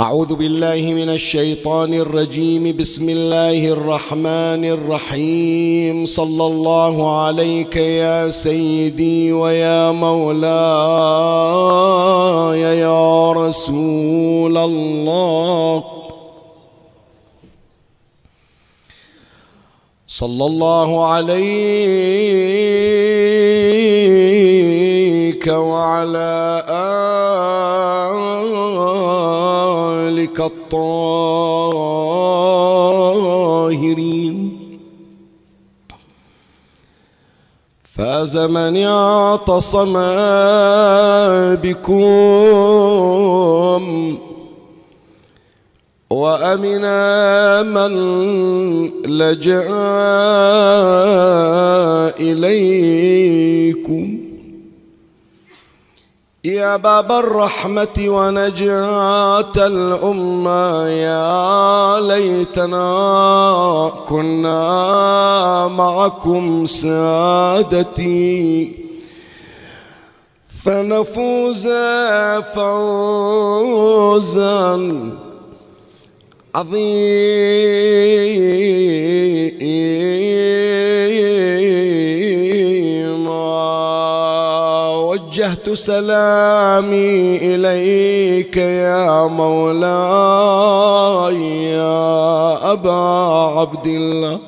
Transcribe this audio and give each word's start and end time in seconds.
أعوذ 0.00 0.34
بالله 0.34 0.92
من 0.94 1.08
الشيطان 1.08 1.94
الرجيم. 1.94 2.76
بسم 2.76 3.08
الله 3.08 3.68
الرحمن 3.68 4.64
الرحيم. 4.64 6.06
صلى 6.06 6.46
الله 6.46 7.20
عليك 7.24 7.76
يا 7.76 8.30
سيدي 8.30 9.32
ويا 9.32 9.90
مولاي 9.92 10.50
يا 12.78 13.32
رسول 13.32 14.58
الله. 14.58 15.84
صلى 20.08 20.46
الله 20.46 21.06
عليك 21.06 21.46
وعلى 25.46 26.64
آلك 30.34 30.40
الطاهرين 30.40 31.84
فاز 37.84 38.36
من 38.36 38.76
أعتصم 38.76 39.92
بكم 41.62 42.14
وامنا 46.10 47.62
من 47.62 47.92
لجأ 49.06 49.70
إليكم. 52.20 54.13
يا 56.44 56.76
باب 56.76 57.12
الرحمة 57.12 57.96
ونجاة 57.98 59.52
الأمة 59.56 60.88
يا 60.88 62.00
ليتنا 62.00 62.84
كنا 64.08 65.68
معكم 65.68 66.66
سادتي. 66.66 68.04
فنفوز 70.64 71.68
فوزا 72.54 73.94
عظيما. 76.54 77.04
وجهت 85.34 85.70
سلامي 85.70 87.36
إليك 87.36 88.56
يا 88.56 89.26
مولاي 89.26 89.82
يا 91.74 92.72
أبا 92.72 92.92
عبد 93.58 93.86
الله. 93.86 94.40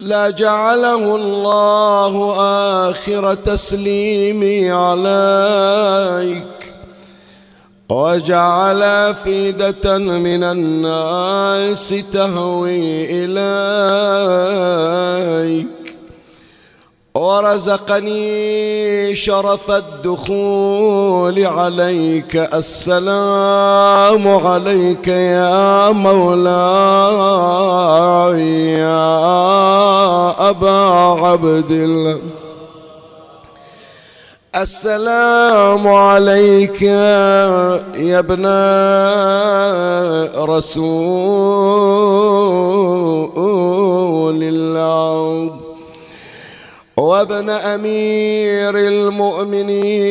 لا 0.00 0.30
جعله 0.30 1.16
الله 1.16 2.34
آخر 2.90 3.34
تسليمي 3.34 4.70
عليك. 4.70 6.44
وجعل 7.88 9.14
فيدة 9.14 9.98
من 9.98 10.44
الناس 10.44 11.94
تهوي 12.12 13.06
إليك. 13.24 14.24
ورزقني 17.16 19.14
شرف 19.14 19.70
الدخول 19.70 21.46
عليك. 21.46 22.36
السلام 22.36 24.28
عليك 24.28 25.08
يا 25.08 25.90
مولاي 25.90 26.44
يا 28.72 29.30
أبا 30.50 30.78
عبد 31.26 31.70
الله. 31.70 32.20
السلام 34.56 35.88
عليك 35.88 36.82
يا 36.82 38.18
ابن 38.18 38.46
رسول 40.36 41.74
الله. 44.42 45.63
وابن 46.96 47.50
أمير 47.50 48.78
المؤمنين 48.78 50.04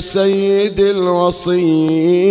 سيد 0.00 0.80
الوصين 0.80 2.30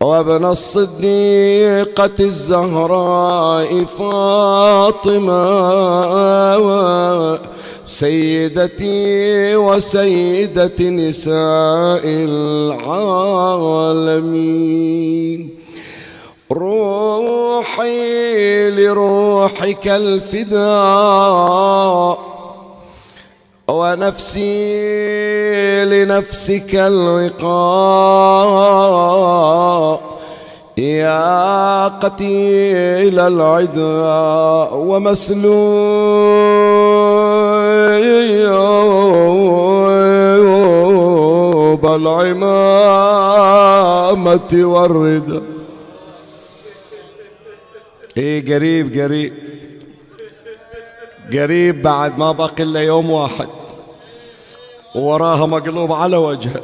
وابن 0.00 0.44
الصديقة 0.44 2.10
الزهراء 2.20 3.84
فاطمة 3.84 5.38
سيدتي 7.84 9.56
وسيدة 9.56 10.80
نساء 10.80 12.02
العالمين. 12.68 13.38
روحي 16.52 17.90
لروحك 18.70 19.88
الفداء 19.88 20.58
ونفسي 23.68 24.48
لنفسك 25.84 26.74
الوقاء. 26.74 27.78
يا 30.78 31.88
قتيل 31.88 33.18
العدا 33.18 34.68
ومسلوب 34.72 35.48
العمامة 41.98 43.08
والردى 44.52 45.40
إيه 48.18 48.54
قريب 48.54 49.00
قريب. 49.00 49.32
قريب 51.32 51.82
بعد 51.82 52.18
ما 52.18 52.32
باقي 52.32 52.62
إلا 52.62 52.80
يوم 52.80 53.10
واحد. 53.10 53.48
وراها 54.94 55.46
مقلوب 55.46 55.92
على 55.92 56.16
وجهه. 56.16 56.60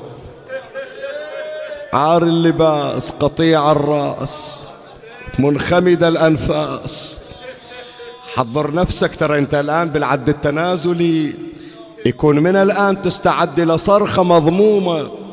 عار 1.92 2.22
اللباس 2.22 3.10
قطيع 3.10 3.72
الرأس 3.72 4.64
منخمد 5.38 6.02
الأنفاس. 6.04 7.18
حضر 8.34 8.74
نفسك 8.74 9.16
ترى 9.16 9.38
أنت 9.38 9.54
الآن 9.54 9.88
بالعد 9.88 10.28
التنازلي. 10.28 11.34
يكون 12.06 12.38
من 12.38 12.56
الآن 12.56 13.02
تستعد 13.02 13.60
لصرخه 13.60 14.22
مضمومة. 14.22 15.23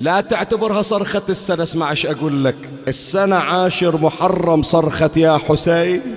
لا 0.00 0.20
تعتبرها 0.20 0.82
صرخة 0.82 1.22
السنة 1.28 1.62
اسمع 1.62 1.90
إيش 1.90 2.06
أقول 2.06 2.44
لك. 2.44 2.56
السنة 2.88 3.36
عاشر 3.36 3.96
محرم 3.96 4.62
صرخة 4.62 5.10
يا 5.16 5.38
حسين. 5.48 6.16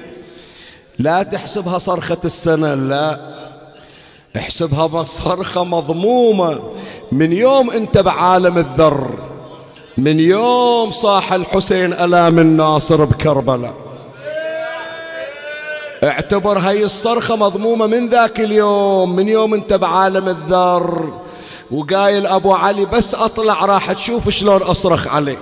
لا 1.00 1.24
تحسبها 1.24 1.78
صرخة 1.78 2.18
السنة 2.26 2.74
لا. 2.74 3.20
احسبها 4.38 5.04
صرخة 5.04 5.64
مضمومة. 5.64 6.60
من 7.12 7.34
يوم 7.34 7.72
انت 7.72 7.98
بعالم 7.98 8.58
الذر 8.58 9.14
من 9.98 10.20
يوم 10.20 10.92
صاح 10.92 11.34
الحسين 11.34 11.94
ألام 11.94 12.40
الناصر 12.40 13.06
بكربلاء. 13.06 13.74
اعتبر 16.04 16.58
هاي 16.60 16.84
الصرخة 16.84 17.36
مضمومة 17.36 17.88
من 17.88 18.10
ذاك 18.10 18.40
اليوم 18.40 19.16
من 19.16 19.28
يوم 19.28 19.54
انت 19.54 19.74
بعالم 19.74 20.28
الذر. 20.28 21.21
وقايل 21.72 22.28
أبو 22.28 22.54
علي 22.54 22.86
بس 22.86 23.16
أطلع 23.16 23.66
راح 23.66 23.92
تشوف 23.92 24.30
شلون 24.30 24.62
أصرخ 24.62 25.08
عليك. 25.08 25.40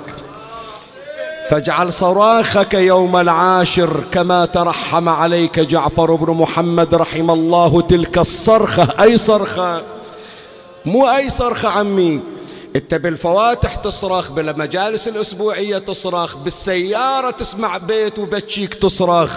فاجعل 1.50 1.94
صراخك 1.94 2.74
يوم 2.74 3.16
العاشر 3.16 4.04
كما 4.12 4.46
ترحم 4.46 5.10
عليك 5.10 5.60
جعفر 5.60 6.16
بن 6.16 6.34
محمد 6.34 6.96
رحم 6.96 7.32
الله 7.32 7.82
تلك 7.82 8.18
الصرخة. 8.18 8.88
أي 9.04 9.18
صرخة؟ 9.18 9.82
مو 10.86 11.10
أي 11.10 11.30
صرخة 11.30 11.70
عمي. 11.70 12.20
إنت 12.76 12.96
بالفواتح 12.96 13.76
تصرخ 13.76 14.32
بالمجالس 14.32 15.08
الأسبوعية 15.08 15.78
تصرخ 15.78 16.38
بالسيارة 16.38 17.30
تسمع 17.32 17.78
بيت 17.78 18.20
وبتشيك 18.20 18.74
تصرخ. 18.74 19.32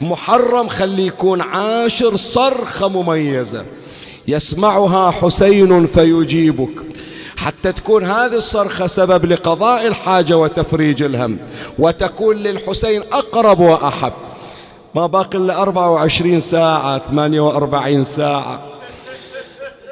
محرم 0.00 0.68
خلي 0.68 1.06
يكون 1.06 1.40
عاشر 1.40 2.16
صرخة 2.16 2.88
مميزة. 2.88 3.64
يسمعها 4.30 5.10
حسين 5.10 5.86
فيجيبك. 5.86 6.82
حتى 7.36 7.72
تكون 7.72 8.04
هذه 8.04 8.34
الصرخة 8.34 8.86
سبب 8.86 9.24
لقضاء 9.24 9.86
الحاجة 9.86 10.36
وتفريج 10.36 11.02
الهم. 11.02 11.38
وتكون 11.78 12.36
للحسين 12.36 13.02
أقرب 13.12 13.60
وأحب. 13.60 14.12
ما 14.94 15.06
باقي 15.06 15.38
إلا 15.38 15.62
24 15.62 16.40
ساعة 16.40 16.98
48 16.98 18.04
ساعة. 18.04 18.62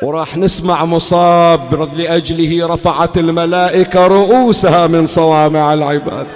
وراح 0.02 0.36
نسمع 0.36 0.84
مصاب 0.84 1.88
لأجله 1.96 2.66
رفعت 2.66 3.18
الملائكة 3.18 4.06
رؤوسها 4.06 4.86
من 4.86 5.06
صوامع 5.06 5.74
العباد. 5.74 6.26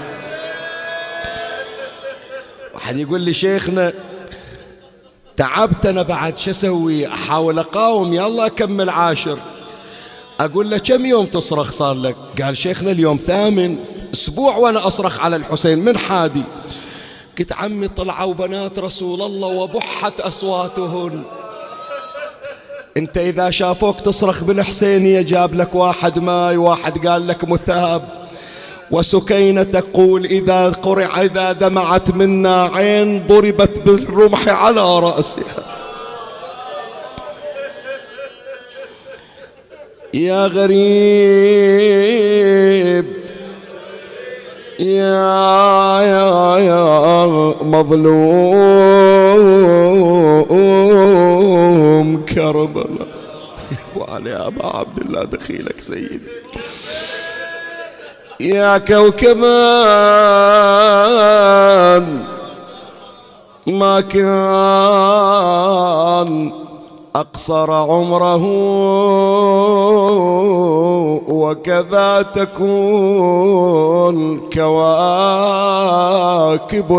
واحد 2.74 2.96
يقول 2.96 3.20
لي 3.20 3.34
شيخنا 3.34 3.92
تعبت 5.42 5.86
أنا 5.86 6.02
بعد 6.02 6.38
شو 6.38 6.50
أسوي؟ 6.50 7.06
أحاول 7.06 7.58
أقاوم 7.58 8.12
يلا 8.12 8.46
أكمل 8.46 8.90
عاشر. 8.90 9.38
أقول 10.40 10.70
له 10.70 10.78
كم 10.78 11.06
يوم 11.06 11.26
تصرخ 11.26 11.72
صار 11.72 11.94
لك؟ 11.94 12.16
قال 12.42 12.56
شيخنا 12.56 12.90
اليوم 12.90 13.16
ثامن 13.16 13.78
أسبوع 14.14 14.56
وأنا 14.56 14.86
أصرخ 14.86 15.20
على 15.20 15.36
الحسين 15.36 15.78
من 15.78 15.98
حادي. 15.98 16.42
قلت 17.38 17.52
عمي 17.52 17.88
طلعوا 17.88 18.34
بنات 18.34 18.78
رسول 18.78 19.22
الله 19.22 19.48
وبحت 19.48 20.20
أصواتهن. 20.20 21.22
أنت 22.96 23.18
إذا 23.18 23.50
شافوك 23.50 24.00
تصرخ 24.00 24.44
بالحسينية 24.44 25.22
جاب 25.22 25.54
لك 25.54 25.74
واحد 25.74 26.18
ماي 26.18 26.56
واحد 26.56 27.06
قال 27.06 27.26
لك 27.26 27.44
مثاب. 27.44 28.21
وسكينة 28.92 29.62
تقول 29.62 30.24
إذا 30.24 30.68
قرع 30.68 31.20
إذا 31.20 31.52
دمعت 31.52 32.10
منا 32.10 32.70
عين 32.74 33.26
ضربت 33.26 33.80
بالرمح 33.80 34.48
على 34.48 34.98
رأسها. 35.00 35.64
يا 40.14 40.46
غريب 40.46 40.82
يا 44.78 46.00
يا 46.12 46.58
يا 46.58 47.26
مظلوم 47.62 48.26
كربلاء. 52.24 53.08
وعلي 53.96 54.32
أبا 54.32 54.66
عبد 54.76 54.98
الله 54.98 55.22
دخيلك 55.24 55.80
سيدي. 55.80 56.31
يا 58.42 58.78
كوكبان 58.78 59.42
ما 63.66 64.00
كان 64.00 64.22
أقصر 67.16 67.72
عمره 67.72 68.44
وكذا 71.28 72.22
تكون 72.34 74.16
كواكب 74.52 75.80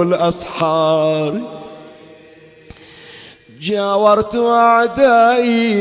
الأسحار. 0.02 1.42
جاورت 3.60 4.36
أعدائي 4.36 5.74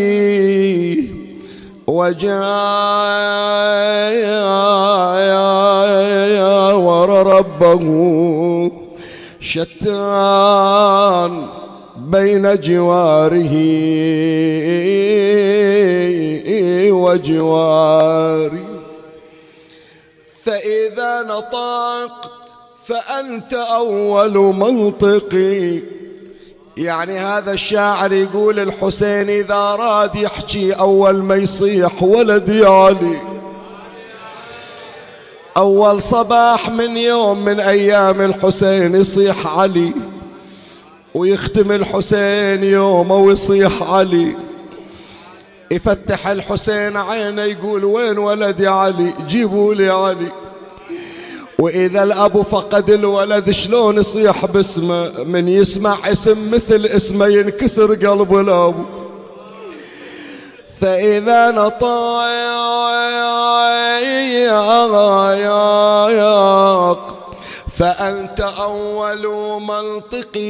وجاء 1.86 2.32
ور 6.76 7.10
ربه 7.36 7.84
شتان 9.40 11.32
بين 11.96 12.60
جواره 12.60 13.54
وجواري 16.92 18.64
فإذا 20.44 21.22
نطقت 21.22 22.30
فأنت 22.84 23.54
أول 23.54 24.34
منطقي. 24.38 25.80
يعني 26.76 27.18
هذا 27.18 27.52
الشاعر 27.52 28.12
يقول 28.12 28.60
الحسين 28.60 29.30
إذا 29.30 29.74
راد 29.74 30.14
يحكي 30.16 30.72
أول 30.72 31.22
ما 31.22 31.34
يصيح 31.34 32.02
ولدي 32.02 32.64
علي 32.64 33.20
أول 35.56 36.02
صباح 36.02 36.70
من 36.70 36.96
يوم 36.96 37.44
من 37.44 37.60
أيام 37.60 38.20
الحسين 38.20 38.94
يصيح 38.94 39.58
علي 39.58 39.92
ويختم 41.14 41.72
الحسين 41.72 42.64
يومه 42.64 43.16
ويصيح 43.16 43.82
علي. 43.82 44.36
يفتح 45.70 46.26
الحسين 46.26 46.96
عينه 46.96 47.42
يقول 47.42 47.84
وين 47.84 48.18
ولدي 48.18 48.66
علي؟ 48.66 49.12
جيبوا 49.26 49.74
لي 49.74 49.90
علي. 49.90 50.32
وإذا 51.58 52.02
الأب 52.02 52.42
فقد 52.42 52.90
الولد 52.90 53.50
شلون 53.50 53.98
يصيح 53.98 54.46
باسمه؟ 54.46 55.22
من 55.24 55.48
يسمع 55.48 55.96
اسم 56.12 56.50
مثل 56.50 56.86
اسمه 56.86 57.26
ينكسر 57.26 57.94
قلب 57.94 58.36
الأب. 58.36 58.84
فإذا 60.80 61.50
نطايق 61.50 62.42
فأنت 67.78 68.40
أول 68.40 69.26
منطقي. 69.62 70.42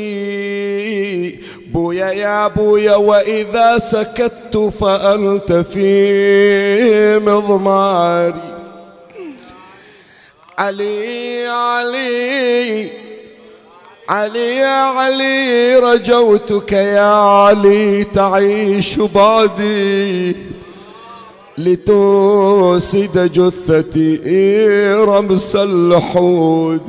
بويا 1.73 2.07
يا 2.07 2.49
بويا 2.49 2.95
وإذا 2.95 3.79
سكت 3.79 4.73
فأنت 4.81 5.53
في 5.53 7.19
مضماري. 7.19 8.52
علي 10.59 11.47
علي 11.47 12.91
علي 14.09 14.63
علي 14.63 15.77
رجوتك 15.77 16.73
يا 16.73 17.13
علي 17.13 18.05
تعيش 18.05 18.99
بعدي. 18.99 20.37
لتوسد 21.59 23.33
جثتي 23.33 24.17
رمس 24.95 25.57
اللحود 25.57 26.83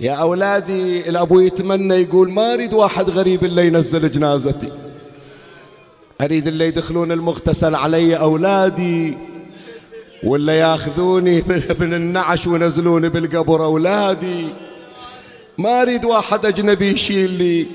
يا 0.00 0.12
أولادي 0.12 1.08
الأبو 1.08 1.40
يتمنى 1.40 1.94
يقول 1.94 2.30
ما 2.30 2.54
أريد 2.54 2.74
واحد 2.74 3.10
غريب 3.10 3.44
اللي 3.44 3.66
ينزل 3.66 4.10
جنازتي. 4.10 4.72
أريد 6.20 6.46
اللي 6.46 6.66
يدخلون 6.66 7.12
المغتسل 7.12 7.74
علي 7.74 8.16
أولادي. 8.16 9.18
ولا 10.22 10.58
ياخذوني 10.58 11.44
من 11.80 11.94
النعش 11.94 12.46
وينزلوني 12.46 13.08
بالقبر 13.08 13.64
أولادي. 13.64 14.48
ما 15.58 15.82
أريد 15.82 16.04
واحد 16.04 16.46
أجنبي 16.46 16.92
يشيل 16.92 17.30
لي. 17.30 17.66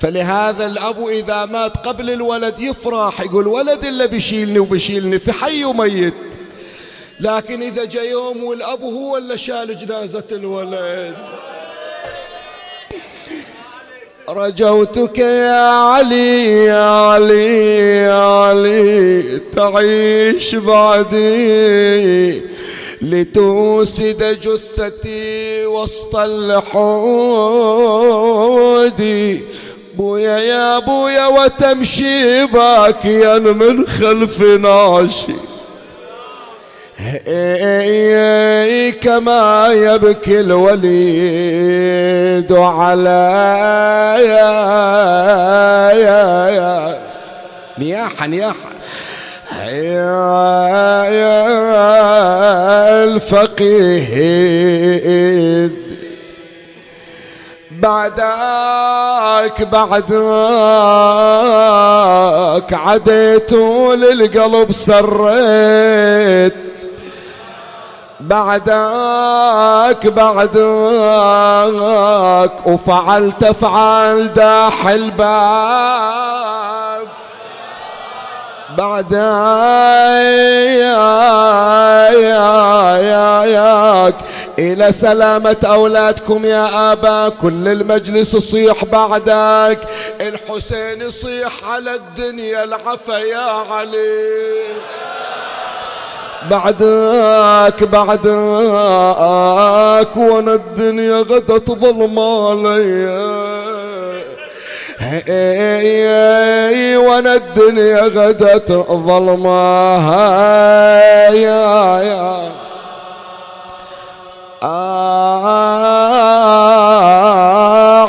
فلهذا 0.00 0.66
الأب 0.66 1.06
إذا 1.08 1.44
مات 1.44 1.76
قبل 1.76 2.10
الولد 2.10 2.60
يفرح 2.60 3.20
يقول 3.20 3.46
ولد 3.46 3.84
اللي 3.84 4.06
بيشيلني 4.06 4.58
وبيشيلني 4.58 5.18
في 5.18 5.32
حي 5.32 5.64
وميت. 5.64 6.14
لكن 7.20 7.62
إذا 7.62 7.84
جاء 7.84 8.10
يوم 8.10 8.44
والأب 8.44 8.82
هو 8.82 9.16
اللي 9.16 9.38
شال 9.38 9.78
جنازة 9.78 10.24
الولد. 10.32 11.16
رجوتك 14.36 15.18
يا 15.18 15.68
علي 15.68 16.64
يا 16.64 16.90
علي 16.90 17.96
يا 18.02 18.22
علي 18.22 19.40
تعيش 19.52 20.54
بعدي. 20.54 22.42
لتوسد 23.02 24.40
جثتي 24.40 25.66
وسط 25.66 26.16
الحود 26.16 27.40
بويا 29.96 30.38
يا 30.38 30.78
بويا 30.78 31.26
وتمشي 31.26 32.46
باكيا 32.46 33.38
من 33.38 33.86
خلف 33.86 34.40
ناشي. 34.40 35.34
كما 39.00 39.66
يبكي 39.72 40.40
الوليد 40.40 40.80
على 42.52 43.30
نياحة 47.78 48.26
نياحة. 48.26 48.70
يا 49.60 51.08
الفقيد 53.04 54.20
بعدك 57.70 59.62
بعدك 59.62 60.10
عديت 62.72 63.52
للقلب 63.52 64.72
سريت. 64.72 66.69
بعدك 68.20 70.06
بعدك 70.06 70.56
وفعلت 72.66 73.42
أفعال 73.42 74.32
داح 74.32 74.86
الباب 74.86 76.50
بعد 78.78 79.12
ياك 83.52 84.14
إلى 84.58 84.92
سلامة 84.92 85.56
أولادكم 85.64 86.44
يا 86.44 86.92
آبا 86.92 87.28
كل 87.28 87.68
المجلس 87.68 88.34
يصيح 88.34 88.84
بعدك. 88.84 89.78
الحسين 90.20 91.02
يصيح 91.02 91.52
على 91.68 91.94
الدنيا 91.94 92.64
العفا 92.64 93.18
يا 93.18 93.50
علي. 93.72 94.60
بعدك 96.48 97.84
بعدك 97.84 98.26
وأنا 100.16 100.54
الدنيا 100.54 101.18
غدت 101.18 101.70
ظلم 101.70 102.18
علي. 102.18 103.10
وأنا 106.96 107.34
الدنيا 107.34 108.02
غدت 108.02 108.72
ظلمها 108.90 110.30
يا 111.30 112.00
يا 112.00 112.50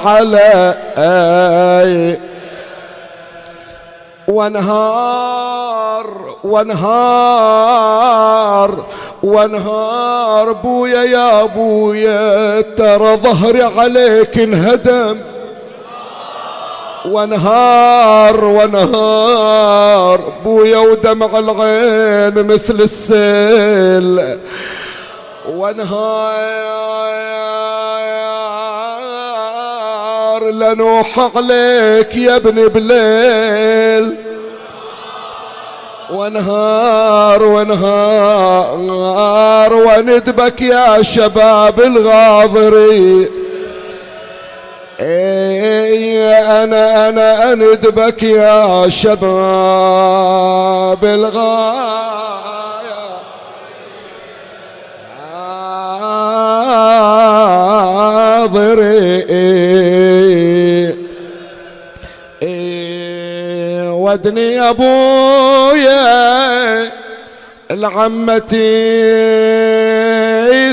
على 0.06 0.76
وانهار 4.28 6.31
وانهار 6.43 8.05
وانهار 9.24 10.51
بويا 10.51 11.03
يا 11.03 11.45
بويا 11.45 12.62
ترى 12.62 13.15
ظهري 13.17 13.63
عليك 13.63 14.38
انهدم. 14.38 15.19
وانهار 17.05 18.45
وانهار 18.45 20.33
بويا 20.43 20.77
ودمع 20.77 21.39
العين 21.39 22.48
مثل 22.48 22.81
السيل. 22.81 24.38
وانهار 25.50 26.51
لنوح 30.51 31.29
عليك 31.36 32.15
يا 32.15 32.36
ابني 32.36 32.67
بليل. 32.67 34.21
وانهار 36.12 37.44
وانهار 37.44 37.74
وندبك 39.74 40.62
يا 40.62 41.01
شباب 41.01 41.80
الغاضرين 41.80 43.30
إي 45.01 46.34
أنا 46.34 47.10
أنا 47.10 47.53
أندبك 47.53 48.24
يا 48.24 48.89
شباب 48.89 49.25
الغاية. 51.03 51.91
ودني 64.01 64.70
أبويا 64.70 66.01
العمتي 67.72 68.62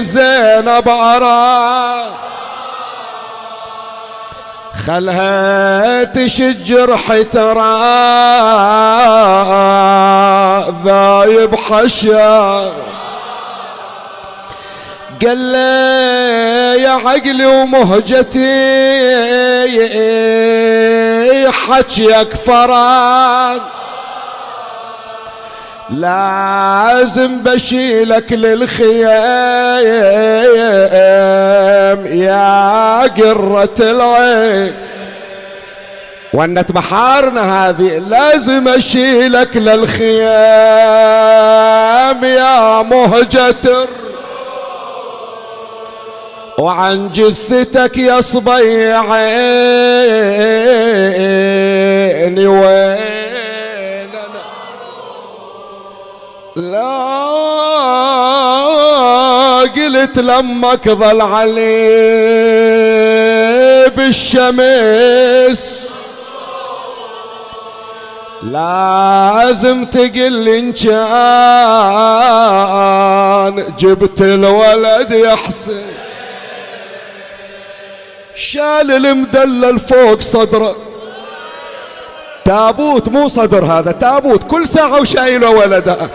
زينب 0.02 0.88
عراق 0.88 2.08
خلها 4.86 6.04
تشج 6.04 6.64
جرح 6.64 7.22
ترى 7.32 7.78
ذايب 10.84 11.54
حشا. 11.54 12.72
قال 15.26 15.38
لي 15.38 16.82
يا 16.82 16.90
عقلي 16.90 17.46
ومهجتي 17.46 18.48
حكيك 21.68 22.34
فران 22.46 23.60
لازم 25.90 27.42
بشيلك 27.42 28.32
للخيام 28.32 29.08
يا 32.06 33.02
قرة 33.02 33.76
العين. 33.80 34.74
ونت 36.32 36.72
بحارنا 36.72 37.68
هذه 37.68 37.98
لازم 37.98 38.68
أشيلك 38.68 39.56
للخيام 39.56 40.24
يا 42.24 42.82
مهجة 42.82 43.88
وعن 46.58 47.12
جثتك 47.12 47.98
يا 47.98 48.20
صبيعيني 48.20 49.08
وين 52.46 54.10
لا 56.56 56.98
قلت 59.76 60.18
لمك 60.18 60.88
ظل 60.88 61.20
علي 61.20 61.58
بالشمس. 63.96 65.62
لازم 68.42 69.84
تقل 69.84 70.48
ان 70.48 70.72
كان 70.72 71.54
جبت 73.78 74.22
الولد 74.22 75.10
يحسن. 75.10 76.07
شال 78.38 78.90
المدلل 79.06 79.78
فوق 79.78 80.20
صدره. 80.20 80.76
تابوت 82.44 83.08
مو 83.08 83.28
صدر 83.28 83.64
هذا 83.64 83.92
تابوت. 83.92 84.44
كل 84.44 84.68
ساعة 84.68 85.00
وشايله 85.00 85.50
ولده. 85.50 86.10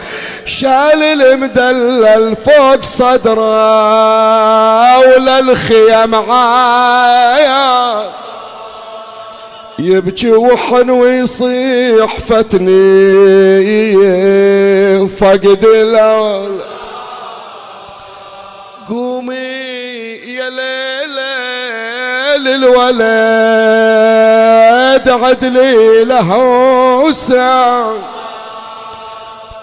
شال 0.46 1.04
المدلل 1.04 2.36
فوق 2.36 2.82
صدره 2.82 3.40
وللخيم 5.00 6.16
عايا. 6.16 8.04
يبكي 9.80 10.32
وحن 10.32 10.90
ويصيح 10.90 12.20
فتني 12.20 12.68
فقد 15.08 15.66
الأول. 15.66 16.60
قومي 18.90 19.36
يا 20.38 20.50
ليلة 20.50 21.03
للولد 22.38 22.94
عدلي 25.10 26.04
له 26.04 26.38
وسع 27.04 27.86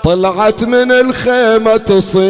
طلعت 0.05 0.65
من 0.65 0.93
الخيمة 0.93 1.77
تصيح 1.77 2.21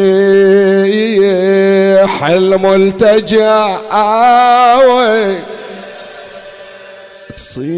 الملتجع 2.25 3.77
آوي 3.91 5.37
تصيح 7.35 7.71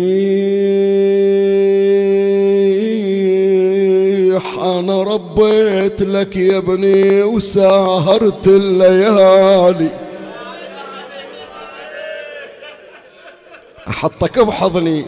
أنا 4.64 5.04
ربيت 5.04 6.02
لك 6.02 6.36
يا 6.36 6.58
ابني 6.58 7.24
وساهرت 7.24 8.48
الليالي. 8.48 9.90
أحطك 13.88 14.40
بحضني 14.40 15.06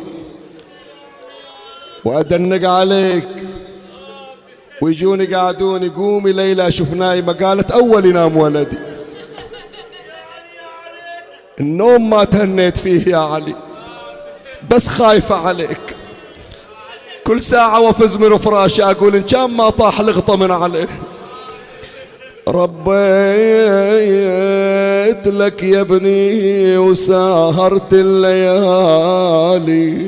وأدنق 2.05 2.70
عليك 2.70 3.27
ويجوني 4.82 5.25
قاعدون 5.25 5.89
قومي 5.89 6.32
ليلى 6.32 6.72
شوف 6.72 6.94
نايمة 6.94 7.34
قالت 7.34 7.72
أول 7.72 8.05
ينام 8.05 8.38
ولدي. 8.38 8.77
النوم 11.60 12.10
ما 12.10 12.24
تهنيت 12.24 12.77
فيه 12.77 13.12
يا 13.12 13.17
علي 13.17 13.55
بس 14.72 14.88
خايفة 14.88 15.48
عليك. 15.48 15.96
كل 17.27 17.41
ساعة 17.41 17.79
وفز 17.79 18.17
من 18.17 18.38
فراشي 18.38 18.84
أقول 18.84 19.15
إن 19.15 19.24
كان 19.24 19.53
ما 19.53 19.70
طاح 19.70 20.01
لغطة 20.01 20.36
من 20.36 20.51
عليه. 20.51 20.88
ربيت 22.48 22.96
لك 25.28 25.64
يا 25.64 25.82
ابني 25.82 26.78
وسهرت 26.78 27.94
الليالي 27.94 29.38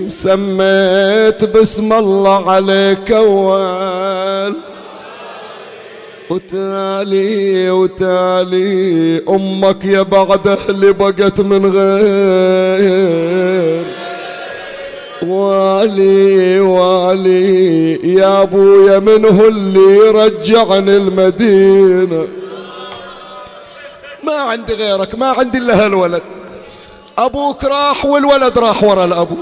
سميت 0.09 1.43
باسم 1.43 1.93
الله 1.93 2.51
عليك 2.51 3.11
اول 3.11 4.53
وتالي 6.29 7.69
وتالي 7.71 9.21
أمك 9.29 9.85
يا 9.85 10.01
بعد 10.01 10.47
أهلي 10.47 10.93
بقت 10.93 11.41
من 11.41 11.65
غير 11.65 13.17
والي 15.23 16.59
والي 16.59 17.93
يا 18.13 18.41
ابويا 18.41 18.99
من 18.99 19.25
هو 19.25 19.47
اللي 19.47 19.97
يرجعني 19.97 20.97
المدينة؟ 20.97 22.27
ما 24.23 24.33
عندي 24.33 24.73
غيرك 24.73 25.15
ما 25.15 25.25
عندي 25.25 25.57
إلا 25.57 25.85
هالولد. 25.85 26.21
أبوك 27.17 27.63
راح 27.63 28.05
والولد 28.05 28.57
راح 28.57 28.83
ورا 28.83 29.05
الأبو. 29.05 29.35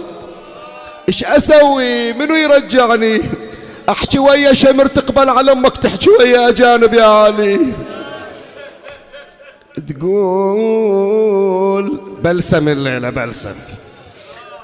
إيش 1.08 1.24
أسوي؟ 1.24 2.14
منو 2.14 2.36
يرجعني؟ 2.36 3.22
أحكي 3.90 4.20
ويا 4.20 4.54
شمر 4.54 4.86
تقبل 4.86 5.30
على 5.30 5.52
أمك 5.52 5.78
تحكي 5.78 6.10
ويا 6.10 6.50
أجانب 6.50 6.94
يا 6.94 7.04
علي. 7.04 7.60
تقول 9.90 11.06
بلسم 12.24 12.68
الليلة 12.68 13.10
بلسم. 13.10 13.56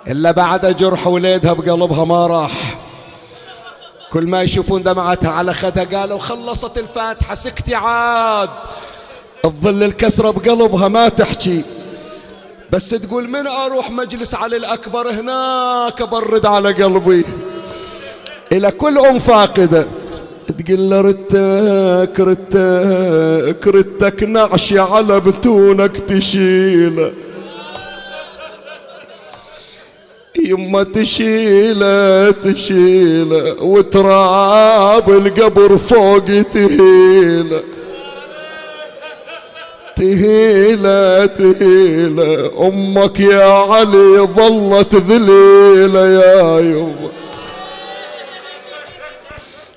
إلا 0.07 0.31
بعد 0.31 0.75
جرح 0.77 1.07
وليدها 1.07 1.53
بقلبها 1.53 2.05
ما 2.05 2.27
راح. 2.27 2.79
كل 4.11 4.27
ما 4.27 4.41
يشوفون 4.41 4.83
دمعتها 4.83 5.29
على 5.29 5.53
خدها 5.53 5.83
قالوا 5.83 6.19
خلصت 6.19 6.77
الفاتحة 6.77 7.35
سكتي 7.35 7.75
عاد. 7.75 8.49
الظل 9.45 9.83
الكسرة 9.83 10.31
بقلبها 10.31 10.87
ما 10.87 11.09
تحكي. 11.09 11.63
بس 12.71 12.89
تقول 12.89 13.29
من 13.29 13.47
أروح 13.47 13.91
مجلس 13.91 14.35
علي 14.35 14.57
الأكبر 14.57 15.09
هناك 15.09 16.01
أبرد 16.01 16.45
على 16.45 16.71
قلبي. 16.83 17.25
إلى 18.51 18.71
كل 18.71 18.97
أم 18.97 19.19
فاقدة 19.19 19.87
تقول 20.47 20.89
له 20.89 21.01
رتك 21.01 22.19
رتك 22.19 23.67
رتك 23.67 24.23
نعشي 24.23 24.79
على 24.79 25.19
بتونك 25.19 25.97
تشيله 25.97 27.11
يما 30.47 30.83
تشيله 30.83 32.31
تشيله 32.31 33.63
وتراب 33.63 35.09
القبر 35.09 35.77
فوق 35.77 36.25
تهيله. 36.53 37.63
تهيله 39.95 41.25
تهيله. 41.25 42.67
أمك 42.67 43.19
يا 43.19 43.43
علي 43.43 44.19
ظلت 44.19 44.95
ذليلة 44.95 46.05
يا 46.07 46.59
يما 46.59 47.09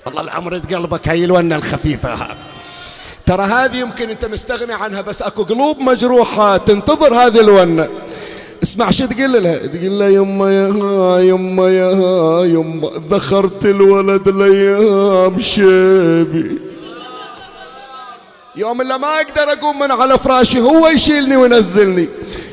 والله 0.07 0.21
العمر 0.21 0.59
قلبك 0.59 1.09
هاي 1.09 1.25
الونة 1.25 1.57
الخفيفة 1.57 2.29
ترى 3.27 3.43
هذه 3.43 3.77
يمكن 3.77 4.11
أنت 4.11 4.25
مستغني 4.25 4.73
عنها 4.73 5.01
بس 5.01 5.23
أكو 5.23 5.43
قلوب 5.43 5.79
مجروحة 5.81 6.57
تنتظر 6.57 7.15
هذه 7.15 7.41
الونة. 7.41 7.89
اسمع 8.65 8.91
شو 8.91 9.07
تقول 9.07 9.43
لها؟ 9.43 9.57
تقول 9.57 9.99
لها 9.99 10.09
يما 10.09 10.53
يا 10.53 11.19
يما 11.19 11.69
يا 11.71 12.45
يما 12.45 12.91
ذخرت 13.11 13.65
الولد 13.65 14.29
الأيام 14.29 15.41
شيبي 15.41 16.59
يوم 18.57 18.81
اللي 18.81 18.99
ما 18.99 19.09
أقدر 19.17 19.53
أقوم 19.53 19.79
من 19.79 19.91
على 19.91 20.19
فراشي 20.19 20.61
هو 20.61 20.89
يشيلني 20.89 21.37
وينزلني. 21.37 22.09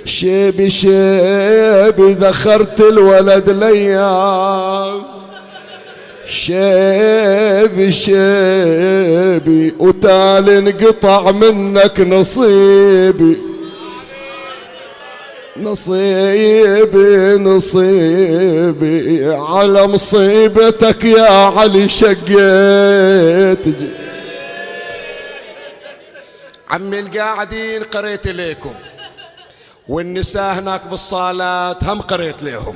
شيبي 0.06 0.70
شيبي 0.70 2.14
ذخرت 2.14 2.82
الولد 2.82 3.50
الأيام 3.50 5.04
شيبي 6.26 7.92
شيبي 7.92 9.76
وتالي 9.80 10.58
انقطع 10.58 11.32
منك 11.32 12.00
نصيبي. 12.00 13.38
نصيبي 15.58 17.36
نصيبي. 17.44 19.26
على 19.34 19.88
مصيبتك 19.88 21.04
يا 21.04 21.32
علي 21.32 21.90
شقيت. 21.90 23.66
عمي 26.70 27.00
القاعدين 27.00 27.84
قريت 27.84 28.28
ليكم 28.28 28.74
والنساء 29.88 30.54
هناك 30.54 30.82
بالصالات 30.88 31.84
هم 31.84 32.02
قريت 32.02 32.44
لهم 32.44 32.76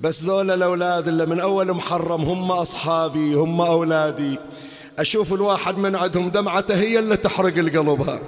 بس 0.00 0.22
ذولا 0.22 0.54
الأولاد 0.54 1.08
اللي 1.08 1.26
من 1.26 1.40
أول 1.40 1.72
محرم 1.72 2.20
هم 2.20 2.52
أصحابي 2.52 3.34
هم 3.34 3.60
أولادي. 3.60 4.38
أشوف 4.98 5.32
الواحد 5.32 5.78
من 5.78 5.96
عندهم 5.96 6.30
دمعته 6.30 6.74
هي 6.74 6.98
اللي 6.98 7.16
تحرق 7.16 7.56
القلبها 7.58 8.20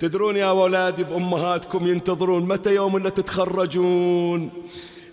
تدرون 0.00 0.36
يا 0.36 0.44
أولادي 0.46 1.04
بأمهاتكم 1.04 1.86
ينتظرون 1.86 2.48
متى 2.48 2.74
يوم 2.74 2.96
اللي 2.96 3.10
تتخرجون؟ 3.10 4.50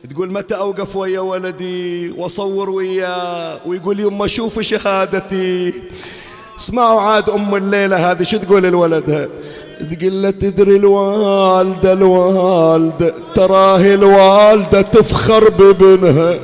تقول 0.10 0.32
متى 0.34 0.56
أوقف 0.56 0.95
ويا 0.95 1.19
ولدي؟ 1.19 2.12
وأصور 2.12 2.69
وياه. 2.69 3.60
ويقول 3.65 4.00
يما 4.00 4.28
شوف 4.28 4.60
شهادتي. 4.60 5.74
اسمعوا 6.60 7.02
عاد 7.02 7.30
أم 7.30 7.56
الليلة 7.56 8.12
هذه 8.12 8.24
شو 8.24 8.38
تقول 8.38 8.63
لولدها 8.63 9.28
تقول 9.80 10.21
له 10.21 10.30
تدري 10.30 10.76
الوالدة 10.76 11.93
الوالدة 11.93 13.13
تراهي 13.36 13.93
الوالدة 13.93 14.82
تفخر 14.82 15.50
بابنها. 15.50 16.39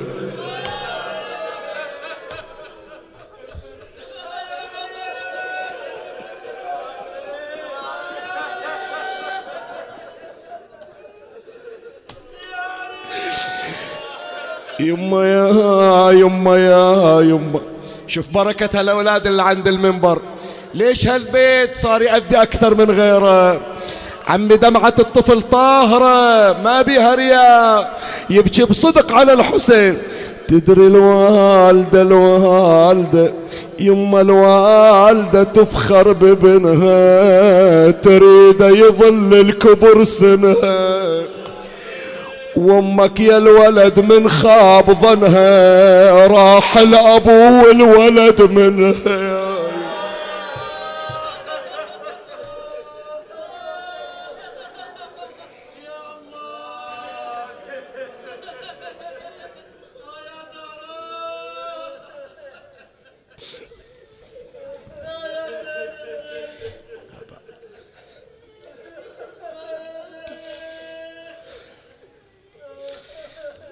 يما 14.82 15.26
يا 15.26 16.12
يما 16.12 16.58
يا 16.58 17.22
يما. 17.22 17.60
شوف 18.08 18.26
بركة 18.30 18.80
هالأولاد 18.80 19.28
اللي 19.28 19.44
عند 19.44 19.68
المنبر. 19.68 20.22
ليش 20.74 21.08
هالبيت 21.08 21.76
صار 21.76 22.02
يأذي 22.02 22.42
أكثر 22.42 22.76
من 22.76 22.92
غيره؟ 22.92 23.62
عمي 24.28 24.58
دمعة 24.58 24.94
الطفل 25.00 25.42
طاهرة 25.42 26.54
ما 26.64 26.82
بيها 26.82 27.16
رياء. 27.16 28.00
يبكي 28.30 28.64
بصدق 28.64 29.14
على 29.14 29.34
الحسين. 29.34 29.98
تدري 30.48 30.88
الوالدة 30.88 32.02
الوالدة 32.02 33.34
يما 33.80 34.22
الوالدة 34.22 35.44
تفخر 35.44 36.14
بابنها 36.14 37.92
تريد 37.92 38.62
يظل 38.62 39.34
الكبر 39.34 40.04
سنها. 40.04 41.41
وأمك 42.56 43.20
يا 43.20 43.38
الولد 43.38 44.00
من 44.00 44.30
خاب 44.30 44.92
ظنها 44.92 46.28
راح 46.28 46.78
الابو 46.78 47.32
والولد 47.32 48.42
منها. 48.42 49.31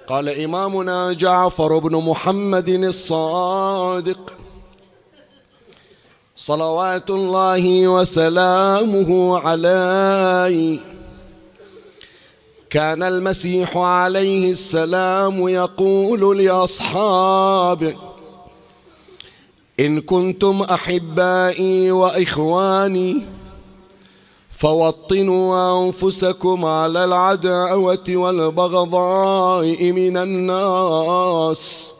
قال 0.10 0.30
إمامنا 0.30 1.14
جعفر 1.14 1.78
بن 1.78 1.96
محمد 1.96 2.70
الصادق. 2.70 4.34
صلوات 6.36 7.10
الله 7.10 7.88
وسلامه 7.88 9.40
عليه. 9.40 10.80
كان 12.70 13.04
المسيح 13.04 13.78
عليه 13.78 14.52
السلام 14.52 15.48
يقول 15.48 16.46
لأصحابه 16.46 17.96
إن 19.80 20.02
كنتم 20.02 20.62
أحبائي 20.62 21.92
وإخواني 21.92 23.26
فوطنوا 24.60 25.86
أنفسكم 25.86 26.66
على 26.66 27.06
العداوة 27.06 28.08
والبغضاء 28.10 29.92
من 29.92 30.18
الناس. 30.18 31.94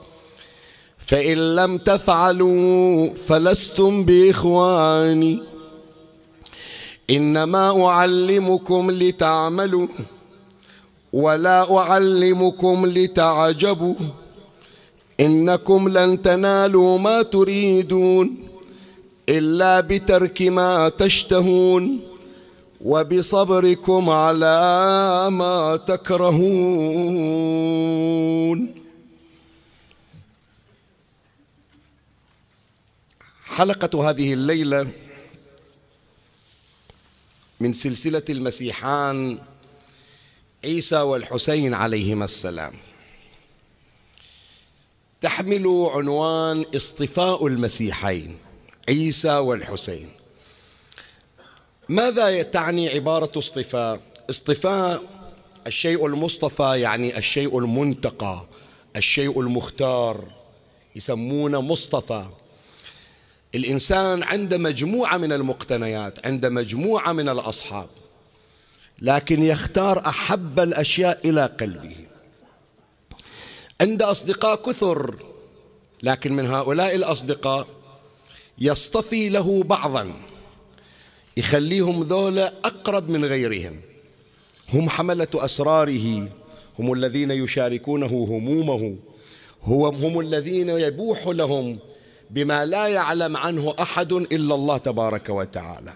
فإن 0.98 1.56
لم 1.56 1.78
تفعلوا 1.78 3.10
فلستم 3.28 4.04
بإخواني. 4.04 5.44
إنما 7.10 7.86
أعلمكم 7.86 8.92
لتعملوا 8.92 9.88
ولا 11.14 11.78
أعلمكم 11.78 12.86
لتعجبوا. 12.86 13.96
إنكم 15.20 15.90
لن 15.90 16.22
تنالوا 16.22 16.98
ما 16.98 17.22
تريدون 17.22 18.38
إلا 19.30 19.80
بترك 19.80 20.42
ما 20.42 20.90
تشتهون. 20.90 22.09
وبصبركم 22.82 24.10
على 24.10 25.28
ما 25.32 25.78
تكرهون. 25.78 27.40
حلقة 33.46 34.10
هذه 34.10 34.34
الليلة 34.34 34.88
من 37.60 37.74
سلسلة 37.74 38.24
المسيحان 38.30 39.40
عيسى 40.64 41.00
والحسين 41.00 41.74
عليهما 41.74 42.26
السلام. 42.26 42.74
تحمل 45.22 45.68
عنوان 45.94 46.66
اصطفاء 46.76 47.48
المسيحين 47.48 48.38
عيسى 48.90 49.38
والحسين. 49.38 50.19
ماذا 51.90 52.42
تعني 52.42 52.90
عبارة 52.90 53.32
اصطفاء؟ 53.38 54.00
اصطفاء 54.30 55.04
الشيء 55.68 56.06
المصطفى 56.06 56.80
يعني 56.82 57.18
الشيء 57.18 57.60
المنتقى 57.60 58.46
الشيء 58.96 59.42
المختار 59.42 60.24
يسمونه 60.96 61.62
مصطفى. 61.62 62.26
الإنسان 63.56 64.24
عنده 64.24 64.58
مجموعة 64.58 65.18
من 65.18 65.32
المقتنيات 65.34 66.26
عنده 66.26 66.50
مجموعة 66.50 67.12
من 67.12 67.30
الأصحاب 67.30 67.90
لكن 69.02 69.44
يختار 69.44 70.08
أحب 70.08 70.60
الأشياء 70.60 71.30
إلى 71.30 71.46
قلبه. 71.46 71.96
عنده 73.82 74.12
أصدقاء 74.12 74.56
كثر 74.56 75.16
لكن 76.04 76.34
من 76.34 76.46
هؤلاء 76.46 76.96
الأصدقاء 76.96 77.68
يصطفي 78.60 79.30
له 79.30 79.64
بعضا. 79.64 80.29
يخليهم 81.38 82.04
ذولا 82.04 82.54
أقرب 82.66 83.10
من 83.10 83.26
غيرهم. 83.26 83.82
هم 84.74 84.90
حملة 84.90 85.28
أسراره 85.36 86.28
هم 86.80 86.94
الذين 86.94 87.32
يشاركونه 87.32 88.28
همومه 88.30 88.96
هو 89.64 89.88
هم 89.88 90.20
الذين 90.20 90.70
يبوح 90.70 91.28
لهم 91.28 91.80
بما 92.30 92.66
لا 92.66 92.88
يعلم 92.88 93.38
عنه 93.38 93.76
أحد 93.80 94.12
إلا 94.12 94.56
الله 94.56 94.78
تبارك 94.78 95.30
وتعالى. 95.30 95.94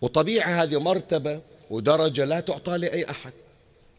وطبيعة 0.00 0.62
هذه 0.62 0.80
مرتبة 0.80 1.40
ودرجة 1.70 2.24
لا 2.24 2.40
تعطى 2.40 2.78
لأي 2.78 3.10
أحد. 3.10 3.32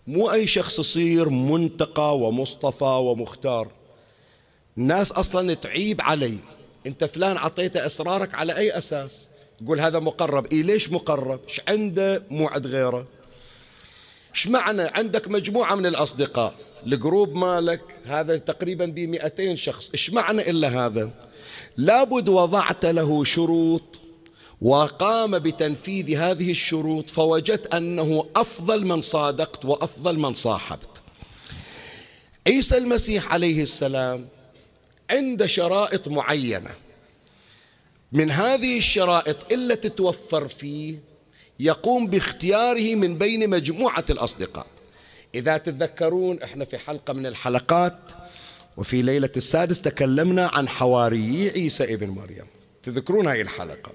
مو 0.07 0.31
أي 0.31 0.47
شخص 0.47 0.79
يصير 0.79 1.29
منتقى 1.29 2.17
ومصطفى 2.17 2.83
ومختار. 2.83 3.67
الناس 4.77 5.11
أصلا 5.11 5.53
تعيب 5.53 6.01
علي. 6.01 6.37
أنت 6.85 7.03
فلان 7.03 7.37
عطيته 7.37 7.85
أسرارك 7.85 8.35
على 8.35 8.57
أي 8.57 8.77
أساس؟ 8.77 9.27
يقول 9.63 9.79
هذا 9.79 9.99
مقرب. 9.99 10.45
إيه 10.53 10.63
ليش 10.63 10.91
مقرب؟ 10.91 11.39
إيش 11.47 11.61
عنده 11.67 12.23
مو 12.29 12.47
عند 12.47 12.67
غيره؟ 12.67 13.07
إيش 14.35 14.47
معنى؟ 14.47 14.81
عندك 14.81 15.27
مجموعة 15.27 15.75
من 15.75 15.85
الأصدقاء. 15.85 16.53
الجروب 16.85 17.35
مالك 17.35 17.81
هذا 18.05 18.37
تقريبا 18.37 18.85
ب 18.85 18.99
200 18.99 19.55
شخص. 19.55 19.89
إيش 19.93 20.09
معنى 20.09 20.49
إلا 20.49 20.85
هذا؟ 20.85 21.09
لابد 21.77 22.29
وضعت 22.29 22.85
له 22.85 23.23
شروط 23.23 24.01
وقام 24.61 25.39
بتنفيذ 25.39 26.17
هذه 26.17 26.51
الشروط 26.51 27.09
فوجدت 27.09 27.73
أنه 27.73 28.25
أفضل 28.35 28.85
من 28.85 29.01
صادقت 29.01 29.65
وأفضل 29.65 30.19
من 30.19 30.33
صاحبت. 30.33 31.01
عيسى 32.47 32.77
المسيح 32.77 33.33
عليه 33.33 33.63
السلام 33.63 34.27
عند 35.09 35.45
شرائط 35.45 36.07
معينة. 36.07 36.69
من 38.11 38.31
هذه 38.31 38.77
الشرائط 38.77 39.51
إلا 39.51 39.75
تتوفر 39.75 40.47
فيه 40.47 40.95
يقوم 41.59 42.07
باختياره 42.07 42.95
من 42.95 43.17
بين 43.17 43.49
مجموعة 43.49 44.05
الأصدقاء. 44.09 44.67
إذا 45.35 45.57
تتذكرون 45.57 46.43
إحنا 46.43 46.65
في 46.65 46.77
حلقة 46.77 47.13
من 47.13 47.25
الحلقات 47.25 47.97
وفي 48.77 49.01
ليلة 49.01 49.29
السادس 49.37 49.81
تكلمنا 49.81 50.47
عن 50.47 50.67
حواريي 50.67 51.49
عيسى 51.49 51.93
ابن 51.93 52.09
مريم. 52.09 52.45
تذكرون 52.83 53.27
هذه 53.27 53.41
الحلقة. 53.41 53.91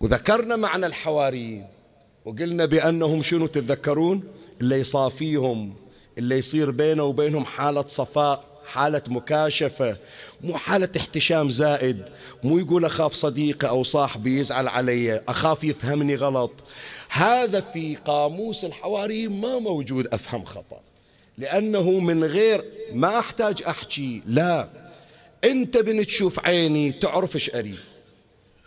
وذكرنا 0.00 0.56
معنى 0.56 0.86
الحواريين 0.86 1.66
وقلنا 2.24 2.66
بأنهم 2.66 3.22
شنو 3.22 3.46
تتذكرون؟ 3.46 4.24
اللي 4.60 4.80
يصافيهم 4.80 5.74
اللي 6.18 6.38
يصير 6.38 6.70
بينه 6.70 7.04
وبينهم 7.04 7.44
حالة 7.44 7.84
صفاء. 7.88 8.49
حالة 8.70 9.02
مكاشفة 9.08 9.96
مو 10.40 10.54
حالة 10.54 10.88
احتشام 10.96 11.50
زائد. 11.50 12.02
مو 12.44 12.58
يقول 12.58 12.84
أخاف 12.84 13.14
صديقي 13.14 13.68
أو 13.68 13.82
صاحبي 13.82 14.40
يزعل 14.40 14.68
علي 14.68 15.22
أخاف 15.28 15.64
يفهمني 15.64 16.14
غلط. 16.14 16.52
هذا 17.08 17.60
في 17.60 17.96
قاموس 17.96 18.64
الحواريين 18.64 19.40
ما 19.40 19.58
موجود 19.58 20.06
أفهم 20.14 20.44
خطأ. 20.44 20.80
لأنه 21.38 21.90
من 21.90 22.24
غير 22.24 22.64
ما 22.92 23.18
أحتاج 23.18 23.62
أحكي 23.62 24.22
لا. 24.26 24.68
أنت 25.44 25.76
من 25.76 26.06
تشوف 26.06 26.46
عيني 26.46 26.92
تعرف 26.92 27.34
إيش 27.34 27.54
أريد. 27.54 27.78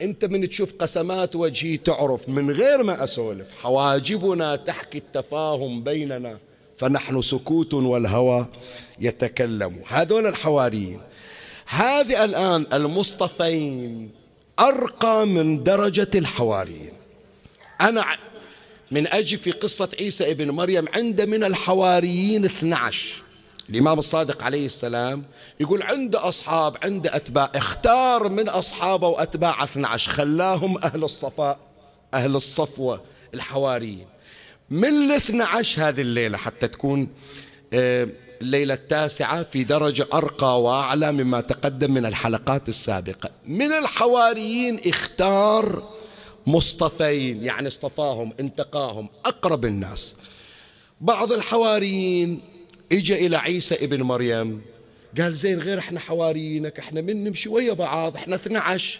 أنت 0.02 0.26
من 0.26 0.50
تشوف 0.50 0.74
قسمات 0.80 1.36
وجهي 1.36 1.78
تعرف. 1.78 2.30
من 2.30 2.52
غير 2.52 2.84
ما 2.84 3.04
أسولف 3.04 3.48
حواجبنا 3.62 4.56
تحكي 4.56 4.98
التفاهم 4.98 5.84
بيننا. 5.84 6.38
فنحن 6.77 7.21
سكوت 7.21 7.73
والهوى 7.73 8.45
يتكلم. 8.99 9.79
هذول 9.88 10.27
الحواريين. 10.27 11.01
هذه 11.67 12.23
الآن 12.23 12.65
المصطفين 12.73 14.12
أرقى 14.59 15.27
من 15.27 15.63
درجة 15.63 16.12
الحواريين. 16.15 16.93
أنا 17.81 18.05
من 18.91 19.07
أجي 19.07 19.38
في 19.38 19.51
قصة 19.51 19.89
عيسى 19.99 20.31
ابن 20.31 20.51
مريم 20.51 20.86
عند 20.95 21.21
من 21.21 21.43
الحواريين 21.43 22.45
12 22.45 23.23
الإمام 23.69 23.99
الصادق 23.99 24.43
عليه 24.43 24.65
السلام 24.65 25.23
يقول 25.59 25.83
عنده 25.83 26.27
أصحاب 26.27 26.77
عنده 26.83 27.15
أتباع 27.15 27.51
اختار 27.55 28.29
من 28.29 28.49
أصحابه 28.49 29.07
وأتباع 29.07 29.63
12 29.63 30.12
خلاهم 30.12 30.77
أهل 30.77 31.03
الصفاء 31.03 31.59
أهل 32.13 32.36
الصفوة 32.36 33.01
الحواريين. 33.33 34.05
من 34.69 34.88
الاثنى 34.88 35.43
عشر 35.43 35.89
هذه 35.89 36.02
الليلة 36.02 36.38
حتى 36.38 36.67
تكون 36.67 37.08
آه، 37.73 38.08
الليلة 38.41 38.73
التاسعة 38.73 39.43
في 39.43 39.63
درجة 39.63 40.08
أرقى 40.13 40.62
وأعلى 40.62 41.12
مما 41.12 41.41
تقدم 41.41 41.93
من 41.93 42.06
الحلقات 42.06 42.69
السابقة. 42.69 43.30
من 43.45 43.71
الحواريين 43.73 44.80
اختار 44.86 45.89
مصطفين 46.47 47.43
يعني 47.43 47.67
اصطفاهم 47.67 48.34
انتقاهم 48.39 49.10
أقرب 49.26 49.65
الناس. 49.65 50.15
بعض 51.02 51.32
الحواريين 51.32 52.41
اجى 52.91 53.26
إلى 53.26 53.38
عيسى 53.38 53.76
ابن 53.76 54.02
مريم 54.02 54.62
قال 55.17 55.36
زين 55.36 55.60
غير 55.60 55.80
إحنا 55.80 55.99
حواريينك 55.99 56.80
إحنا 56.80 57.02
من 57.02 57.23
نمشي 57.23 57.49
ويا 57.49 57.73
بعض 57.73 58.15
إحنا 58.15 58.36
12 58.36 58.99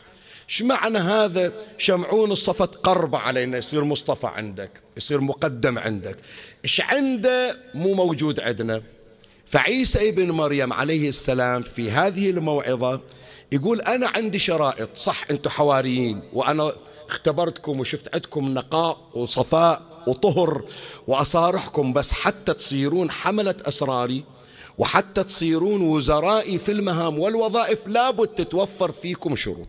إيش 0.50 0.62
معنى 0.62 0.98
هذا؟ 0.98 1.52
شمعون 1.78 2.32
الصفت 2.32 2.76
قرب 2.76 3.16
علينا 3.16 3.58
يصير 3.58 3.84
مصطفى 3.84 4.28
عندك 4.28 4.72
يصير 4.98 5.22
مقدم 5.22 5.80
عندك. 5.80 6.18
إيش 6.64 6.82
عنده؟ 6.82 7.58
مو 7.74 7.94
موجود 7.94 8.40
عندنا. 8.40 8.82
فعيسى 9.46 10.10
ابن 10.10 10.32
مريم 10.32 10.74
عليه 10.74 11.10
السلام 11.10 11.62
في 11.62 11.92
هذه 11.92 12.30
الموعظة 12.30 13.02
يقول 13.52 13.82
أنا 13.82 14.08
عندي 14.16 14.40
شرائط 14.40 14.90
صح 14.96 15.26
أنتم 15.32 15.50
حواريين 15.50 16.22
وأنا 16.34 16.74
اختبرتكم 17.10 17.80
وشفت 17.80 18.16
عندكم 18.16 18.54
نقاء 18.54 18.98
وصفاء 19.14 19.82
وطهر 20.08 20.66
وأصارحكم 21.08 21.94
بس 21.94 22.14
حتى 22.14 22.54
تصيرون 22.54 23.12
حملة 23.12 23.56
أسراري 23.66 24.24
وحتى 24.78 25.24
تصيرون 25.24 25.82
وزرائي 25.82 26.58
في 26.58 26.72
المهام 26.72 27.20
والوظائف 27.20 27.88
لابد 27.88 28.28
تتوفر 28.28 28.92
فيكم 28.92 29.36
شروط. 29.36 29.68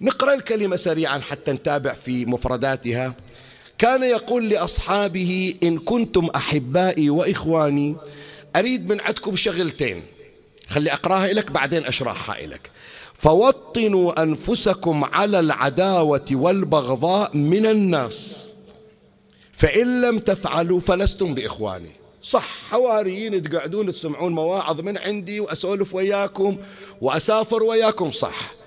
نقرأ 0.00 0.34
الكلمة 0.34 0.76
سريعا 0.76 1.18
حتى 1.18 1.52
نتابع 1.52 1.92
في 1.92 2.26
مفرداتها. 2.26 3.14
كان 3.78 4.02
يقول 4.02 4.48
لأصحابه 4.48 5.54
إن 5.62 5.78
كنتم 5.78 6.26
أحبائي 6.26 7.10
وإخواني 7.10 7.96
أريد 8.56 8.92
من 8.92 9.00
عندكم 9.00 9.36
شغلتين. 9.36 10.02
خلي 10.68 10.92
أقراها 10.92 11.32
لك 11.32 11.50
بعدين 11.50 11.86
أشرحها 11.86 12.46
لك 12.46 12.70
فوطنوا 13.14 14.22
أنفسكم 14.22 15.04
على 15.04 15.40
العداوة 15.40 16.26
والبغضاء 16.32 17.36
من 17.36 17.66
الناس. 17.66 18.50
فإن 19.52 20.00
لم 20.00 20.18
تفعلوا 20.18 20.80
فلستم 20.80 21.34
بإخواني. 21.34 21.90
صح 22.22 22.48
حواريين 22.70 23.42
تقعدون 23.42 23.92
تسمعون 23.92 24.32
مواعظ 24.32 24.80
من 24.80 24.98
عندي 24.98 25.40
وأسولف 25.40 25.94
وياكم 25.94 26.56
وأسافر 27.00 27.62
وياكم 27.62 28.10
صح. 28.10 28.59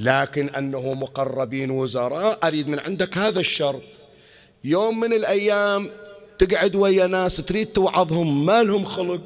لكن 0.00 0.48
أنه 0.48 0.94
مقربين 0.94 1.70
وزراء 1.70 2.38
أريد 2.44 2.68
من 2.68 2.78
عندك 2.78 3.18
هذا 3.18 3.40
الشرط. 3.40 3.82
يوم 4.64 5.00
من 5.00 5.12
الأيام 5.12 5.90
تقعد 6.38 6.76
ويا 6.76 7.06
ناس 7.06 7.36
تريد 7.36 7.66
توعظهم 7.66 8.46
ما 8.46 8.62
لهم 8.62 8.84
خلق 8.84 9.20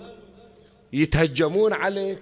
يتهجمون 0.93 1.73
عليك. 1.73 2.19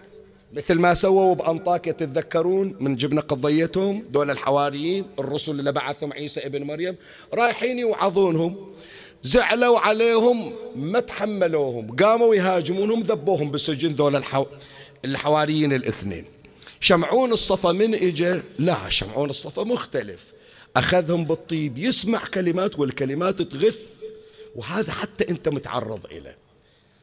مثل 0.53 0.79
ما 0.79 0.95
سووا 0.95 1.35
بأنطاكيا 1.35 1.93
تتذكرون 1.93 2.77
من 2.81 2.97
جبنا 2.97 3.21
قضيتهم؟ 3.21 4.03
دول 4.11 4.31
الحواريين 4.31 5.05
الرسل 5.19 5.53
اللي 5.53 5.73
بعثهم 5.73 6.12
عيسى 6.12 6.41
ابن 6.41 6.62
مريم 6.62 6.97
رايحين 7.35 7.79
يوعظونهم 7.79 8.57
زعلوا 9.23 9.79
عليهم 9.79 10.53
ما 10.77 11.01
تحملوهم. 11.01 11.97
قاموا 11.97 12.35
يهاجمونهم 12.35 13.01
ذبوهم 13.01 13.51
بالسجن 13.51 13.93
ذول 13.93 14.17
الحو... 14.17 14.45
الحواريين 15.05 15.73
الاثنين. 15.73 16.41
شمعون 16.83 17.33
الصفا 17.33 17.73
من 17.73 17.95
اجى 17.95 18.40
لا 18.59 18.88
شمعون 18.88 19.31
الصفا 19.31 19.62
مختلف. 19.62 20.21
أخذهم 20.77 21.25
بالطيب 21.25 21.79
يسمع 21.79 22.25
كلمات 22.27 22.79
والكلمات 22.79 23.42
تغث 23.42 23.79
وهذا 24.57 24.92
حتى 24.92 25.31
أنت 25.31 25.49
متعرض 25.49 26.07
إليه. 26.07 26.37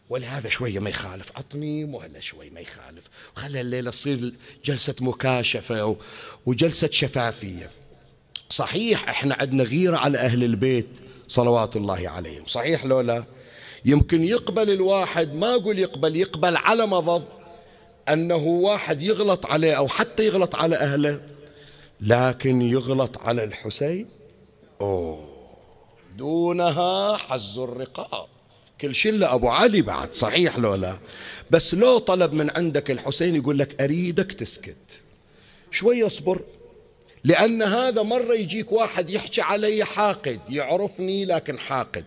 ولهذا 0.10 0.50
شوية 0.50 0.80
ما 0.80 0.90
يخالف 0.90 1.32
عطني 1.36 1.84
وهلا 1.84 2.20
شوي 2.20 2.50
ما 2.50 2.60
يخالف. 2.60 3.04
وخلى 3.38 3.62
الليلة 3.62 3.92
تصير 3.92 4.34
جلسة 4.66 4.96
مكاشفة 5.02 5.98
وجلسة 6.46 6.90
شفافية. 6.92 7.72
صحيح 8.50 9.10
إحنا 9.10 9.36
عندنا 9.36 9.64
غيرة 9.64 9.98
على 9.98 10.18
أهل 10.18 10.44
البيت 10.44 10.90
صلوات 11.28 11.76
الله 11.76 12.10
عليهم. 12.10 12.48
صحيح 12.48 12.86
لو 12.86 13.02
لا 13.02 13.24
يمكن 13.86 14.24
يقبل 14.24 14.70
الواحد 14.70 15.34
ما 15.34 15.56
أقول 15.56 15.80
يقبل 15.80 16.16
يقبل 16.16 16.58
على 16.58 16.86
مضض. 16.86 17.39
أنه 18.14 18.36
واحد 18.48 19.02
يغلط 19.02 19.46
عليه 19.46 19.74
أو 19.74 19.88
حتى 19.88 20.26
يغلط 20.26 20.56
على 20.56 20.76
أهله 20.76 21.22
لكن 22.02 22.62
يغلط 22.62 23.18
على 23.18 23.44
الحسين 23.44 24.10
أوه 24.82 25.30
دونها 26.18 27.18
حز 27.18 27.58
الرقاب. 27.58 28.28
كل 28.82 28.96
شلة 28.96 29.34
أبو 29.34 29.48
علي 29.50 29.82
بعد 29.82 30.16
صحيح 30.16 30.58
لو 30.58 30.76
لا؟ 30.76 30.98
بس 31.52 31.74
لو 31.76 31.98
طلب 31.98 32.34
من 32.34 32.50
عندك 32.58 32.92
الحسين 32.92 33.36
يقول 33.36 33.60
لك 33.60 33.82
أريدك 33.82 34.32
تسكت. 34.32 35.02
شوي 35.72 36.06
اصبر 36.06 36.42
لأن 37.24 37.62
هذا 37.62 38.02
مرة 38.02 38.34
يجيك 38.34 38.72
واحد 38.72 39.10
يحكي 39.10 39.42
علي 39.42 39.86
حاقد 39.86 40.40
يعرفني 40.50 41.26
لكن 41.26 41.60
حاقد. 41.60 42.06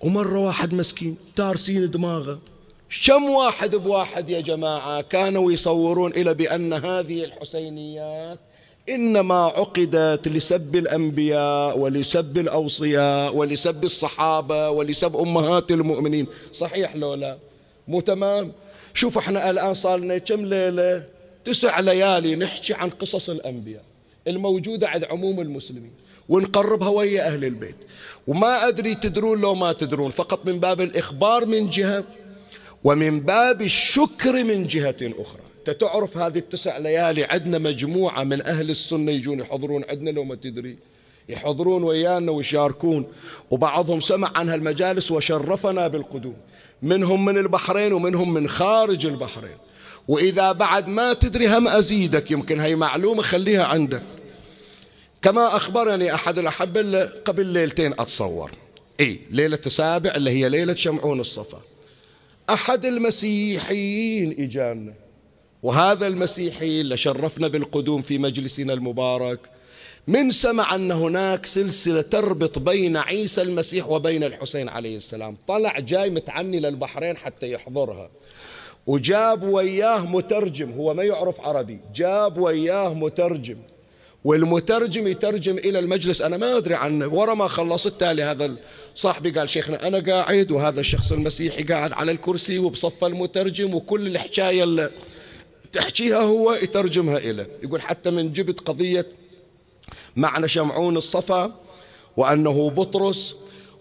ومرة 0.00 0.38
واحد 0.38 0.74
مسكين 0.74 1.16
تارسين 1.36 1.90
دماغه. 1.90 2.38
كم 3.00 3.24
واحد 3.24 3.76
بواحد 3.76 4.30
يا 4.30 4.40
جماعة 4.40 5.00
كانوا 5.00 5.52
يصورون 5.52 6.10
إلى 6.10 6.34
بأن 6.34 6.72
هذه 6.72 7.24
الحسينيات 7.24 8.38
إنما 8.88 9.34
عقدت 9.34 10.28
لسب 10.28 10.76
الأنبياء 10.76 11.78
ولسب 11.78 12.38
الأوصياء 12.38 13.36
ولسب 13.36 13.84
الصحابة 13.84 14.70
ولسب 14.70 15.16
أمهات 15.16 15.70
المؤمنين. 15.70 16.26
صحيح 16.52 16.96
لو 16.96 17.14
لا؟ 17.14 17.38
مو 17.88 18.00
تمام؟ 18.00 18.52
شوف 18.94 19.18
إحنا 19.18 19.50
الآن 19.50 19.74
صار 19.74 19.98
لنا 19.98 20.18
كم 20.18 20.46
ليلة؟ 20.46 21.04
تسع 21.44 21.80
ليالي 21.80 22.36
نحكي 22.36 22.74
عن 22.74 22.90
قصص 22.90 23.30
الأنبياء 23.30 23.82
الموجودة 24.28 24.88
عند 24.88 25.04
عموم 25.04 25.40
المسلمين 25.40 25.92
ونقربها 26.28 26.88
ويا 26.88 27.26
أهل 27.26 27.44
البيت. 27.44 27.76
وما 28.26 28.68
أدري 28.68 28.94
تدرون 28.94 29.40
لو 29.40 29.54
ما 29.54 29.72
تدرون 29.72 30.10
فقط 30.10 30.46
من 30.46 30.60
باب 30.60 30.80
الإخبار 30.80 31.46
من 31.46 31.70
جهة 31.70 32.04
ومن 32.84 33.20
باب 33.20 33.62
الشكر 33.62 34.44
من 34.44 34.66
جهة 34.66 34.96
أخرى. 35.02 35.74
تعرف 35.80 36.16
هذه 36.16 36.38
التسع 36.38 36.78
ليالي 36.78 37.24
عندنا 37.24 37.58
مجموعة 37.58 38.24
من 38.24 38.42
أهل 38.42 38.70
السنة 38.70 39.12
يجون 39.12 39.40
يحضرون 39.40 39.84
عندنا 39.88 40.10
لو 40.10 40.24
ما 40.24 40.34
تدري. 40.34 40.76
يحضرون 41.28 41.82
ويانا 41.82 42.32
ويشاركون. 42.32 43.06
وبعضهم 43.50 44.00
سمع 44.00 44.32
عن 44.34 44.48
هالمجالس 44.48 45.10
وشرفنا 45.10 45.88
بالقدوم. 45.88 46.36
منهم 46.82 47.24
من 47.24 47.38
البحرين 47.38 47.92
ومنهم 47.92 48.34
من 48.34 48.48
خارج 48.48 49.06
البحرين. 49.06 49.56
وإذا 50.08 50.52
بعد 50.52 50.88
ما 50.88 51.12
تدري 51.12 51.48
هم 51.48 51.68
أزيدك 51.68 52.30
يمكن 52.30 52.60
هي 52.60 52.74
معلومة 52.74 53.22
خليها 53.22 53.64
عندك. 53.64 54.02
كما 55.22 55.56
أخبرني 55.56 56.14
أحد 56.14 56.38
الأحبة 56.38 57.04
قبل 57.04 57.46
ليلتين 57.46 57.92
أتصور. 57.92 58.50
إي 59.00 59.20
ليلة 59.30 59.58
السابع 59.66 60.14
اللي 60.14 60.30
هي 60.30 60.48
ليلة 60.48 60.74
شمعون 60.74 61.20
الصفا. 61.20 61.60
أحد 62.52 62.86
المسيحيين 62.86 64.36
إجانا. 64.38 64.94
وهذا 65.62 66.06
المسيحي 66.06 66.80
اللي 66.80 66.96
شرفنا 66.96 67.48
بالقدوم 67.48 68.02
في 68.02 68.18
مجلسنا 68.18 68.72
المبارك. 68.72 69.38
من 70.06 70.30
سمع 70.30 70.74
أن 70.74 70.90
هناك 70.90 71.46
سلسلة 71.46 72.00
تربط 72.02 72.58
بين 72.58 72.96
عيسى 72.96 73.42
المسيح 73.42 73.88
وبين 73.88 74.24
الحسين 74.24 74.68
عليه 74.68 74.96
السلام. 74.96 75.36
طلع 75.48 75.78
جاي 75.78 76.10
متعني 76.10 76.60
للبحرين 76.60 77.16
حتى 77.16 77.52
يحضرها. 77.52 78.10
وجاب 78.86 79.42
وياه 79.42 80.06
مترجم 80.06 80.72
هو 80.72 80.94
ما 80.94 81.02
يعرف 81.02 81.40
عربي. 81.40 81.80
جاب 81.94 82.38
وياه 82.38 82.94
مترجم. 82.94 83.56
والمترجم 84.24 85.06
يترجم 85.08 85.58
إلى 85.58 85.78
المجلس. 85.78 86.22
أنا 86.22 86.36
ما 86.36 86.56
أدري 86.56 86.74
عنه 86.74 87.06
ورا 87.06 87.34
ما 87.34 87.48
خلص 87.48 87.86
التالي. 87.86 88.22
هذا 88.22 88.54
صاحبي 88.94 89.30
قال 89.30 89.48
شيخنا 89.48 89.86
أنا 89.86 90.12
قاعد 90.12 90.50
وهذا 90.50 90.80
الشخص 90.80 91.12
المسيحي 91.12 91.62
قاعد 91.62 91.92
على 91.92 92.12
الكرسي 92.12 92.58
وبصف 92.58 93.04
المترجم 93.04 93.74
وكل 93.74 94.06
الحكاية 94.06 94.64
اللي 94.64 94.90
تحكيها 95.72 96.20
هو 96.20 96.52
يترجمها 96.52 97.18
إلى. 97.18 97.46
يقول 97.62 97.82
حتى 97.82 98.10
من 98.10 98.32
جبت 98.32 98.60
قضية 98.60 99.06
معنى 100.16 100.48
شمعون 100.48 100.96
الصفا 100.96 101.60
وأنه 102.16 102.70
بطرس 102.70 103.34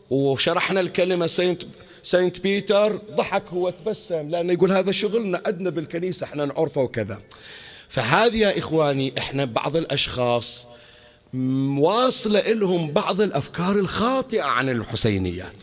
وشرحنا 0.10 0.82
الكلمة 0.82 1.28
Saint 1.28 1.64
Saint 2.04 2.40
Peter 2.40 2.96
ضحك 2.96 3.44
هو 3.54 3.70
تبسم 3.70 4.30
لأنه 4.30 4.54
يقول 4.54 4.72
هذا 4.72 4.92
شغلنا 4.92 5.42
عندنا 5.46 5.70
بالكنيسة 5.70 6.24
إحنا 6.24 6.46
نعرفه 6.46 6.82
وكذا. 6.82 7.22
فهذه 7.92 8.38
يا 8.38 8.60
إخواني 8.60 9.14
إحنا 9.18 9.46
بعض 9.46 9.76
الأشخاص 9.76 10.68
واصلة 11.78 12.52
لهم 12.52 12.92
بعض 12.92 13.22
الأفكار 13.22 13.76
الخاطئة 13.76 14.42
عن 14.42 14.70
الحسينيات. 14.70 15.54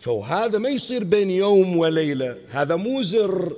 فهذا 0.00 0.58
ما 0.58 0.68
يصير 0.68 1.04
بين 1.04 1.30
يوم 1.30 1.76
وليلة. 1.76 2.36
هذا 2.50 2.76
مو 2.76 3.02
زر 3.02 3.52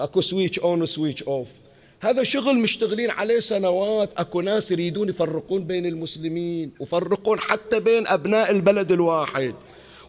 أكو 0.00 0.20
switch 0.20 0.58
on 0.58 0.82
و 0.82 0.88
switch 0.88 1.22
off 1.22 1.48
هذا 2.00 2.22
شغل 2.22 2.58
مشتغلين 2.58 3.10
عليه 3.10 3.40
سنوات. 3.40 4.10
أكو 4.16 4.40
ناس 4.40 4.70
يريدون 4.72 5.08
يفرقون 5.08 5.64
بين 5.64 5.86
المسلمين 5.86 6.70
ويفرقون 6.80 7.38
حتى 7.38 7.80
بين 7.80 8.06
أبناء 8.06 8.50
البلد 8.50 8.92
الواحد. 8.92 9.54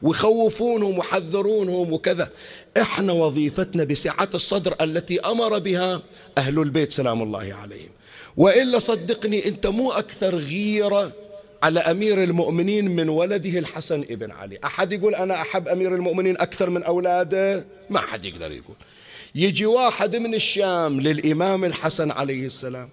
ويخوفونهم 0.04 0.98
ويحذرونهم 0.98 1.94
وكذا. 1.94 2.30
إحنا 2.78 3.14
وظيفتنا 3.14 3.84
بسعة 3.84 4.30
الصدر 4.34 4.76
التي 4.82 5.20
أمر 5.20 5.60
بها 5.60 6.02
أهل 6.38 6.60
البيت 6.60 6.92
سلام 6.92 7.22
الله 7.22 7.56
عليهم. 7.62 7.90
وإلا 8.38 8.80
صدقني 8.80 9.48
أنت 9.48 9.68
مو 9.68 9.92
أكثر 9.92 10.36
غيرة 10.36 11.12
على 11.64 11.80
أمير 11.80 12.24
المؤمنين 12.24 12.96
من 12.96 13.10
ولده 13.10 13.60
الحسن 13.60 14.02
ابن 14.02 14.32
علي. 14.32 14.60
أحد 14.64 14.94
يقول 14.94 15.16
أنا 15.16 15.42
أحب 15.42 15.68
أمير 15.68 15.96
المؤمنين 15.96 16.36
أكثر 16.36 16.70
من 16.70 16.84
أولاده؟ 16.84 17.66
ما 17.90 18.00
حد 18.00 18.26
يقدر 18.26 18.52
يقول. 18.52 18.76
يجي 19.36 19.66
واحد 19.66 20.16
من 20.16 20.34
الشام 20.34 21.02
للإمام 21.02 21.66
الحسن 21.66 22.12
عليه 22.12 22.46
السلام 22.46 22.90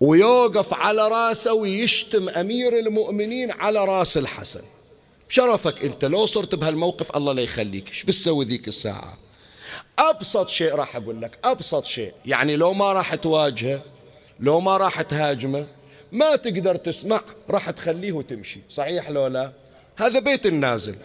ويوقف 0.00 0.74
على 0.74 1.08
راسه 1.08 1.52
ويشتم 1.52 2.28
أمير 2.28 2.78
المؤمنين 2.78 3.50
على 3.50 3.84
راس 3.84 4.18
الحسن. 4.18 4.62
شرفك 5.30 5.84
أنت 5.84 6.04
لو 6.04 6.26
صرت 6.26 6.54
بهالموقف 6.54 7.16
الله 7.16 7.32
لا 7.32 7.42
يخليك. 7.42 7.88
إيش 7.88 8.04
بتسوي 8.04 8.44
ذيك 8.44 8.68
الساعة؟ 8.68 9.18
أبسط 9.98 10.48
شيء 10.48 10.74
راح 10.74 10.96
أقول 10.96 11.22
لك 11.22 11.38
أبسط 11.44 11.84
شيء. 11.84 12.12
يعني 12.26 12.56
لو 12.56 12.72
ما 12.72 12.92
راح 12.92 13.14
تواجهه 13.14 13.82
لو 14.40 14.60
ما 14.60 14.76
راح 14.76 15.02
تهاجمه 15.02 15.66
ما 16.12 16.36
تقدر 16.36 16.76
تسمع 16.76 17.20
راح 17.50 17.70
تخليه 17.70 18.12
وتمشي. 18.12 18.60
صحيح 18.70 19.10
لو 19.10 19.26
لا؟ 19.26 19.52
هذا 19.96 20.20
بيت 20.20 20.46
النازل. 20.46 20.96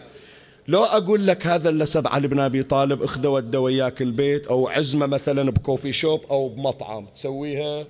لو 0.68 0.84
أقول 0.84 1.26
لك 1.26 1.46
هذا 1.46 1.68
اللي 1.68 1.86
سب 1.86 2.08
علي 2.08 2.28
بن 2.28 2.40
أبي 2.40 2.62
طالب 2.62 3.02
اخذه 3.02 3.28
ودى 3.28 3.56
وياك 3.56 4.02
البيت 4.02 4.46
أو 4.46 4.68
عزمة 4.68 5.06
مثلا 5.06 5.50
ب 5.50 5.56
coffee 5.56 5.92
shop 5.92 6.24
أو 6.30 6.48
بمطعم 6.48 7.06
تسويها؟ 7.06 7.86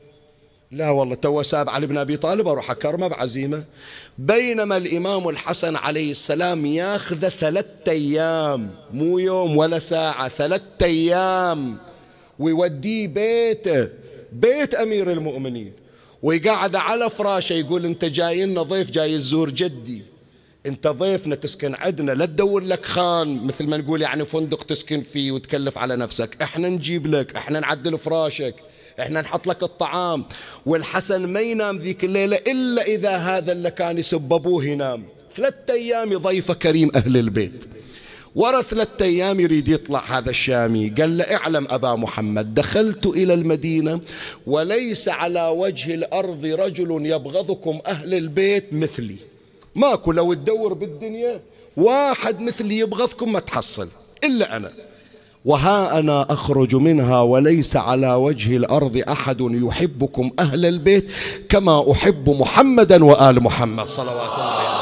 لا 0.76 0.90
والله 0.90 1.14
تو 1.14 1.42
ساب 1.42 1.70
علي 1.70 1.86
بن 1.86 1.98
أبي 1.98 2.16
طالب 2.16 2.48
أروح 2.48 2.70
أكرمه 2.70 3.08
بعزيمة. 3.08 3.64
بينما 4.18 4.76
الإمام 4.76 5.28
الحسن 5.28 5.76
عليه 5.76 6.10
السلام 6.10 6.66
ياخذ 6.66 7.28
ثلاثة 7.28 7.92
أيام 7.92 8.70
مو 8.92 9.18
يوم 9.18 9.56
ولا 9.56 9.78
ساعة 9.78 10.28
ثلاثة 10.28 10.86
أيام 10.86 11.76
ويوديه 12.38 13.06
بيته 13.08 13.88
بيت 14.32 14.74
أمير 14.74 15.12
المؤمنين. 15.12 15.72
ويقعد 16.22 16.76
على 16.76 17.10
فراشه 17.10 17.52
يقول 17.52 17.84
أنت 17.84 18.04
جاي 18.04 18.44
لنا 18.44 18.62
ضيف 18.62 18.90
جاي 18.90 19.18
تزور 19.18 19.50
جدي. 19.50 20.02
أنت 20.66 20.86
ضيفنا 20.86 21.34
تسكن 21.34 21.74
عندنا 21.74 22.12
لا 22.12 22.26
تدور 22.26 22.62
لك 22.62 22.84
خان 22.84 23.46
مثل 23.46 23.66
ما 23.66 23.76
نقول 23.76 24.02
يعني 24.02 24.24
فندق 24.24 24.62
تسكن 24.62 25.02
فيه 25.02 25.32
وتكلف 25.32 25.78
على 25.78 25.96
نفسك. 25.96 26.42
إحنا 26.42 26.68
نجيب 26.68 27.06
لك 27.06 27.36
إحنا 27.36 27.60
نعدل 27.60 27.98
فراشك. 27.98 28.54
إحنا 29.00 29.20
نحط 29.20 29.46
لك 29.46 29.62
الطعام. 29.62 30.24
والحسن 30.66 31.26
ما 31.26 31.40
ينام 31.40 31.78
ذيك 31.78 32.04
الليلة 32.04 32.36
إلا 32.36 32.82
إذا 32.82 33.16
هذا 33.16 33.52
اللي 33.52 33.70
كان 33.70 33.98
يسب 33.98 34.32
أبوه 34.32 34.64
ينام. 34.64 35.04
ثلاثة 35.36 35.74
أيام 35.74 36.12
يضيف 36.12 36.52
كريم 36.52 36.90
أهل 36.96 37.16
البيت. 37.16 37.64
ورا 38.34 38.62
ثلاثة 38.62 39.04
أيام 39.04 39.40
يريد 39.40 39.68
يطلع 39.68 40.18
هذا 40.18 40.30
الشامي. 40.30 40.88
قال 40.88 41.18
له 41.18 41.24
اعلم 41.24 41.66
أبا 41.70 41.94
محمد 41.94 42.54
دخلت 42.54 43.06
إلى 43.06 43.34
المدينة 43.34 44.00
وليس 44.46 45.08
على 45.08 45.46
وجه 45.46 45.94
الأرض 45.94 46.44
رجل 46.44 47.06
يبغضكم 47.06 47.80
أهل 47.86 48.14
البيت 48.14 48.72
مثلي. 48.72 49.16
ماكو 49.74 50.12
لو 50.12 50.34
تدور 50.34 50.72
بالدنيا 50.72 51.40
واحد 51.76 52.40
مثلي 52.40 52.78
يبغضكم 52.78 53.32
ما 53.32 53.40
تحصل. 53.40 53.88
إلا 54.24 54.56
أنا. 54.56 54.72
وها 55.46 55.98
أنا 55.98 56.26
أخرج 56.30 56.74
منها 56.74 57.20
وليس 57.20 57.76
على 57.76 58.14
وجه 58.14 58.56
الأرض 58.56 59.02
أحد 59.08 59.36
يحبكم 59.40 60.30
أهل 60.38 60.66
البيت 60.66 61.10
كما 61.48 61.92
أحب 61.92 62.30
محمدا 62.30 63.04
وآل 63.04 63.42
محمد. 63.42 63.86
صلوات 63.86 64.08
الله 64.08 64.44
عليه. 64.44 64.75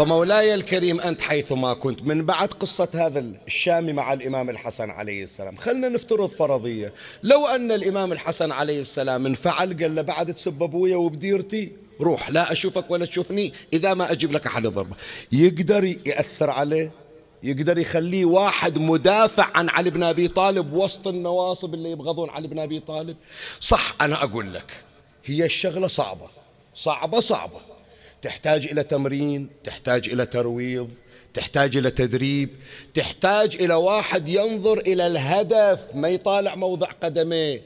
فمولاي 0.00 0.54
الكريم 0.54 1.00
أنت 1.00 1.20
حيثما 1.20 1.74
كنت 1.74 2.02
من 2.02 2.26
بعد 2.26 2.48
قصة 2.48 2.88
هذا 2.94 3.24
الشامي 3.46 3.92
مع 3.92 4.12
الإمام 4.12 4.50
الحسن 4.50 4.90
عليه 4.90 5.24
السلام. 5.24 5.56
خلنا 5.56 5.88
نفترض 5.88 6.28
فرضية. 6.28 6.92
لو 7.22 7.46
أن 7.46 7.72
الإمام 7.72 8.12
الحسن 8.12 8.52
عليه 8.52 8.80
السلام 8.80 9.26
انفعل 9.26 9.76
قال 9.82 9.94
له 9.94 10.02
بعد 10.02 10.34
تسب 10.34 10.62
أبويا 10.62 10.96
وبديرتي 10.96 11.72
روح 12.00 12.30
لا 12.30 12.52
أشوفك 12.52 12.90
ولا 12.90 13.06
تشوفني 13.06 13.52
إذا 13.72 13.94
ما 13.94 14.12
أجيب 14.12 14.32
لك 14.32 14.46
أحد 14.46 14.66
ضربة 14.66 14.96
يقدر 15.32 15.84
يأثر 15.84 16.50
عليه؟ 16.50 16.92
يقدر 17.42 17.78
يخليه 17.78 18.24
واحد 18.24 18.78
مدافع 18.78 19.46
عن 19.54 19.68
علي 19.68 19.90
بن 19.90 20.02
أبي 20.02 20.28
طالب 20.28 20.72
وسط 20.72 21.06
النواصب 21.06 21.74
اللي 21.74 21.90
يبغضون 21.90 22.30
علي 22.30 22.48
بن 22.48 22.58
أبي 22.58 22.80
طالب؟ 22.80 23.16
صح 23.60 23.94
أنا 24.00 24.24
أقول 24.24 24.54
لك 24.54 24.84
هي 25.24 25.44
الشغلة 25.44 25.86
صعبة. 25.86 26.28
صعبة 26.74 27.20
صعبة. 27.20 27.69
تحتاج 28.22 28.66
إلى 28.66 28.82
تمرين 28.82 29.48
تحتاج 29.64 30.08
إلى 30.08 30.26
ترويض 30.26 30.88
تحتاج 31.34 31.76
إلى 31.76 31.90
تدريب 31.90 32.50
تحتاج 32.94 33.56
إلى 33.60 33.74
واحد 33.74 34.28
ينظر 34.28 34.78
إلى 34.78 35.06
الهدف 35.06 35.80
ما 35.94 36.08
يطالع 36.08 36.54
موضع 36.54 36.86
قدميه 37.02 37.62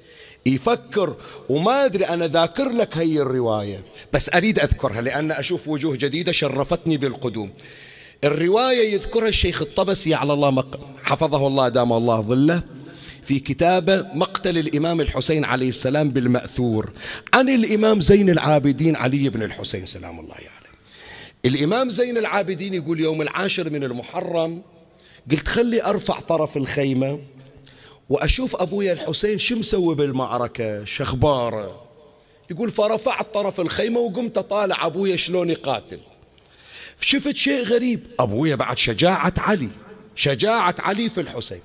يفكر 0.46 1.16
وما 1.48 1.84
أدري 1.84 2.04
أنا 2.04 2.26
ذاكر 2.26 2.68
لك 2.68 2.96
هي 2.96 3.20
الرواية 3.20 3.84
بس 4.12 4.34
أريد 4.34 4.58
أذكرها 4.58 5.00
لأن 5.00 5.32
أشوف 5.32 5.68
وجوه 5.68 5.96
جديدة 5.96 6.32
شرفتني 6.32 6.96
بالقدوم 6.96 7.50
الرواية 8.24 8.92
يذكرها 8.94 9.28
الشيخ 9.28 9.62
الطبسي 9.62 10.14
على 10.14 10.32
الله 10.32 10.64
حفظه 11.02 11.46
الله 11.46 11.68
دام 11.68 11.92
الله 11.92 12.20
ظله 12.20 12.62
في 13.22 13.38
كتابه 13.38 14.06
مقتل 14.14 14.58
الإمام 14.58 15.00
الحسين 15.00 15.44
عليه 15.44 15.68
السلام 15.68 16.10
بالمأثور 16.10 16.92
عن 17.34 17.48
الإمام 17.48 18.00
زين 18.00 18.30
العابدين 18.30 18.96
علي 18.96 19.28
بن 19.28 19.42
الحسين 19.42 19.86
سلام 19.86 20.20
الله. 20.20 20.34
الإمام 21.44 21.90
زين 21.90 22.18
العابدين 22.18 22.74
يقول 22.74 23.00
يوم 23.00 23.22
العاشر 23.22 23.70
من 23.70 23.84
المحرم 23.84 24.62
قلت 25.30 25.48
خلي 25.48 25.84
أرفع 25.84 26.20
طرف 26.20 26.56
الخيمة 26.56 27.20
وأشوف 28.08 28.56
أبويا 28.56 28.92
الحسين 28.92 29.38
شو 29.38 29.56
مسوي 29.56 29.94
بالمعركة؟ 29.94 30.84
شخبارة. 30.84 31.84
يقول 32.50 32.70
فرفعت 32.70 33.34
طرف 33.34 33.60
الخيمة 33.60 34.00
وقمت 34.00 34.38
أطالع 34.38 34.86
أبويا 34.86 35.16
شلون 35.16 35.50
يقاتل. 35.50 36.00
شفت 37.00 37.36
شيء 37.36 37.64
غريب. 37.64 38.06
أبويا 38.20 38.54
بعد 38.54 38.78
شجاعة 38.78 39.34
علي 39.38 39.68
شجاعة 40.16 40.74
علي 40.78 41.10
في 41.10 41.20
الحسين. 41.20 41.60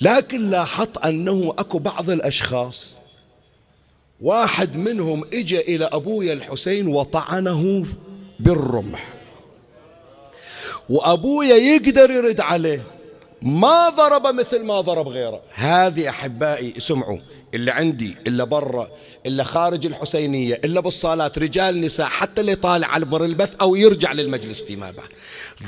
لكن 0.00 0.50
لاحظت 0.50 0.96
أنه 0.96 1.54
أكو 1.58 1.78
بعض 1.78 2.10
الأشخاص 2.10 2.98
واحد 4.20 4.76
منهم 4.76 5.24
اجى 5.32 5.60
إلى 5.60 5.84
أبويا 5.84 6.32
الحسين 6.32 6.86
وطعنه 6.86 7.86
بالرمح. 8.40 9.08
وأبويا 10.88 11.56
يقدر 11.56 12.10
يرد 12.10 12.40
عليه. 12.40 12.86
ما 13.42 13.88
ضرب 13.88 14.26
مثل 14.26 14.64
ما 14.64 14.80
ضرب 14.80 15.08
غيره. 15.08 15.40
هذه 15.52 16.08
أحبائي 16.08 16.74
اسمعوا 16.76 17.18
اللي 17.54 17.70
عندي 17.70 18.16
اللي 18.26 18.46
برا 18.46 18.88
اللي 19.26 19.44
خارج 19.44 19.86
الحسينية 19.86 20.60
اللي 20.64 20.82
بالصالات 20.82 21.38
رجال 21.38 21.80
نساء 21.80 22.06
حتى 22.06 22.40
اللي 22.40 22.54
طالع 22.54 22.86
على 22.86 23.04
بر 23.04 23.24
البث 23.24 23.54
أو 23.60 23.74
يرجع 23.74 24.12
للمجلس 24.12 24.62
فيما 24.62 24.90
بعد. 24.90 25.08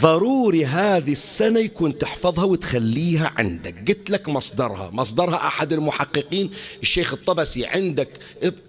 ضروري 0.01 0.65
هذه 0.67 1.13
السنة 1.13 1.61
يكون 1.61 1.99
تحفظها 1.99 2.45
وتخليها 2.45 3.33
عندك. 3.37 3.89
قلت 3.89 4.11
لك 4.11 4.29
مصدرها. 4.29 4.91
مصدرها 4.93 5.37
أحد 5.37 5.73
المحققين 5.73 6.51
الشيخ 6.83 7.13
الطبسي 7.13 7.67
عندك 7.67 8.09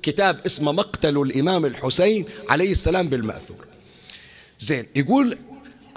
كتاب 0.02 0.40
اسمه 0.46 0.72
مقتل 0.72 1.18
الإمام 1.18 1.66
الحسين 1.66 2.26
عليه 2.50 2.72
السلام 2.72 3.08
بالمأثور. 3.08 3.71
زين. 4.62 4.86
يقول 4.96 5.38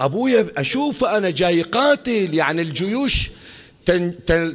أبويا 0.01 0.47
أشوف 0.57 1.03
أنا 1.03 1.29
جاي 1.29 1.61
قاتل 1.61 2.33
يعني 2.33 2.61
الجيوش 2.61 3.29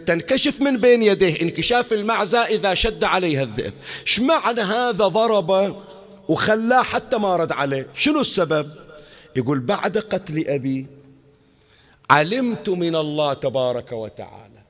تنكشف 0.07 0.61
من 0.61 0.77
بين 0.77 1.03
يديه 1.03 1.43
انكشاف 1.43 1.93
المعزة 1.93 2.39
إذا 2.39 2.75
شد 2.75 3.05
عليها 3.05 3.43
الذئب. 3.43 3.73
إيش 4.03 4.21
معنى 4.21 4.61
هذا 4.61 5.07
ضربة 5.07 5.83
وخلاه 6.29 6.83
حتى 6.83 7.19
ما 7.19 7.37
رد 7.37 7.53
عليه؟ 7.53 7.87
شنو 7.95 8.21
السبب؟ 8.21 8.71
يقول 9.37 9.61
بعد 9.61 9.99
قتل 9.99 10.45
أبي 10.49 10.87
علمت 12.11 12.69
من 12.69 12.97
الله 12.97 13.35
تبارك 13.35 13.93
وتعالى 13.93 14.63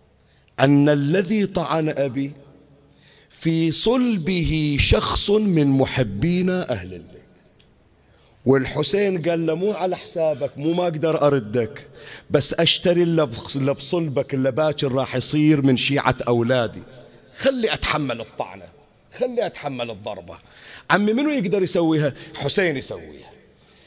أن 0.61 0.89
الذي 0.89 1.47
طعن 1.47 1.89
أبي 1.89 2.33
في 3.31 3.73
صلبه 3.73 4.77
شخص 4.81 5.31
من 5.31 5.67
محبينا 5.67 6.71
أهل 6.71 6.95
البيت. 6.95 7.20
والحسين 8.47 9.23
قال 9.23 9.47
له 9.47 9.55
مو 9.55 9.73
على 9.73 9.97
حسابك 9.97 10.59
مو 10.59 10.73
ما 10.73 10.83
أقدر 10.83 11.27
أردك 11.27 11.87
بس 12.31 12.55
أشتري 12.55 13.03
اللي 13.03 13.27
بصلبك 13.75 14.35
اللي 14.35 14.53
باكر 14.53 14.93
راح 14.93 15.17
يصير 15.17 15.63
من 15.63 15.77
شيعة 15.77 16.17
أولادي. 16.29 16.83
خلي 17.39 17.75
أتحمل 17.75 18.21
الطعنة 18.21 18.65
خلي 19.19 19.47
أتحمل 19.47 19.91
الضربة. 19.91 20.39
عمي 20.91 21.13
منو 21.13 21.31
يقدر 21.31 21.63
يسويها؟ 21.63 22.13
حسين 22.35 22.77
يسويها. 22.77 23.31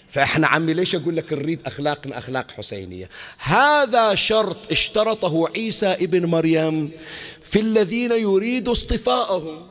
فإحنا 0.09 0.47
عمي 0.47 0.73
ليش 0.73 0.95
أقول 0.95 1.15
لك 1.15 1.33
نريد 1.33 1.59
اخلاقنا 1.65 2.17
أخلاق 2.17 2.51
حسينية؟ 2.51 3.09
هذا 3.37 4.15
شرط 4.15 4.71
اشترطه 4.71 5.49
عيسى 5.55 5.87
ابن 5.87 6.25
مريم 6.25 6.91
في 7.43 7.59
الذين 7.59 8.11
يريد 8.11 8.67
اصطفاءهم. 8.67 9.67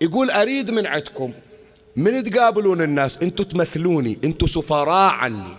يقول 0.00 0.30
أريد 0.30 0.70
من 0.70 0.86
عندكم 0.86 1.32
من 1.96 2.24
تقابلون 2.24 2.82
الناس؟ 2.82 3.18
أنتم 3.18 3.44
تمثلوني 3.44 4.18
أنتم 4.24 4.46
سفراء 4.46 5.14
عني 5.14 5.56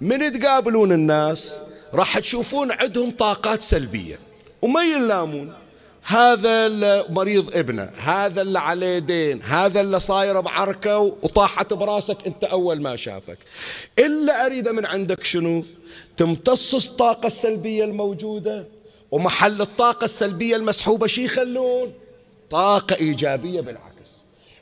من 0.00 0.40
تقابلون 0.40 0.92
الناس 0.92 1.60
راح 1.94 2.18
تشوفون 2.18 2.72
عندهم 2.72 3.10
طاقات 3.10 3.62
سلبية 3.62 4.18
وما 4.62 4.82
يلامون. 4.82 5.52
هذا 6.02 6.66
المريض 6.66 7.56
ابنه 7.56 7.90
هذا 7.96 8.42
اللي 8.42 8.58
عليه 8.58 8.98
دين 8.98 9.42
هذا 9.42 9.80
اللي 9.80 10.00
صاير 10.00 10.40
بعركة 10.40 10.98
وطاحت 10.98 11.72
براسك 11.72 12.16
انت 12.26 12.44
أول 12.44 12.82
ما 12.82 12.96
شافك. 12.96 13.38
إلا 13.98 14.46
اريده 14.46 14.72
من 14.72 14.86
عندك 14.86 15.24
شنو؟ 15.24 15.64
تمتص 16.16 16.74
الطاقة 16.74 17.26
السلبية 17.26 17.84
الموجودة 17.84 18.66
ومحل 19.10 19.60
الطاقة 19.60 20.04
السلبية 20.04 20.56
المسحوبة 20.56 21.06
شي 21.06 21.24
يخلون؟ 21.24 21.92
طاقة 22.50 22.96
إيجابية 22.96 23.60
بالعكس. 23.60 23.95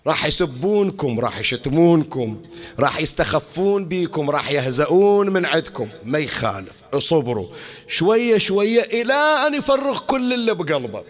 راح 0.06 0.26
يسبونكم 0.26 1.20
راح 1.20 1.40
يشتمونكم 1.40 2.42
راح 2.78 3.00
يستخفون 3.00 3.88
بيكم 3.88 4.30
راح 4.30 4.50
يهزؤون 4.50 5.30
من 5.30 5.46
عندكم. 5.46 5.88
ما 6.04 6.18
يخالف 6.18 6.82
اصبروا. 6.94 7.48
شوية 7.88 8.38
شوية 8.38 8.82
إلى 8.82 9.14
أن 9.14 9.54
يفرغ 9.54 9.98
كل 9.98 10.32
اللي 10.32 10.54
بقلبه. 10.54 11.04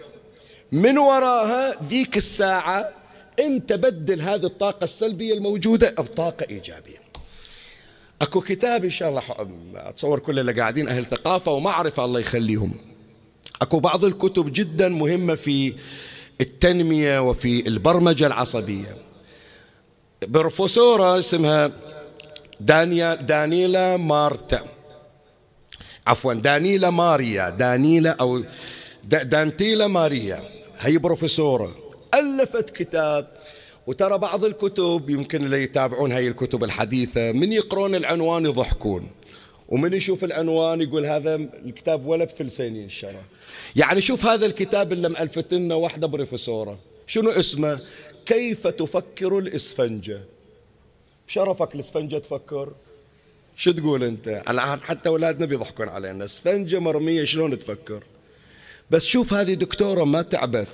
من 0.71 0.97
وراها 0.97 1.83
ذيك 1.89 2.17
الساعة 2.17 2.89
أنت 3.39 3.73
بدل 3.73 4.21
هذه 4.21 4.45
الطاقة 4.45 4.83
السلبية 4.83 5.33
الموجودة 5.33 5.91
بطاقة 5.97 6.45
إيجابية. 6.49 7.05
أكو 8.21 8.41
كتاب 8.41 8.83
إن 8.83 8.89
شاء 8.89 9.09
الله 9.09 9.21
أتصور 9.75 10.19
كل 10.19 10.39
اللي 10.39 10.53
قاعدين 10.53 10.87
أهل 10.87 11.05
ثقافة 11.05 11.51
ومعرفة 11.51 12.05
الله 12.05 12.19
يخليهم. 12.19 12.73
أكو 13.61 13.79
بعض 13.79 14.05
الكتب 14.05 14.53
جدا 14.53 14.89
مهمة 14.89 15.35
في 15.35 15.73
التنمية 16.41 17.29
وفي 17.29 17.67
البرمجة 17.67 18.27
العصبية. 18.27 18.97
بروفيسورة 20.27 21.19
اسمها 21.19 21.71
دانيا 22.59 23.15
دانيلا 23.15 23.97
مارتا. 23.97 24.65
عفوا 26.07 26.33
دانيلا 26.33 26.89
ماريا 26.89 27.49
دانيلا 27.49 28.15
أو 28.21 28.43
دانتيلا 29.03 29.87
ماريا. 29.87 30.43
هي 30.79 30.97
بروفيسورة. 30.97 31.75
ألفت 32.13 32.69
كتاب 32.69 33.27
وترى 33.87 34.17
بعض 34.17 34.45
الكتب 34.45 35.09
يمكن 35.09 35.45
اللي 35.45 35.63
يتابعون 35.63 36.11
هاي 36.11 36.27
الكتب 36.27 36.63
الحديثة 36.63 37.31
من 37.31 37.53
يقرون 37.53 37.95
العنوان 37.95 38.45
يضحكون. 38.45 39.07
ومن 39.69 39.93
يشوف 39.93 40.23
العنوان 40.23 40.81
يقول 40.81 41.05
هذا 41.05 41.35
الكتاب 41.35 42.05
ولا 42.05 42.25
بفلسيني 42.25 42.85
الشرع 42.85 43.21
يعني 43.75 44.01
شوف 44.01 44.25
هذا 44.25 44.45
الكتاب 44.45 44.93
اللي 44.93 45.09
مألفت 45.09 45.53
لنا 45.53 45.75
واحدة 45.75 46.07
بروفيسورة. 46.07 46.79
شنو 47.07 47.29
اسمه؟ 47.29 47.79
كيف 48.25 48.67
تفكر 48.67 49.37
الإسفنجة؟ 49.39 50.21
شرفك 51.27 51.75
الإسفنجة 51.75 52.17
تفكر؟ 52.17 52.73
شو 53.57 53.71
تقول 53.71 54.03
أنت؟ 54.03 54.27
الآن 54.49 54.81
حتى 54.81 55.09
أولادنا 55.09 55.45
بيضحكون 55.45 55.89
علينا. 55.89 56.25
إسفنجة 56.25 56.79
مرمية 56.79 57.23
شلون 57.23 57.59
تفكر؟ 57.59 58.03
بس 58.91 59.05
شوف 59.05 59.33
هذه 59.33 59.53
دكتورة 59.53 60.03
ما 60.03 60.21
تعبث. 60.21 60.73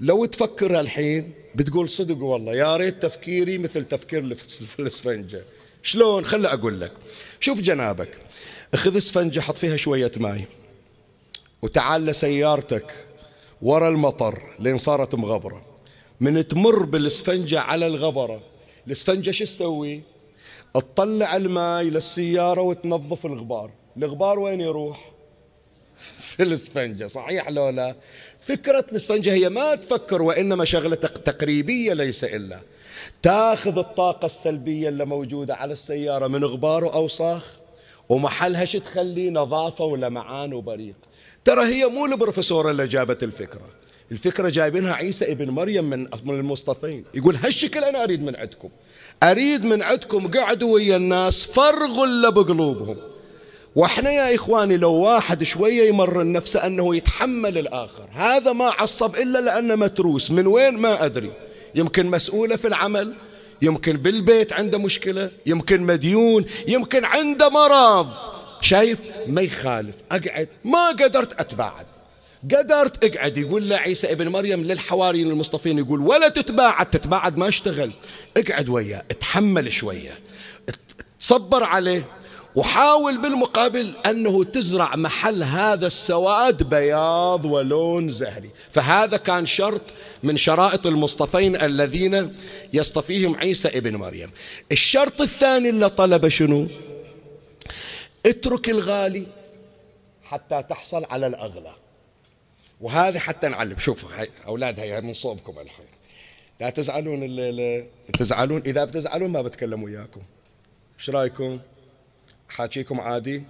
لو 0.00 0.24
تفكر 0.24 0.80
الحين 0.80 1.32
بتقول 1.54 1.88
صدق 1.88 2.22
والله 2.22 2.54
يا 2.54 2.76
ريت 2.76 3.02
تفكيري 3.02 3.58
مثل 3.58 3.84
تفكير 3.84 4.36
الإسفنجة. 4.78 5.42
شلون؟ 5.82 6.24
خلي 6.24 6.48
أقول 6.48 6.80
لك. 6.80 6.92
شوف 7.40 7.60
جنابك 7.60 8.18
اخذ 8.74 8.96
إسفنجة 8.96 9.40
حط 9.40 9.58
فيها 9.58 9.76
شوية 9.76 10.12
ماي. 10.16 10.44
وتعال 11.62 12.06
لسيارتك 12.06 13.06
ورا 13.62 13.88
المطر 13.88 14.42
لين 14.58 14.78
صارت 14.78 15.14
مغبرة. 15.14 15.62
من 16.20 16.48
تمر 16.48 16.84
بالاسفنجة 16.84 17.60
على 17.60 17.86
الغبرة. 17.86 18.40
الاسفنجة 18.86 19.30
شو 19.30 19.44
تسوي؟ 19.44 20.02
تطلع 20.74 21.36
الماي 21.36 21.90
للسيارة 21.90 22.60
وتنظف 22.60 23.26
الغبار. 23.26 23.70
الغبار 23.96 24.38
وين 24.38 24.60
يروح؟ 24.60 25.12
في 26.20 26.42
الاسفنجة 26.42 27.06
صحيح 27.06 27.48
لو 27.50 27.68
لا؟ 27.68 27.96
فكرة 28.40 28.86
الاسفنجة 28.92 29.32
هي 29.32 29.48
ما 29.48 29.74
تفكر 29.74 30.22
وإنما 30.22 30.64
شغلة 30.64 30.96
تقريبية 30.96 31.92
ليس 31.92 32.24
إلا. 32.24 32.60
تاخذ 33.22 33.78
الطاقة 33.78 34.26
السلبية 34.26 34.88
اللي 34.88 35.04
موجودة 35.04 35.54
على 35.54 35.72
السيارة 35.72 36.26
من 36.26 36.44
غبار 36.44 36.84
وأوساخ 36.84 37.52
ومحلها 38.08 38.64
شو 38.64 38.78
تخلي؟ 38.78 39.30
نظافة 39.30 39.84
ولمعان 39.84 40.52
وبريق. 40.52 41.07
ترى 41.48 41.64
هي 41.64 41.86
مو 41.86 42.06
البروفيسورة 42.06 42.70
اللي 42.70 42.86
جابت 42.86 43.22
الفكرة. 43.22 43.68
الفكرة 44.12 44.48
جايبينها 44.48 44.94
عيسى 44.94 45.32
ابن 45.32 45.50
مريم 45.50 45.84
من 45.84 46.08
من 46.24 46.40
المصطفين. 46.40 47.04
يقول 47.14 47.36
هالشكل 47.36 47.84
أنا 47.84 48.04
أريد 48.04 48.22
من 48.22 48.36
عندكم. 48.36 48.68
أريد 49.22 49.64
من 49.64 49.82
عندكم 49.82 50.30
قعدوا 50.30 50.74
ويا 50.74 50.96
الناس 50.96 51.46
فرغوا 51.46 52.06
اللي 52.06 52.32
بقلوبهم. 52.32 52.96
وإحنا 53.76 54.10
يا 54.10 54.34
إخواني 54.34 54.76
لو 54.76 54.92
واحد 54.92 55.42
شوية 55.42 55.88
يمرن 55.88 56.32
نفسه 56.32 56.66
أنه 56.66 56.96
يتحمل 56.96 57.58
الآخر. 57.58 58.08
هذا 58.12 58.52
ما 58.52 58.64
عصب 58.64 59.16
إلا 59.16 59.38
لأنه 59.38 59.74
متروس. 59.74 60.30
من 60.30 60.46
وين 60.46 60.74
ما 60.74 61.04
أدري. 61.04 61.30
يمكن 61.74 62.06
مسؤولة 62.06 62.56
في 62.56 62.68
العمل. 62.68 63.14
يمكن 63.62 63.96
بالبيت 63.96 64.52
عنده 64.52 64.78
مشكلة. 64.78 65.30
يمكن 65.46 65.82
مديون. 65.82 66.44
يمكن 66.68 67.04
عنده 67.04 67.48
مرض. 67.48 68.08
شايف؟ 68.60 68.98
ما 69.26 69.40
يخالف. 69.40 69.94
أقعد. 70.12 70.48
ما 70.64 70.88
قدرت 70.88 71.40
أتباعد. 71.40 71.86
قدرت 72.54 73.04
أقعد. 73.04 73.38
يقول 73.38 73.68
له 73.68 73.76
عيسى 73.76 74.12
ابن 74.12 74.28
مريم 74.28 74.64
للحواريين 74.64 75.26
المصطفين 75.30 75.78
يقول 75.78 76.00
ولا 76.00 76.28
تتباعد. 76.28 76.90
تتباعد 76.90 77.36
ما 77.36 77.48
اشتغل. 77.48 77.90
اقعد 78.36 78.68
وياه. 78.68 79.02
اتحمل 79.10 79.72
شوية. 79.72 80.12
تصبر 81.20 81.62
عليه. 81.62 82.04
وحاول 82.54 83.18
بالمقابل 83.18 83.92
أنه 84.06 84.44
تزرع 84.44 84.96
محل 84.96 85.42
هذا 85.42 85.86
السواد 85.86 86.62
بياض 86.62 87.44
ولون 87.44 88.10
زهري. 88.10 88.50
فهذا 88.70 89.16
كان 89.16 89.46
شرط 89.46 89.82
من 90.22 90.36
شرائط 90.36 90.86
المصطفين 90.86 91.56
الذين 91.56 92.34
يصطفيهم 92.72 93.36
عيسى 93.36 93.68
ابن 93.68 93.96
مريم. 93.96 94.30
الشرط 94.72 95.20
الثاني 95.20 95.68
اللي 95.68 95.90
طلب 95.90 96.28
شنو؟ 96.28 96.68
اترك 98.28 98.68
الغالي 98.68 99.26
حتى 100.22 100.62
تحصل 100.62 101.04
على 101.04 101.26
الأغلى. 101.26 101.74
وهذا 102.80 103.18
حتى 103.18 103.48
نعلم. 103.48 103.78
شوفوا 103.78 104.08
هاي 104.16 104.30
أولاد 104.46 104.80
هاي 104.80 105.00
من 105.00 105.14
صوبكم 105.14 105.58
الحين. 105.58 105.86
لا 106.60 106.70
تزعلون 106.70 107.22
الليلة 107.22 107.86
تزعلون. 108.18 108.62
إذا 108.66 108.84
بتزعلون 108.84 109.30
ما 109.30 109.42
بتكلم 109.42 109.82
وياكم. 109.82 110.20
إيش 110.98 111.10
رأيكم؟ 111.10 111.60
حاكيكم 112.48 113.00
عادي؟ 113.00 113.42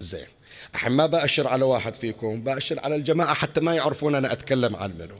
زين. 0.00 0.26
الحين 0.74 0.92
ما 0.92 1.06
بأشر 1.06 1.48
على 1.48 1.64
واحد 1.64 1.94
فيكم 1.94 2.42
بأشر 2.42 2.80
على 2.80 2.96
الجماعة 2.96 3.34
حتى 3.34 3.60
ما 3.60 3.74
يعرفون 3.74 4.14
أنا 4.14 4.32
أتكلم 4.32 4.76
عن 4.76 4.98
منو. 4.98 5.16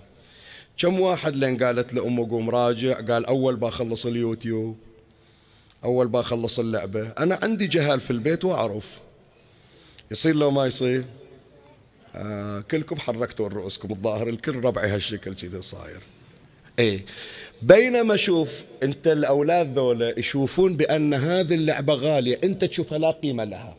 كم 0.79 1.01
واحد 1.01 1.37
لين 1.37 1.65
قالت 1.65 1.95
لأمه 1.95 2.31
قوم 2.31 2.51
راجع 2.51 3.01
قال 3.01 3.27
أول 3.27 3.57
بخلص 3.57 4.07
اليوتيوب 4.07 4.79
أول 5.85 6.09
بخلص 6.09 6.59
اللعبة. 6.59 7.09
أنا 7.09 7.39
عندي 7.43 7.67
جهال 7.67 8.01
في 8.01 8.11
البيت 8.11 8.45
وأعرف. 8.45 8.99
يصير 10.11 10.37
لو 10.37 10.51
ما 10.51 10.67
يصير. 10.67 11.05
آه 12.15 12.61
كلكم 12.61 12.97
حركتوا 12.97 13.49
رؤوسكم 13.49 13.91
الظاهر 13.91 14.29
الكل 14.29 14.57
ربعي 14.65 14.89
هالشكل 14.89 15.35
كذا 15.35 15.61
صاير. 15.61 16.01
إيه. 16.79 17.05
بينما 17.63 18.17
شوف 18.17 18.65
أنت 18.83 19.07
الأولاد 19.07 19.79
ذولا 19.79 20.19
يشوفون 20.19 20.77
بأن 20.77 21.15
هذه 21.15 21.55
اللعبة 21.55 21.95
غالية 21.95 22.41
أنت 22.45 22.65
تشوفها 22.65 22.99
لا 22.99 23.11
قيمة 23.11 23.45
لها. 23.45 23.77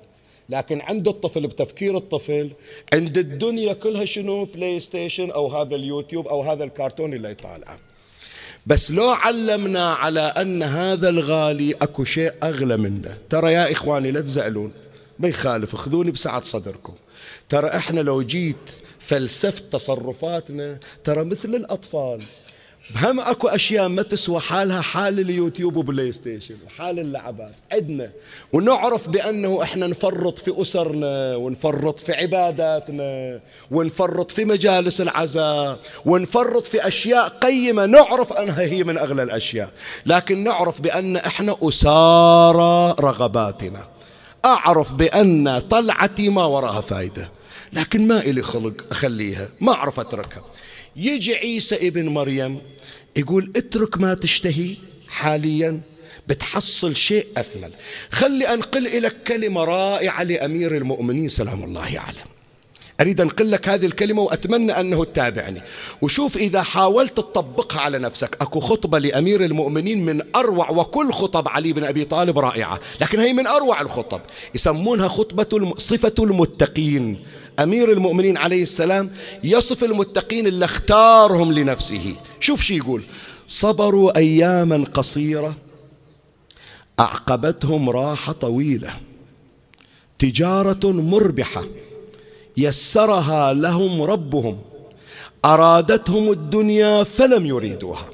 لكن 0.49 0.81
عند 0.81 1.07
الطفل 1.07 1.47
بتفكير 1.47 1.97
الطفل 1.97 2.51
عند 2.93 3.17
الدنيا 3.17 3.73
كلها 3.73 4.05
شنو؟ 4.05 4.45
PlayStation 4.45 5.31
أو 5.31 5.47
هذا 5.47 5.75
اليوتيوب 5.75 6.27
أو 6.27 6.41
هذا 6.41 6.63
الكرتون 6.63 7.13
اللي 7.13 7.31
يطالعه 7.31 7.79
بس 8.65 8.91
لو 8.91 9.09
علمنا 9.09 9.93
على 9.93 10.19
أن 10.19 10.63
هذا 10.63 11.09
الغالي 11.09 11.73
أكو 11.73 12.03
شيء 12.03 12.33
أغلى 12.43 12.77
منه. 12.77 13.17
ترى 13.29 13.53
يا 13.53 13.71
إخواني 13.71 14.11
لا 14.11 14.21
تزعلون. 14.21 14.73
ما 15.19 15.27
يخالف 15.27 15.75
خذوني 15.75 16.11
بسعة 16.11 16.43
صدركم. 16.43 16.93
ترى 17.49 17.67
إحنا 17.67 17.99
لو 17.99 18.21
جيت 18.21 18.71
فلسفة 18.99 19.63
تصرفاتنا 19.71 20.77
ترى 21.03 21.23
مثل 21.23 21.55
الأطفال. 21.55 22.23
هم 22.95 23.19
أكو 23.19 23.47
أشياء 23.47 23.87
ما 23.87 24.01
تسوى 24.01 24.39
حالها 24.39 24.81
حال 24.81 25.19
اليوتيوب 25.19 25.75
و 25.75 26.11
PlayStation 26.11 26.55
وحال 26.65 26.99
اللعبات 26.99 27.51
عندنا 27.71 28.09
ونعرف 28.53 29.09
بأنه 29.09 29.63
إحنا 29.63 29.87
نفرط 29.87 30.39
في 30.39 30.61
أسرنا 30.61 31.35
ونفرط 31.35 31.99
في 31.99 32.13
عباداتنا 32.13 33.39
ونفرط 33.71 34.31
في 34.31 34.45
مجالس 34.45 35.01
العزاء 35.01 35.79
ونفرط 36.05 36.65
في 36.65 36.87
أشياء 36.87 37.27
قيمة. 37.27 37.85
نعرف 37.85 38.33
أنها 38.33 38.61
هي 38.61 38.83
من 38.83 38.97
أغلى 38.97 39.23
الأشياء. 39.23 39.71
لكن 40.05 40.43
نعرف 40.43 40.81
بأن 40.81 41.17
إحنا 41.17 41.57
أسارى 41.63 42.95
رغباتنا. 42.99 43.96
أعرف 44.45 44.93
بأن 44.93 45.59
طلعتي 45.59 46.29
ما 46.29 46.45
وراها 46.45 46.81
فايدة. 46.81 47.31
لكن 47.73 48.07
ما 48.07 48.19
إلي 48.19 48.41
خلق 48.41 48.85
أخليها. 48.91 49.49
ما 49.61 49.73
أعرف 49.73 49.99
أتركها. 49.99 50.45
يجي 50.95 51.35
عيسى 51.35 51.87
ابن 51.87 52.09
مريم 52.09 52.61
يقول 53.15 53.53
اترك 53.55 53.97
ما 53.97 54.13
تشتهي 54.13 54.75
حاليا. 55.07 55.81
بتحصل 56.27 56.95
شيء 56.95 57.27
أثمن. 57.37 57.69
خلي 58.11 58.53
أنقل 58.53 59.01
لك 59.01 59.23
كلمة 59.23 59.63
رائعة 59.63 60.23
لأمير 60.23 60.77
المؤمنين. 60.77 61.29
سلام 61.29 61.63
الله 61.63 61.81
عليه 61.81 62.36
أريد 63.01 63.21
أنقل 63.21 63.51
لك 63.51 63.69
هذه 63.69 63.85
الكلمة 63.85 64.21
وأتمنى 64.21 64.71
أنه 64.71 65.03
تتابعني. 65.03 65.61
وشوف 66.01 66.37
إذا 66.37 66.61
حاولت 66.61 67.17
تطبقها 67.17 67.81
على 67.81 67.99
نفسك 67.99 68.37
أكو 68.41 68.59
خطبة 68.59 68.99
لأمير 68.99 69.45
المؤمنين 69.45 70.05
من 70.05 70.21
أروع 70.35 70.69
وكل 70.69 71.11
خطب 71.13 71.47
علي 71.47 71.73
بن 71.73 71.83
أبي 71.83 72.05
طالب 72.05 72.39
رائعة 72.39 72.79
لكن 73.01 73.19
هي 73.19 73.33
من 73.33 73.47
أروع 73.47 73.81
الخطب. 73.81 74.21
يسمونها 74.55 75.07
خطبة 75.07 75.73
صفة 75.77 76.13
المتقين. 76.19 77.23
أمير 77.59 77.91
المؤمنين 77.91 78.37
عليه 78.37 78.63
السلام 78.63 79.11
يصف 79.43 79.83
المتقين 79.83 80.47
اللي 80.47 80.65
اختارهم 80.65 81.51
لنفسه. 81.51 82.15
شوف 82.39 82.61
شي 82.61 82.77
يقول 82.77 83.03
صبروا 83.47 84.17
أياما 84.17 84.83
قصيرة 84.93 85.55
أعقبتهم 86.99 87.89
راحة 87.89 88.33
طويلة 88.33 88.93
تجارة 90.19 90.91
مربحة 90.91 91.63
يسرها 92.57 93.53
لهم 93.53 94.01
ربهم. 94.01 94.59
أرادتهم 95.45 96.31
الدنيا 96.31 97.03
فلم 97.03 97.45
يريدوها. 97.45 98.09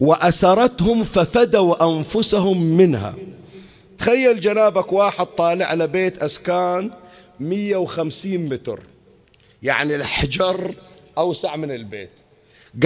وأسرتهم 0.00 1.04
ففدوا 1.04 1.98
أنفسهم 1.98 2.62
منها. 2.62 3.14
تخيل 3.98 4.40
جنابك 4.40 4.92
واحد 4.92 5.26
طالع 5.26 5.66
على 5.66 5.86
بيت 5.86 6.18
أسكان 6.18 6.90
150 7.40 8.48
متر. 8.48 8.80
يعني 9.62 9.94
الحجر 9.94 10.74
أوسع 11.18 11.56
من 11.56 11.70
البيت. 11.70 12.10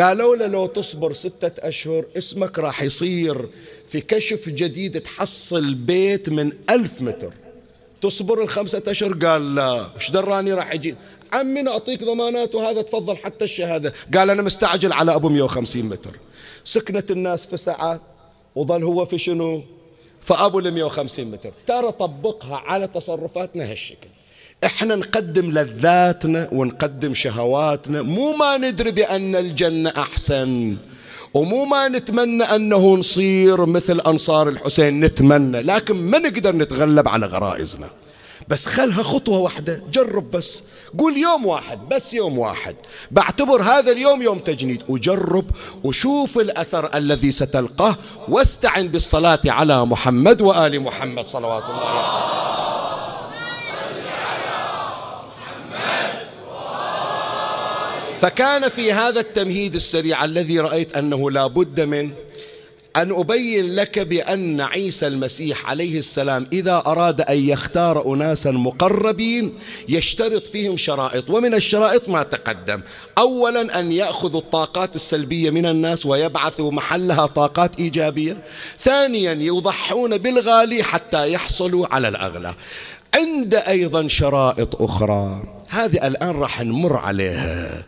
قالوا 0.01 0.37
له 0.37 0.47
لو 0.47 0.67
تصبر 0.67 1.13
ستة 1.13 1.69
أشهر 1.69 2.05
اسمك 2.19 2.59
راح 2.59 2.83
يصير 2.83 3.49
في 3.89 4.01
كشف 4.01 4.49
جديد 4.49 5.01
تحصل 5.01 5.75
بيت 5.75 6.29
من 6.29 6.53
ألف 6.71 7.03
متر. 7.03 7.33
تصبر 8.01 8.43
الخمسة 8.43 8.83
أشهر؟ 8.87 9.13
قال 9.13 9.55
لا. 9.55 9.87
وش 9.97 10.11
دراني 10.11 10.53
راح 10.53 10.75
يجي 10.75 10.95
عمي 11.33 11.63
نعطيك 11.63 12.05
ضمانات 12.05 12.55
وهذا 12.55 12.83
تفضل 12.83 13.17
حتى 13.17 13.45
الشهادة. 13.45 13.93
قال 14.15 14.31
أنا 14.31 14.43
مستعجل 14.43 14.93
على 14.93 15.15
أبو 15.15 15.29
150 15.29 15.85
متر. 15.85 16.11
سكنت 16.65 17.11
الناس 17.11 17.47
في 17.47 17.57
ساعة. 17.57 18.01
وظل 18.55 18.85
هو 18.85 19.05
في 19.05 19.19
شنو؟ 19.19 19.63
فأبو 20.21 20.59
ال 20.59 20.75
150 20.75 21.31
متر. 21.31 21.53
ترى 21.67 21.93
طبقها 21.93 22.57
على 22.57 22.87
تصرفاتنا 22.87 23.71
هالشكل. 23.71 24.09
إحنا 24.65 24.95
نقدم 24.95 25.51
لذاتنا 25.51 26.49
ونقدم 26.53 27.15
شهواتنا. 27.15 28.03
مو 28.03 28.33
ما 28.33 28.57
ندري 28.57 28.91
بأن 28.91 29.37
الجنة 29.37 29.93
أحسن. 29.97 30.77
ومو 31.35 31.65
ما 31.65 31.89
نتمنى 31.89 32.45
أنه 32.45 32.97
نصير 32.97 33.67
مثل 33.67 34.01
أنصار 34.01 34.49
الحسين 34.49 35.01
نتمنى 35.01 35.61
لكن 35.61 35.95
ما 35.95 36.19
نقدر 36.19 36.57
نتغلب 36.57 37.09
على 37.09 37.27
غرائزنا. 37.27 37.91
بس 38.49 38.67
خلها 38.67 39.03
خطوة 39.03 39.39
واحدة 39.39 39.83
جرب 39.93 40.31
بس. 40.31 40.63
قول 40.99 41.17
يوم 41.17 41.47
واحد 41.47 41.89
بس 41.89 42.15
يوم 42.15 42.39
واحد. 42.39 42.77
بعتبر 43.11 43.63
هذا 43.63 43.93
اليوم 43.93 44.23
يوم 44.23 44.39
تجنيد. 44.39 44.83
وجرب 44.89 45.45
وشوف 45.85 46.39
الأثر 46.39 46.91
الذي 46.95 47.33
ستلقاه 47.33 47.97
واستعن 48.29 48.89
بالصلاة 48.89 49.41
على 49.47 49.87
محمد 49.87 50.41
وآل 50.41 50.81
محمد 50.81 51.27
صلوات 51.27 51.63
الله 51.65 51.89
عليه. 51.89 52.68
فكان 58.21 58.69
في 58.69 58.93
هذا 58.93 59.21
التمهيد 59.21 59.75
السريع 59.75 60.25
الذي 60.25 60.61
رأيت 60.61 60.97
أنه 60.97 61.31
لا 61.31 61.47
بد 61.47 61.81
من 61.81 62.11
أن 62.97 63.13
أبين 63.13 63.75
لك 63.75 63.99
بأن 63.99 64.61
عيسى 64.61 65.07
المسيح 65.07 65.71
عليه 65.71 65.99
السلام 65.99 66.47
إذا 66.53 66.83
أراد 66.87 67.21
أن 67.21 67.49
يختار 67.49 68.15
أناسا 68.15 68.51
مقربين 68.51 69.59
يشترط 69.89 70.47
فيهم 70.47 70.77
شرائط 70.77 71.31
ومن 71.31 71.55
الشرائط 71.55 72.09
ما 72.09 72.23
تقدم. 72.23 72.81
أولا 73.19 73.81
أن 73.81 73.93
يأخذ 73.93 74.37
الطاقات 74.37 74.95
السلبية 74.95 75.51
من 75.51 75.67
الناس 75.67 76.07
ويبعثوا 76.07 76.73
محلها 76.73 77.27
طاقات 77.27 77.71
إيجابية. 77.79 78.43
ثانيا 78.79 79.33
يضحون 79.33 80.19
بالغالي 80.19 80.83
حتى 80.83 81.33
يحصلوا 81.33 81.95
على 81.95 82.09
الأغلى. 82.09 82.55
عند 83.15 83.55
أيضا 83.55 84.09
شرائط 84.09 84.83
أخرى. 84.83 85.55
هذه 85.69 86.07
الآن 86.07 86.31
راح 86.31 86.63
نمر 86.63 86.97
عليها. 86.97 87.85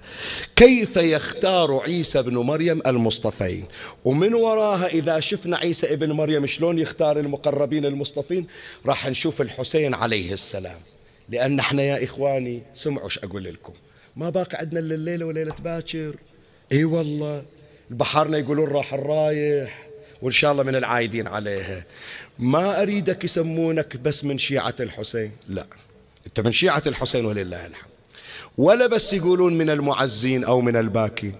كيف 0.56 0.96
يختار 0.96 1.80
عيسى 1.86 2.22
بن 2.22 2.36
مريم 2.38 2.80
المصطفين؟ 2.86 3.64
ومن 4.04 4.34
وراها 4.34 4.86
إذا 4.86 5.20
شفنا 5.20 5.56
عيسى 5.56 5.92
ابن 5.92 6.12
مريم 6.12 6.46
شلون 6.46 6.78
يختار 6.78 7.18
المقربين 7.18 7.84
المصطفين 7.84 8.46
راح 8.86 9.08
نشوف 9.08 9.40
الحسين 9.40 9.94
عليه 9.94 10.32
السلام. 10.32 10.78
لأن 11.28 11.58
إحنا 11.58 11.82
يا 11.82 12.04
إخواني 12.04 12.62
سمعوا 12.74 13.04
إيش 13.04 13.18
أقول 13.18 13.44
لكم. 13.44 13.72
ما 14.16 14.30
باقي 14.30 14.58
عندنا 14.58 14.80
إلا 14.80 14.94
الليلة 14.94 15.26
وليلة 15.26 15.54
باكر. 15.64 16.16
إي 16.72 16.84
والله. 16.84 17.42
البحرنا 17.90 18.38
يقولون 18.38 18.68
راح 18.68 18.94
الرايح 18.94 19.86
وإن 20.22 20.32
شاء 20.32 20.52
الله 20.52 20.62
من 20.62 20.76
العايدين 20.76 21.26
عليها. 21.26 21.84
ما 22.40 22.82
أريدك 22.82 23.24
يسمونك 23.24 23.96
بس 23.96 24.24
من 24.24 24.38
شيعة 24.38 24.74
الحسين؟ 24.80 25.32
لا. 25.48 25.66
أنت 26.26 26.40
من 26.40 26.52
شيعة 26.52 26.82
الحسين 26.86 27.24
ولله 27.24 27.66
الحمد. 27.66 27.90
ولا 28.58 28.86
بس 28.86 29.12
يقولون 29.14 29.58
من 29.58 29.70
المعزين 29.70 30.44
أو 30.44 30.60
من 30.60 30.76
الباكين. 30.76 31.34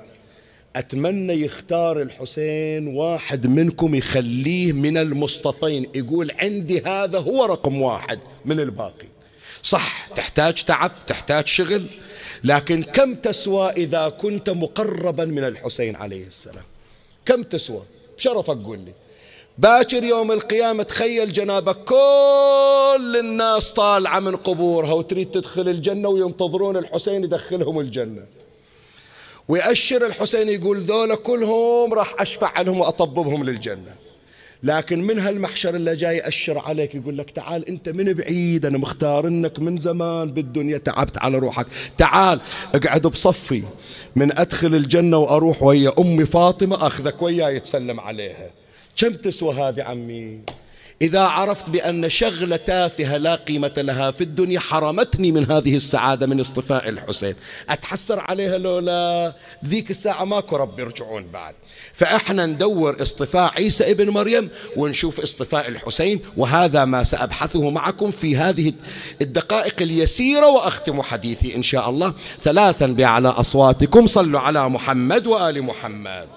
أتمنى 0.77 1.33
يختار 1.33 2.03
الحسين 2.03 2.87
واحد 2.89 3.47
منكم 3.47 3.95
يخليه 3.95 4.73
من 4.73 4.97
المصطفين. 4.97 5.91
يقول 5.95 6.31
عندي 6.41 6.81
هذا 6.81 7.19
هو 7.19 7.45
رقم 7.45 7.83
واحد 7.83 8.21
من 8.45 8.61
الباقي 8.61 9.07
صح 9.63 10.07
تحتاج 10.17 10.65
تعب 10.65 10.93
تحتاج 11.07 11.47
شغل 11.47 11.87
لكن 12.45 12.83
كم 12.83 13.15
تسوى 13.15 13.71
إذا 13.71 14.09
كنت 14.09 14.51
مقربا 14.51 15.25
من 15.25 15.45
الحسين 15.45 15.97
عليه 15.97 16.27
السلام؟ 16.27 16.65
كم 17.27 17.43
تسوى؟ 17.43 17.83
بشرفك 18.19 18.57
قول 18.57 18.79
لي. 18.79 18.93
باكر 19.59 20.05
يوم 20.05 20.33
القيامة 20.33 20.83
تخيل 20.83 21.33
جنابك 21.33 21.77
كل 21.85 23.17
الناس 23.21 23.73
طالعة 23.73 24.21
من 24.21 24.37
قبورها 24.37 24.93
وتريد 24.93 25.31
تدخل 25.31 25.69
الجنة 25.69 26.09
وينتظرون 26.09 26.77
الحسين 26.77 27.25
يدخلهم 27.25 27.81
الجنة. 27.81 28.23
ويأشر 29.49 30.07
الحسين 30.07 30.49
يقول 30.49 30.81
ذولا 30.81 31.15
كلهم 31.15 31.95
راح 31.95 32.15
أشفع 32.19 32.53
عنهم 32.59 32.81
وأطببهم 32.81 33.45
للجنة. 33.45 33.95
لكن 34.63 35.03
من 35.03 35.19
هالمحشر 35.19 35.75
اللي 35.75 35.97
جاي 35.97 36.17
يأشر 36.17 36.59
عليك 36.59 36.95
يقول 36.95 37.19
لك 37.19 37.31
تعال 37.31 37.69
أنت 37.69 37.89
من 37.89 38.13
بعيد 38.13 38.67
أنا 38.67 38.79
مختارنك 38.79 39.59
من 39.59 39.79
زمان 39.79 40.33
بالدنيا 40.33 40.79
تعبت 40.79 41.19
على 41.19 41.39
روحك. 41.39 41.67
تعال 41.99 42.41
اقعد 42.75 43.07
بصفي 43.07 43.63
من 44.17 44.39
أدخل 44.39 44.75
الجنة 44.75 45.19
وأروح 45.19 45.63
ويا 45.63 45.93
أمي 45.99 46.27
فاطمة 46.27 46.87
أخذك 46.87 47.23
وياي 47.23 47.57
يتسلم 47.57 48.01
عليها. 48.01 48.51
كم 49.01 49.13
تسوى 49.13 49.55
هذه 49.55 49.83
عمي؟ 49.83 50.41
إذا 51.03 51.21
عرفت 51.21 51.71
بأن 51.71 52.09
شغلة 52.09 52.57
تافهة 52.57 53.17
لا 53.17 53.35
قيمة 53.35 53.73
لها 53.77 54.11
في 54.11 54.21
الدنيا 54.21 54.61
حرمتني 54.61 55.33
من 55.33 55.51
هذه 55.51 55.77
السعادة 55.77 56.27
من 56.27 56.41
اصطفاء 56.41 56.89
الحسين. 56.89 57.35
أتحسر 57.69 58.21
عليها 58.21 58.59
لولا 58.59 59.33
ذيك 59.65 59.91
الساعة 59.91 60.25
ماكو 60.25 60.57
رب 60.57 60.79
يرجعون 60.79 61.27
بعد. 61.27 61.55
فإحنا 61.93 62.47
ندور 62.47 63.03
اصطفاء 63.03 63.53
عيسى 63.57 63.91
ابن 63.91 64.09
مريم 64.09 64.49
ونشوف 64.77 65.21
اصطفاء 65.21 65.69
الحسين 65.69 66.21
وهذا 66.37 66.85
ما 66.85 67.05
سأبحثه 67.05 67.71
معكم 67.71 68.11
في 68.11 68.37
هذه 68.37 68.73
الدقائق 69.23 69.83
اليسيرة 69.83 70.47
وأختم 70.47 71.03
حديثي 71.03 71.57
إن 71.57 71.63
شاء 71.63 71.91
الله. 71.91 72.15
ثلاثا 72.41 72.87
بأعلى 72.87 73.29
أصواتكم 73.29 74.07
صلوا 74.07 74.41
على 74.41 74.69
محمد 74.69 75.27
وآل 75.27 75.63
محمد. 75.63 76.29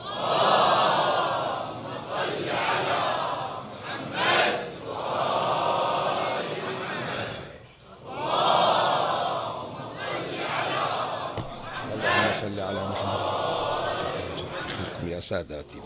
ساداتي. 15.24 15.78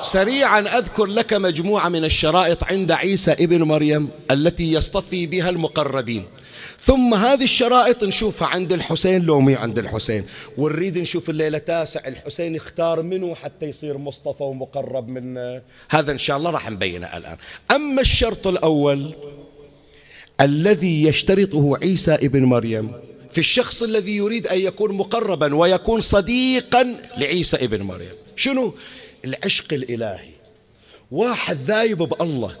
سريعا 0.00 0.60
أذكر 0.60 1.06
لك 1.06 1.32
مجموعة 1.32 1.88
من 1.88 2.04
الشرائط 2.04 2.64
عند 2.64 2.92
عيسى 2.92 3.32
ابن 3.32 3.62
مريم 3.62 4.08
التي 4.30 4.72
يصطفي 4.72 5.26
بها 5.26 5.50
المقربين. 5.50 6.26
ثم 6.80 7.14
هذه 7.14 7.44
الشرائط 7.44 8.04
نشوفها 8.04 8.48
عند 8.48 8.72
الحسين 8.72 9.22
لو 9.22 9.40
مي 9.40 9.56
عند 9.56 9.78
الحسين. 9.78 10.26
ونريد 10.58 10.98
نشوف 10.98 11.30
الليلة 11.30 11.58
تاسع 11.58 12.00
الحسين 12.06 12.54
يختار 12.54 13.02
منه 13.02 13.34
حتى 13.34 13.66
يصير 13.66 13.98
مصطفى 13.98 14.42
ومقرب 14.42 15.08
من 15.08 15.36
هذا 15.90 16.12
إن 16.12 16.18
شاء 16.18 16.36
الله 16.36 16.50
راح 16.50 16.70
نبينه 16.70 17.16
الآن. 17.16 17.36
أما 17.74 18.00
الشرط 18.00 18.46
الأول 18.46 19.14
الذي 20.40 21.02
يشترطه 21.02 21.78
عيسى 21.82 22.14
ابن 22.14 22.44
مريم. 22.44 22.92
في 23.32 23.38
الشخص 23.38 23.82
الذي 23.82 24.16
يريد 24.16 24.46
أن 24.46 24.60
يكون 24.60 24.92
مقربا 24.92 25.54
ويكون 25.54 26.00
صديقا 26.00 26.96
لعيسى 27.16 27.56
ابن 27.56 27.82
مريم. 27.82 28.12
شنو؟ 28.36 28.74
العشق 29.24 29.72
الإلهي. 29.72 30.30
واحد 31.10 31.56
ذايب 31.56 31.98
بالله. 31.98 32.56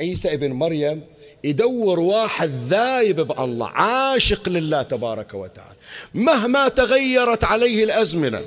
عيسى 0.00 0.34
ابن 0.34 0.52
مريم 0.52 1.02
يدور 1.44 2.00
واحد 2.00 2.50
ذايب 2.68 3.20
بالله 3.20 3.68
عاشق 3.68 4.48
لله 4.48 4.82
تبارك 4.82 5.34
وتعالى. 5.34 5.76
مهما 6.14 6.68
تغيرت 6.68 7.44
عليه 7.44 7.84
الأزمنة 7.84 8.40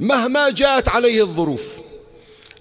مهما 0.00 0.50
جاءت 0.50 0.88
عليه 0.88 1.22
الظروف 1.22 1.87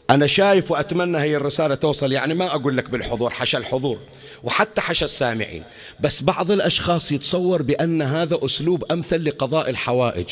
أنا 0.10 0.28
شايف 0.28 0.72
وأتمنى 0.72 1.18
هي 1.18 1.36
الرسالة 1.36 1.76
توصل 1.76 2.12
يعني 2.12 2.34
ما 2.34 2.46
أقول 2.46 2.78
لك 2.78 2.90
بالحضور 2.90 3.30
حشى 3.30 3.58
الحضور 3.58 4.00
وحتى 4.44 4.82
حشى 4.82 5.06
السامعين 5.06 5.64
بس 6.00 6.22
بعض 6.22 6.52
الأشخاص 6.52 7.12
يتصور 7.12 7.62
بأن 7.62 8.02
هذا 8.02 8.40
أسلوب 8.46 8.92
أمثل 8.92 9.26
لقضاء 9.26 9.70
الحوائج. 9.70 10.26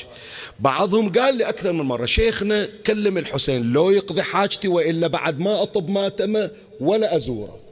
بعضهم 0.60 1.12
قال 1.12 1.38
لي 1.38 1.50
أكثر 1.50 1.74
من 1.74 1.82
مرة 1.82 2.06
شيخنا 2.06 2.68
كلم 2.86 3.18
الحسين 3.18 3.74
لو 3.74 3.90
يقضي 3.90 4.24
حاجتي 4.24 4.68
وإلا 4.68 5.08
بعد 5.08 5.40
ما 5.40 5.64
أطب 5.64 5.90
ماتمه 5.90 6.52
ولا 6.80 7.16
أزوره. 7.16 7.65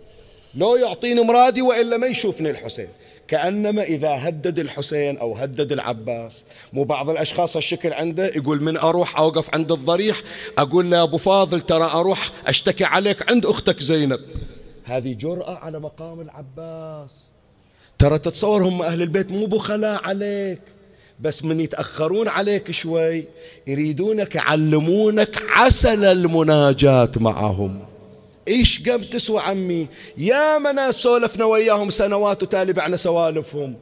لو 0.55 0.75
يعطيني 0.75 1.21
مرادي 1.21 1.61
وإلا 1.61 1.97
ما 1.97 2.07
يشوفني 2.07 2.49
الحسين. 2.49 2.87
كأنما 3.27 3.83
إذا 3.83 4.09
هدد 4.09 4.59
الحسين 4.59 5.17
أو 5.17 5.35
هدد 5.35 5.71
العباس 5.71 6.43
مو 6.73 6.83
بعض 6.83 7.09
الأشخاص 7.09 7.55
الشكل 7.55 7.93
عنده 7.93 8.25
يقول 8.25 8.63
من 8.63 8.77
أروح 8.77 9.17
أوقف 9.19 9.55
عند 9.55 9.71
الضريح 9.71 10.21
أقول 10.57 10.91
له 10.91 11.03
أبو 11.03 11.17
فاضل 11.17 11.61
ترى 11.61 11.83
أروح 11.83 12.31
أشتكي 12.47 12.83
عليك 12.83 13.31
عند 13.31 13.45
أختك 13.45 13.79
زينب. 13.79 14.19
هذه 14.83 15.13
جرأة 15.13 15.57
على 15.57 15.79
مقام 15.79 16.21
العباس. 16.21 17.29
ترى 17.99 18.19
تتصور 18.19 18.63
هم 18.63 18.81
أهل 18.81 19.01
البيت 19.01 19.31
مو 19.31 19.45
بخلاء 19.45 20.03
عليك 20.03 20.61
بس 21.19 21.43
من 21.43 21.59
يتأخرون 21.59 22.27
عليك 22.27 22.71
شوي 22.71 23.25
يريدونك 23.67 24.35
يعلمونك 24.35 25.43
عسل 25.49 26.05
المناجاة 26.05 27.11
معهم. 27.15 27.79
إيش 28.47 28.89
قم 28.89 29.03
تسوى 29.03 29.39
عمي؟ 29.39 29.87
يا 30.17 30.59
ناس 30.59 30.95
سولفنا 30.95 31.45
وياهم 31.45 31.89
سنوات 31.89 32.43
وتالي 32.43 32.97
سوالفهم. 32.97 33.75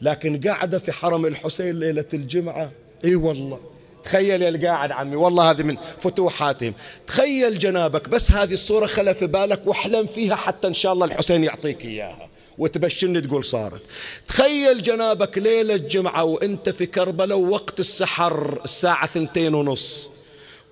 لكن 0.00 0.40
قاعدة 0.40 0.78
في 0.78 0.92
حرم 0.92 1.26
الحسين 1.26 1.80
ليلة 1.80 2.04
الجمعة. 2.14 2.70
إي 3.04 3.14
والله. 3.14 3.60
تخيل 4.04 4.42
يا 4.42 4.48
القاعد 4.48 4.92
عمي 4.92 5.16
والله 5.16 5.50
هذه 5.50 5.62
من 5.62 5.76
فتوحاتهم. 5.98 6.74
تخيل 7.06 7.58
جنابك 7.58 8.08
بس 8.08 8.30
هذه 8.30 8.52
الصورة 8.52 8.86
خلها 8.86 9.12
في 9.12 9.26
بالك 9.26 9.66
واحلم 9.66 10.06
فيها 10.06 10.34
حتى 10.34 10.68
إن 10.68 10.74
شاء 10.74 10.92
الله 10.92 11.06
الحسين 11.06 11.44
يعطيك 11.44 11.84
إياها 11.84 12.28
وتبشرني 12.58 13.20
تقول 13.20 13.44
صارت. 13.44 13.82
تخيل 14.28 14.82
جنابك 14.82 15.38
ليلة 15.38 15.76
جمعة 15.76 16.24
وأنت 16.24 16.68
في 16.68 16.86
كربلاء 16.86 17.38
ووقت 17.38 17.80
السحر 17.80 18.60
الساعة 18.64 19.06
ثنتين 19.06 19.54
ونص 19.54 20.10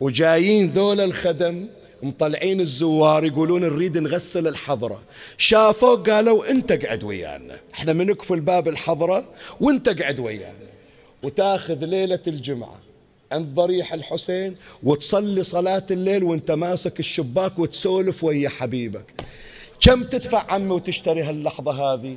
وجايين 0.01 0.71
ذول 0.71 1.01
الخدم 1.01 1.67
مطلعين 2.03 2.61
الزوار 2.61 3.25
يقولون 3.25 3.63
نريد 3.63 3.99
نغسل 3.99 4.49
الحضرة. 4.49 5.03
شافوا 5.39 5.97
قالوا 5.97 6.51
انت 6.51 6.73
قعد 6.73 7.05
ويانا. 7.05 7.61
إحنا 7.75 7.93
بنقفل 7.93 8.41
باب 8.41 8.69
الحضرة 8.69 9.25
وانت 9.61 10.03
قعد 10.03 10.21
ويانا. 10.21 10.69
وتاخذ 11.23 11.85
ليلة 11.85 12.23
الجمعة 12.27 12.79
عند 13.33 13.55
ضريح 13.55 13.93
الحسين 13.93 14.57
وتصلي 14.83 15.45
صلاة 15.45 15.87
الليل 15.91 16.25
وانت 16.25 16.51
ماسك 16.51 17.01
الشباك 17.01 17.59
وتسولف 17.59 18.25
ويا 18.25 18.49
حبيبك. 18.49 19.25
كم 19.81 20.03
تدفع 20.03 20.45
عمي 20.53 20.71
وتشتري 20.71 21.23
هاللحظة 21.23 21.95
هذه؟ 21.95 22.17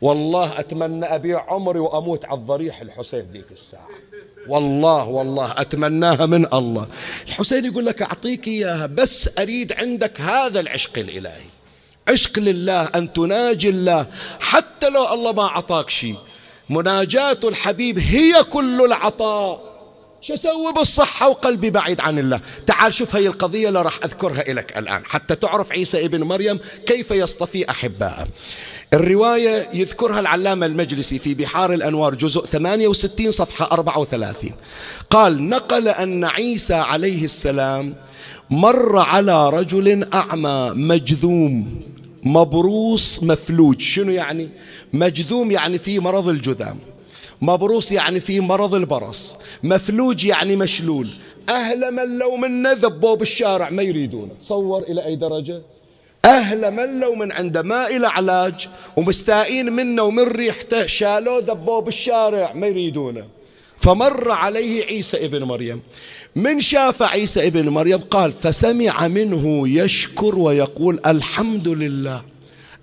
والله 0.00 0.60
أتمنى 0.60 1.06
أبيع 1.06 1.52
عمري 1.52 1.78
وأموت 1.78 2.24
على 2.24 2.38
الضريح 2.38 2.80
الحسين 2.80 3.26
ذيك 3.32 3.52
الساعة. 3.52 3.88
والله 4.48 5.04
والله 5.04 5.54
أتمناها 5.56 6.26
من 6.26 6.54
الله. 6.54 6.86
الحسين 7.28 7.64
يقول 7.64 7.86
لك 7.86 8.02
أعطيك 8.02 8.48
إياها 8.48 8.86
بس 8.86 9.30
أريد 9.38 9.72
عندك 9.72 10.20
هذا 10.20 10.60
العشق 10.60 10.98
الإلهي. 10.98 11.44
عشق 12.08 12.38
لله 12.38 12.82
أن 12.84 13.12
تناجي 13.12 13.68
الله. 13.68 14.06
حتى 14.40 14.88
لو 14.88 15.14
الله 15.14 15.32
ما 15.32 15.42
أعطاك 15.42 15.90
شيء 15.90 16.16
مناجاة 16.70 17.38
الحبيب 17.44 17.98
هي 17.98 18.44
كل 18.44 18.84
العطاء. 18.84 19.76
شو 20.22 20.34
أسوي 20.34 20.72
بالصحة 20.72 21.28
وقلبي 21.28 21.70
بعيد 21.70 22.00
عن 22.00 22.18
الله؟ 22.18 22.40
تعال 22.66 22.94
شوف 22.94 23.16
هي 23.16 23.26
القضية 23.26 23.68
اللي 23.68 23.82
راح 23.82 23.98
أذكرها 24.04 24.52
لك 24.52 24.78
الآن. 24.78 25.04
حتى 25.04 25.34
تعرف 25.34 25.72
عيسى 25.72 26.04
ابن 26.04 26.22
مريم 26.22 26.58
كيف 26.86 27.10
يصطفي 27.10 27.70
أحباءه. 27.70 28.28
الرواية 28.94 29.68
يذكرها 29.74 30.20
العلامة 30.20 30.66
المجلسي 30.66 31.18
في 31.18 31.34
بحار 31.34 31.72
الأنوار 31.72 32.14
جزء 32.14 32.46
68 32.46 33.30
صفحة 33.30 33.68
34 33.72 34.50
قال 35.10 35.48
نقل 35.48 35.88
أن 35.88 36.24
عيسى 36.24 36.74
عليه 36.74 37.24
السلام 37.24 37.94
مر 38.50 38.98
على 38.98 39.50
رجل 39.50 40.12
أعمى 40.14 40.72
مجذوم 40.74 41.80
مبروس 42.22 43.22
مفلوج. 43.22 43.80
شنو 43.80 44.12
يعني؟ 44.12 44.48
مجذوم 44.92 45.50
يعني 45.50 45.78
في 45.78 45.98
مرض 45.98 46.28
الجذام 46.28 46.78
مبروس 47.42 47.92
يعني 47.92 48.20
في 48.20 48.40
مرض 48.40 48.74
البرص 48.74 49.36
مفلوج 49.62 50.24
يعني 50.24 50.56
مشلول. 50.56 51.08
أهل 51.48 51.94
من 51.94 52.18
لو 52.18 52.36
من 52.36 52.66
ذبوا 52.72 53.16
بالشارع 53.16 53.70
ما 53.70 53.82
يريدونه. 53.82 54.32
تصور 54.40 54.82
إلى 54.82 55.04
أي 55.06 55.16
درجة؟ 55.16 55.62
أهل 56.26 56.70
من 56.70 57.00
لو 57.00 57.14
من 57.14 57.32
عنده 57.32 57.62
ما 57.62 57.86
إلى 57.86 58.06
علاج 58.06 58.68
ومستائين 58.96 59.72
منه 59.72 60.02
ومن 60.02 60.22
ريحته 60.22 60.86
شالوه 60.86 61.38
ذبوه 61.38 61.80
بالشارع 61.80 62.52
ما 62.52 62.66
يريدونه. 62.66 63.26
فمر 63.78 64.30
عليه 64.30 64.84
عيسى 64.84 65.24
ابن 65.24 65.42
مريم. 65.42 65.82
من 66.36 66.60
شاف 66.60 67.02
عيسى 67.02 67.46
ابن 67.46 67.68
مريم؟ 67.68 67.98
قال 67.98 68.32
فسمع 68.32 69.08
منه 69.08 69.68
يشكر 69.68 70.38
ويقول 70.38 71.00
الحمد 71.06 71.68
لله 71.68 72.24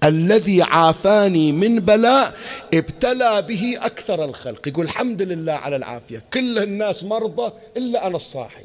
الذي 0.03 0.61
عافاني 0.61 1.51
من 1.51 1.79
بلاء 1.79 2.35
ابتلى 2.73 3.41
به 3.41 3.77
أكثر 3.81 4.25
الخلق. 4.25 4.67
يقول 4.67 4.85
الحمد 4.85 5.21
لله 5.21 5.53
على 5.53 5.75
العافية 5.75 6.23
كل 6.33 6.57
الناس 6.57 7.03
مرضى 7.03 7.53
إلا 7.77 8.07
أنا 8.07 8.17
الصاحي. 8.17 8.63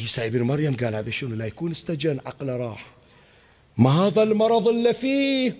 عيسى 0.00 0.26
ابن 0.26 0.42
مريم 0.42 0.76
قال 0.76 0.94
هذا 0.94 1.10
شنو؟ 1.10 1.36
لا 1.36 1.46
يكون 1.46 1.70
استجن 1.70 2.20
عقله 2.26 2.56
راح. 2.56 3.01
ما 3.78 3.90
هذا 3.90 4.22
المرض 4.22 4.68
اللي 4.68 4.94
فيه؟ 4.94 5.56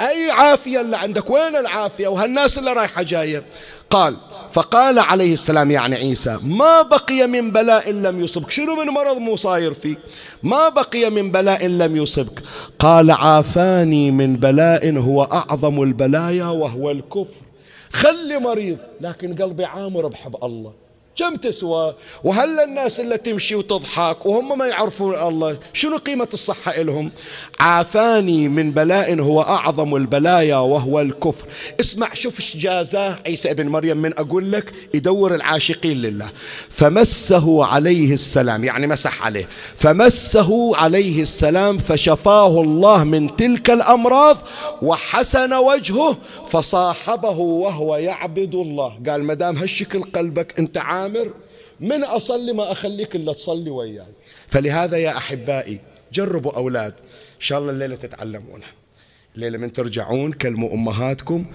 أي 0.00 0.30
عافية 0.30 0.80
اللي 0.80 0.96
عندك؟ 0.96 1.30
وين 1.30 1.56
العافية؟ 1.56 2.08
وهالناس 2.08 2.58
اللي 2.58 2.72
رايحة 2.72 3.02
جاية. 3.02 3.44
قال 3.90 4.16
فقال 4.50 4.98
عليه 4.98 5.32
السلام 5.32 5.70
يعني 5.70 5.96
عيسى 5.96 6.38
ما 6.42 6.82
بقي 6.82 7.26
من 7.26 7.50
بلاء 7.50 7.90
لم 7.90 8.24
يصبك. 8.24 8.50
شنو 8.50 8.74
من 8.74 8.86
مرض 8.86 9.16
مو 9.16 9.36
صاير 9.36 9.74
فيك 9.74 9.98
ما 10.42 10.68
بقي 10.68 11.10
من 11.10 11.30
بلاء 11.30 11.66
لم 11.66 11.96
يصبك. 11.96 12.42
قال 12.78 13.10
عافاني 13.10 14.10
من 14.10 14.36
بلاء 14.36 14.96
هو 14.96 15.22
أعظم 15.22 15.82
البلايا 15.82 16.44
وهو 16.44 16.90
الكفر. 16.90 17.40
خلي 17.92 18.38
مريض 18.38 18.78
لكن 19.00 19.34
قلبي 19.42 19.64
عامر 19.64 20.06
بحب 20.06 20.36
الله. 20.42 20.72
كم 21.18 21.34
تسوى؟ 21.34 21.94
وهل 22.24 22.60
الناس 22.60 23.00
اللي 23.00 23.18
تمشي 23.18 23.54
وتضحك 23.54 24.26
وهم 24.26 24.58
ما 24.58 24.66
يعرفون 24.66 25.14
الله 25.14 25.58
شنو 25.72 25.96
قيمة 25.96 26.28
الصحة 26.32 26.82
لهم 26.82 27.10
عافاني 27.60 28.48
من 28.48 28.70
بلاء 28.70 29.20
هو 29.20 29.42
أعظم 29.42 29.96
البلايا 29.96 30.56
وهو 30.56 31.00
الكفر. 31.00 31.46
اسمع 31.80 32.14
شوف 32.14 32.40
إيش 32.40 32.56
جازاه 32.56 33.18
عيسى 33.26 33.50
ابن 33.50 33.68
مريم 33.68 33.96
من 33.96 34.18
أقول 34.18 34.52
لك 34.52 34.72
يدور 34.94 35.34
العاشقين 35.34 36.02
لله. 36.02 36.30
فمسه 36.70 37.64
عليه 37.64 38.12
السلام 38.14 38.64
يعني 38.64 38.86
مسح 38.86 39.26
عليه. 39.26 39.48
فمسه 39.76 40.76
عليه 40.76 41.22
السلام 41.22 41.78
فشفاه 41.78 42.60
الله 42.60 43.04
من 43.04 43.36
تلك 43.36 43.70
الأمراض 43.70 44.36
وحسن 44.82 45.54
وجهه 45.54 46.16
فصاحبه 46.48 47.38
وهو 47.38 47.96
يعبد 47.96 48.54
الله. 48.54 48.98
قال 49.08 49.24
مدام 49.24 49.56
هالشكل 49.56 50.02
قلبك 50.02 50.58
أنت 50.58 50.78
عام 50.78 51.07
عامر 51.08 51.32
من 51.80 52.04
أصلي 52.04 52.52
ما 52.52 52.72
أخليك 52.72 53.16
إلا 53.16 53.32
تصلي 53.32 53.70
وياي. 53.70 54.06
فلهذا 54.48 54.96
يا 54.96 55.16
أحبائي 55.16 55.80
جربوا 56.12 56.56
أولاد. 56.56 56.92
إن 57.36 57.40
شاء 57.40 57.58
الله 57.58 57.70
الليلة 57.70 57.96
تتعلمونها. 57.96 58.72
الليلة 59.34 59.58
من 59.58 59.72
ترجعون 59.72 60.32
كلموا 60.32 60.72
أمهاتكم 60.72 61.46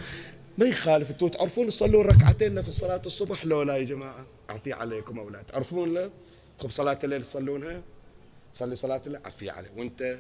ما 0.58 0.66
يخالف 0.66 1.10
أنتوا 1.10 1.30
تعرفون 1.30 1.68
تصلون 1.68 2.06
ركعتين 2.06 2.62
في 2.62 2.72
صلاة 2.72 3.02
الصبح؟ 3.06 3.46
لو 3.46 3.64
لا 3.64 3.78
يا 3.78 3.84
جماعة. 3.84 4.26
عفي 4.50 4.74
عليكم 4.74 5.20
أولاد. 5.20 5.44
تعرفون 5.44 5.94
لا؟ 5.94 6.10
خب 6.60 6.70
صلاة 6.70 7.00
الليل 7.04 7.24
تصلونها؟ 7.24 7.82
صلي 8.54 8.76
صلاة 8.76 9.02
الليل 9.08 9.22
عفي 9.26 9.50
عليك 9.50 9.72
وانت 9.78 10.18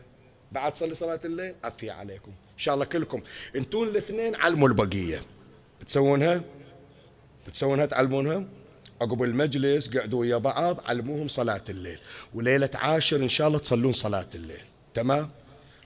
بعد 0.51 0.77
صلي 0.77 0.95
صلاة 0.95 1.19
الليل 1.25 1.55
عفي 1.63 1.89
عليكم. 1.89 2.31
إن 2.31 2.59
شاء 2.59 2.73
الله 2.73 2.86
كلكم. 2.86 3.21
انتون 3.55 3.88
الاثنين 3.88 4.36
علموا 4.36 4.67
البقية. 4.67 5.21
بتسوونها؟ 5.81 6.41
بتسوونها 7.47 7.86
تعلمونها؟ 7.86 8.43
عقب 9.04 9.24
المجلس 9.24 9.97
قعدوا 9.97 10.20
ويا 10.20 10.38
بعض 10.38 10.82
علموهم 10.86 11.28
صلاة 11.28 11.64
الليل. 11.70 11.99
وليلة 12.34 12.70
عاشر 12.74 13.18
إن 13.18 13.30
شاء 13.30 13.47
الله 13.47 13.60
تصلون 13.60 13.93
صلاة 13.93 14.28
الليل. 14.36 14.62
تمام؟ 14.93 15.30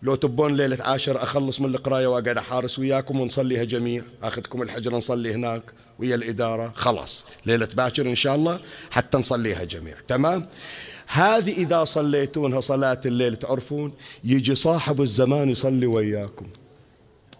لو 0.01 0.15
تبون 0.15 0.55
ليلة 0.57 0.77
عاشر 0.83 1.23
أخلص 1.23 1.61
من 1.61 1.75
القراية 1.75 2.07
وأقعد 2.07 2.37
أحارس 2.37 2.79
وياكم 2.79 3.19
ونصليها 3.19 3.63
جميع. 3.63 4.03
أخذكم 4.23 4.61
الحجر 4.61 4.91
نصلي 4.91 5.33
هناك 5.33 5.63
ويا 5.99 6.15
الإدارة. 6.15 6.73
خلاص. 6.75 7.25
ليلة 7.45 7.69
باكر 7.73 8.09
إن 8.09 8.15
شاء 8.15 8.35
الله 8.35 8.59
حتى 8.91 9.17
نصليها 9.17 9.63
جميع. 9.63 9.95
تمام؟ 10.07 10.47
هذه 11.07 11.51
إذا 11.51 11.83
صليتونها 11.83 12.61
صلاة 12.61 13.01
الليل 13.05 13.35
تعرفون 13.35 13.93
يجي 14.23 14.55
صاحب 14.55 15.01
الزمان 15.01 15.49
يصلي 15.49 15.85
وياكم. 15.85 16.47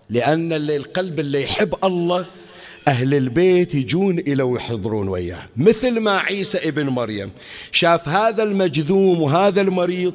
لأن 0.10 0.54
اللي 0.54 0.76
القلب 0.76 1.20
اللي 1.20 1.44
يحب 1.44 1.76
الله 1.84 2.26
أهل 2.88 3.14
البيت 3.14 3.76
يجون 3.76 4.20
إلى 4.20 4.44
ويحضرون 4.44 5.10
وياه. 5.10 5.44
مثل 5.58 6.00
ما 6.00 6.18
عيسى 6.18 6.58
ابن 6.58 6.90
مريم. 6.90 7.32
شاف 7.72 8.08
هذا 8.10 8.44
المجذوم 8.44 9.22
وهذا 9.22 9.62
المريض 9.62 10.14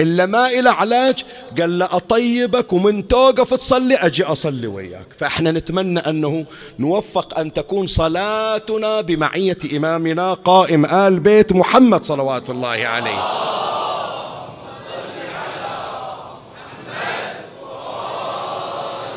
إلا 0.00 0.26
ما 0.26 0.46
إلى 0.46 0.70
علاج 0.70 1.24
قال 1.58 1.78
له 1.78 1.88
أطيبك 1.92 2.72
ومن 2.72 3.08
توقف 3.08 3.54
تصلي 3.54 3.94
أجي 3.94 4.24
أصلي 4.24 4.66
وياك. 4.66 5.06
فإحنا 5.18 5.50
نتمنى 5.50 6.00
أنه 6.00 6.46
نوفق 6.78 7.38
أن 7.38 7.52
تكون 7.52 7.86
صلاتنا 7.86 9.00
بمعية 9.00 9.58
إمامنا 9.76 10.34
قائم 10.34 10.86
آل 10.86 11.20
بيت 11.20 11.52
محمد 11.52 12.04
صلوات 12.04 12.50
الله 12.50 12.68
عليه. 12.68 13.22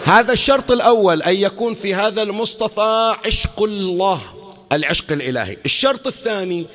هذا 0.05 0.33
الشرط 0.33 0.71
الأول 0.71 1.21
أن 1.21 1.35
يكون 1.35 1.73
في 1.73 1.95
هذا 1.95 2.21
المصطفى 2.21 3.15
عشق 3.25 3.63
الله 3.63 4.21
العشق 4.71 5.11
الإلهي. 5.11 5.57
الشرط 5.65 6.07
الثاني 6.07 6.65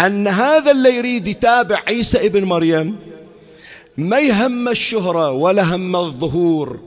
أن 0.00 0.28
هذا 0.28 0.70
اللي 0.70 0.96
يريد 0.96 1.26
يتابع 1.26 1.82
عيسى 1.88 2.26
ابن 2.26 2.44
مريم 2.44 2.96
ما 3.96 4.18
يهم 4.18 4.68
الشهرة 4.68 5.30
ولا 5.30 5.62
هم 5.62 5.96
الظهور 5.96 6.80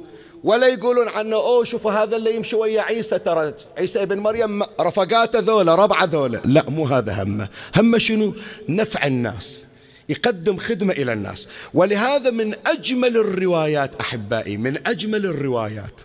ولا 0.44 0.68
يقولون 0.68 1.10
عنه 1.10 1.36
أوه 1.36 1.64
شوفوا 1.64 1.92
هذا 1.92 2.16
اللي 2.16 2.36
يمشي 2.36 2.56
ويا 2.56 2.82
عيسى 2.82 3.20
ترى 3.20 3.54
عيسى 3.78 4.04
ابن 4.04 4.20
مريم 4.20 4.64
رفقاته 4.82 5.40
ذولا 5.40 5.76
ربعه 5.76 6.06
ذولا. 6.06 6.42
لا 6.46 6.64
مو 6.70 6.86
هذا 6.86 7.24
همه. 7.24 7.48
همه 7.76 7.98
شنو؟ 7.98 8.34
نفع 8.70 9.08
الناس. 9.08 9.69
يقدم 10.10 10.58
خدمة 10.58 10.94
إلى 10.94 11.14
الناس. 11.14 11.48
ولهذا 11.74 12.30
من 12.30 12.56
أجمل 12.68 13.18
الروايات 13.18 13.96
أحبائي 13.96 14.58
من 14.58 14.88
أجمل 14.88 15.26
الروايات. 15.26 16.02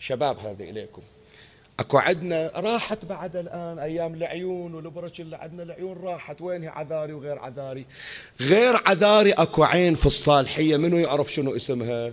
شباب 0.00 0.38
هذه 0.38 0.70
إليكم. 0.70 1.02
أكو 1.80 1.98
عندنا 1.98 2.52
راحت 2.54 3.04
بعد 3.04 3.36
الآن 3.36 3.78
أيام 3.78 4.14
العيون 4.14 4.74
والبرج 4.74 5.20
اللي 5.20 5.36
عندنا 5.36 5.62
العيون 5.62 5.98
راحت. 6.02 6.40
وين 6.40 6.62
هي؟ 6.62 6.68
عذاري 6.68 7.12
وغير 7.12 7.38
عذاري. 7.38 7.84
غير 8.40 8.74
عذاري 8.86 9.32
أكو 9.32 9.62
عين 9.62 9.94
في 9.94 10.06
الصالحية. 10.06 10.76
منو 10.76 10.98
يعرف 10.98 11.32
شنو 11.32 11.56
اسمها؟ 11.56 12.12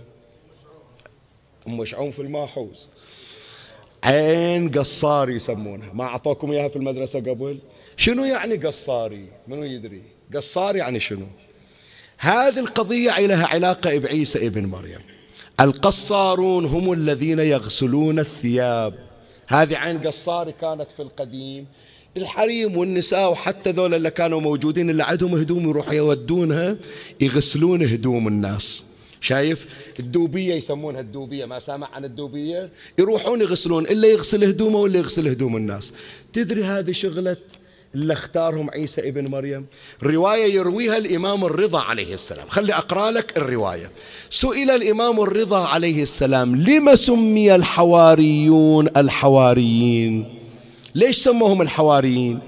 أم 1.68 1.84
شعون 1.84 2.10
في 2.10 2.22
الماحوز 2.22 2.88
عين 4.04 4.70
قصاري 4.70 5.34
يسمونها. 5.34 5.92
ما 5.92 6.04
أعطوكم 6.04 6.52
إياها 6.52 6.68
في 6.68 6.76
المدرسة 6.76 7.18
قبل؟ 7.18 7.58
شنو 7.96 8.24
يعني 8.24 8.56
قصاري؟ 8.56 9.28
منو 9.48 9.62
يدري؟ 9.62 10.02
قصار 10.34 10.76
يعني 10.76 11.00
شنو؟ 11.00 11.26
هذه 12.18 12.58
القضية 12.58 13.26
لها 13.26 13.46
علاقة 13.46 13.98
بعيسى 13.98 14.46
ابن 14.46 14.66
مريم. 14.66 15.00
القصارون 15.60 16.64
هم 16.64 16.92
الذين 16.92 17.38
يغسلون 17.38 18.18
الثياب. 18.18 18.94
هذه 19.46 19.76
عين 19.76 19.98
قصاري 19.98 20.52
كانت 20.52 20.90
في 20.96 21.02
القديم. 21.02 21.66
الحريم 22.16 22.76
والنساء 22.76 23.32
وحتى 23.32 23.70
ذول 23.70 23.94
اللي 23.94 24.10
كانوا 24.10 24.40
موجودين 24.40 24.90
اللي 24.90 25.04
عندهم 25.04 25.34
هدوم 25.34 25.68
يروحوا 25.68 25.94
يودونها 25.94 26.76
يغسلون 27.20 27.82
هدوم 27.82 28.28
الناس. 28.28 28.84
شايف؟ 29.20 29.66
الدوبية 30.00 30.54
يسمونها 30.54 31.00
الدوبية 31.00 31.44
ما 31.44 31.58
سامع 31.58 31.88
عن 31.92 32.04
الدوبية؟ 32.04 32.70
يروحون 32.98 33.40
يغسلون 33.40 33.84
إلا 33.84 34.08
يغسل 34.08 34.44
هدومه 34.44 34.78
ولا 34.78 34.98
يغسل 34.98 35.28
هدوم 35.28 35.56
الناس. 35.56 35.92
تدري 36.32 36.64
هذه 36.64 36.92
شغلة 36.92 37.36
اللي 37.94 38.12
اختارهم 38.12 38.70
عيسى 38.70 39.08
ابن 39.08 39.26
مريم. 39.26 39.66
رواية 40.02 40.54
يرويها 40.54 40.96
الإمام 40.96 41.44
الرضا 41.44 41.80
عليه 41.80 42.14
السلام. 42.14 42.48
خلي 42.48 42.74
أقرأ 42.74 43.10
لك 43.10 43.38
الرواية. 43.38 43.90
سئل 44.30 44.70
الإمام 44.70 45.20
الرضا 45.20 45.66
عليه 45.66 46.02
السلام 46.02 46.56
لما 46.56 46.94
سمي 46.94 47.54
الحواريون 47.54 48.88
الحواريين؟ 48.96 50.34
ليش 50.94 51.18
سموهم 51.18 51.62
الحواريين؟ 51.62 52.38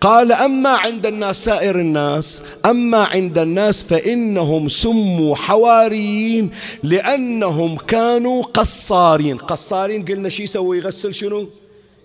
قال 0.00 0.32
أما 0.32 0.68
عند 0.68 1.06
الناس 1.06 1.44
سائر 1.44 1.80
الناس 1.80 2.42
أما 2.66 2.98
عند 2.98 3.38
الناس 3.38 3.82
فإنهم 3.82 4.68
سموا 4.68 5.36
حواريين 5.36 6.50
لأنهم 6.82 7.76
كانوا 7.76 8.42
قصارين. 8.42 9.36
قصارين 9.36 10.04
قلنا 10.04 10.28
شي 10.28 10.42
يسوي؟ 10.42 10.78
يغسل 10.78 11.14
شنو؟ 11.14 11.48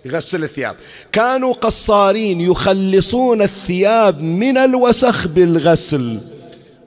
يغسل 0.05 0.43
الثياب. 0.43 0.75
كانوا 1.11 1.53
قصارين 1.53 2.41
يخلصون 2.41 3.41
الثياب 3.41 4.21
من 4.21 4.57
الوسخ 4.57 5.27
بالغسل. 5.27 6.19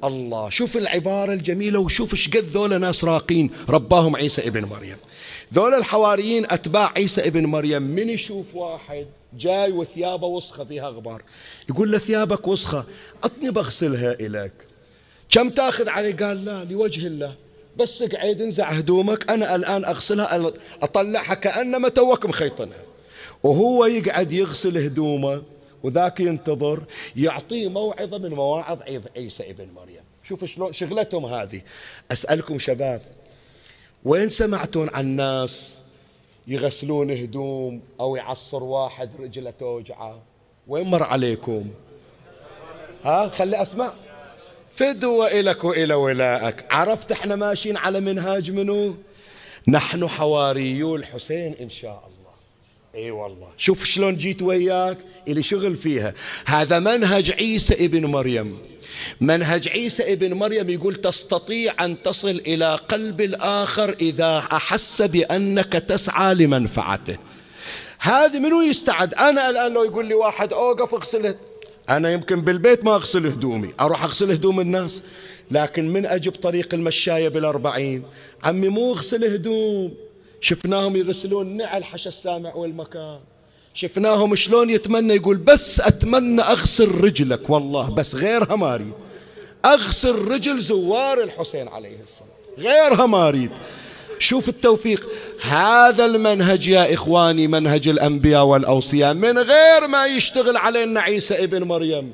الله 0.04 0.50
شوف 0.50 0.76
العبارة 0.76 1.32
الجميلة 1.32 1.78
وشوف 1.78 2.12
إيش 2.12 2.28
قد 2.28 2.44
ذولا 2.44 2.78
ناس 2.78 3.04
راقين. 3.04 3.50
رباهم 3.68 4.16
عيسى 4.16 4.46
ابن 4.46 4.64
مريم. 4.64 4.96
ذول 5.54 5.74
الحواريين 5.74 6.44
أتباع 6.50 6.92
عيسى 6.96 7.20
ابن 7.20 7.46
مريم. 7.46 7.82
من 7.82 8.08
يشوف 8.10 8.46
واحد 8.54 9.06
جاي 9.38 9.72
وثيابه 9.72 10.26
وسخة 10.26 10.64
فيها 10.64 10.88
غبار. 10.88 11.22
يقول 11.70 11.92
له 11.92 11.98
ثيابك 11.98 12.48
وسخة 12.48 12.84
أطني 13.24 13.50
بغسلها 13.50 14.12
إليك. 14.12 14.52
كم 15.30 15.50
تأخذ 15.50 15.88
عليه 15.88 16.16
قال 16.16 16.44
لا 16.44 16.64
لوجه 16.64 17.06
الله. 17.06 17.34
بس 17.76 18.02
اقعد 18.02 18.40
انزع 18.40 18.68
هدومك 18.68 19.30
أنا 19.30 19.54
الآن 19.54 19.84
أغسلها 19.84 20.52
أطلعها 20.82 21.34
كأنما 21.34 21.88
توك 21.88 22.26
مخيطنها. 22.26 22.87
وهو 23.42 23.86
يقعد 23.86 24.32
يغسل 24.32 24.78
هدومه 24.78 25.42
وذاك 25.82 26.20
ينتظر 26.20 26.82
يعطيه 27.16 27.68
موعظة 27.68 28.18
من 28.18 28.30
مواعظ 28.30 28.78
عيسى 29.16 29.50
ابن 29.50 29.68
مريم. 29.76 30.02
شوف 30.22 30.44
شلون 30.44 30.72
شغلتهم 30.72 31.26
هذه. 31.26 31.60
أسألكم 32.12 32.58
شباب 32.58 33.02
وين 34.04 34.28
سمعتون 34.28 34.88
عن 34.94 35.06
ناس 35.06 35.78
يغسلون 36.46 37.10
هدوم 37.10 37.80
أو 38.00 38.16
يعصر 38.16 38.64
واحد 38.64 39.10
رجله 39.20 39.50
توجعه؟ 39.50 40.22
وين 40.68 40.84
مر 40.84 41.02
عليكم؟ 41.02 41.70
ها 43.04 43.28
خلي 43.28 43.62
أسمع. 43.62 43.92
فدوة 44.70 45.26
إلك 45.26 45.64
وإلى 45.64 45.94
ولائك 45.94 46.64
عرفت 46.70 47.12
إحنا 47.12 47.36
ماشيين 47.36 47.76
على 47.76 48.00
منهاج 48.00 48.50
منو؟ 48.50 48.94
نحن 49.68 50.08
حواريو 50.08 50.96
الحسين 50.96 51.54
إن 51.60 51.70
شاء 51.70 52.02
الله. 52.06 52.17
إي 52.94 53.10
والله. 53.10 53.48
شوف 53.56 53.84
شلون 53.84 54.16
جيت 54.16 54.42
وياك 54.42 54.98
اللي 55.28 55.42
شغل 55.42 55.76
فيها. 55.76 56.14
هذا 56.46 56.78
منهج 56.78 57.30
عيسى 57.30 57.74
ابن 57.74 58.06
مريم. 58.06 58.58
منهج 59.20 59.68
عيسى 59.68 60.12
ابن 60.12 60.34
مريم 60.34 60.70
يقول 60.70 60.94
تستطيع 60.94 61.72
أن 61.80 62.02
تصل 62.02 62.42
إلى 62.46 62.74
قلب 62.74 63.20
الآخر 63.20 63.96
إذا 64.00 64.38
أحس 64.52 65.02
بأنك 65.02 65.72
تسعى 65.72 66.34
لمنفعته. 66.34 67.16
هذه 67.98 68.38
منو 68.38 68.62
يستعد؟ 68.62 69.14
أنا 69.14 69.50
الآن 69.50 69.72
لو 69.72 69.84
يقول 69.84 70.06
لي 70.06 70.14
واحد 70.14 70.52
أوقف 70.52 70.94
اغسل 70.94 71.34
أنا 71.88 72.12
يمكن 72.12 72.40
بالبيت 72.40 72.84
ما 72.84 72.94
أغسل 72.94 73.26
هدومي 73.26 73.72
أروح 73.80 74.04
أغسل 74.04 74.30
هدوم 74.30 74.60
الناس. 74.60 75.02
لكن 75.50 75.92
من 75.92 76.06
أجي 76.06 76.30
بطريق 76.30 76.74
المشاية 76.74 77.28
بالأربعين؟ 77.28 78.02
عمي 78.44 78.68
مو 78.68 78.92
اغسل 78.92 79.24
هدوم. 79.24 80.07
شفناهم 80.40 80.96
يغسلون 80.96 81.56
نعل 81.56 81.84
حشى 81.84 82.08
السامع 82.08 82.54
والمكان. 82.54 83.20
شفناهم 83.74 84.34
شلون 84.34 84.70
يتمنى 84.70 85.14
يقول 85.14 85.36
بس 85.36 85.80
أتمنى 85.80 86.42
أغسل 86.42 86.88
رجلك 86.88 87.50
والله 87.50 87.90
بس 87.90 88.14
غيرها 88.14 88.56
ما 88.56 88.74
أريد. 88.74 88.92
أغسل 89.64 90.14
رجل 90.14 90.58
زوار 90.58 91.22
الحسين 91.22 91.68
عليه 91.68 91.96
السلام 92.02 92.30
غيرها 92.58 93.06
ما 93.06 93.28
أريد. 93.28 93.50
شوف 94.18 94.48
التوفيق. 94.48 95.08
هذا 95.42 96.04
المنهج 96.04 96.68
يا 96.68 96.94
إخواني 96.94 97.46
منهج 97.46 97.88
الأنبياء 97.88 98.44
والأوصياء. 98.44 99.14
من 99.14 99.38
غير 99.38 99.88
ما 99.88 100.06
يشتغل 100.06 100.56
علينا 100.56 101.00
عيسى 101.00 101.44
ابن 101.44 101.62
مريم 101.62 102.12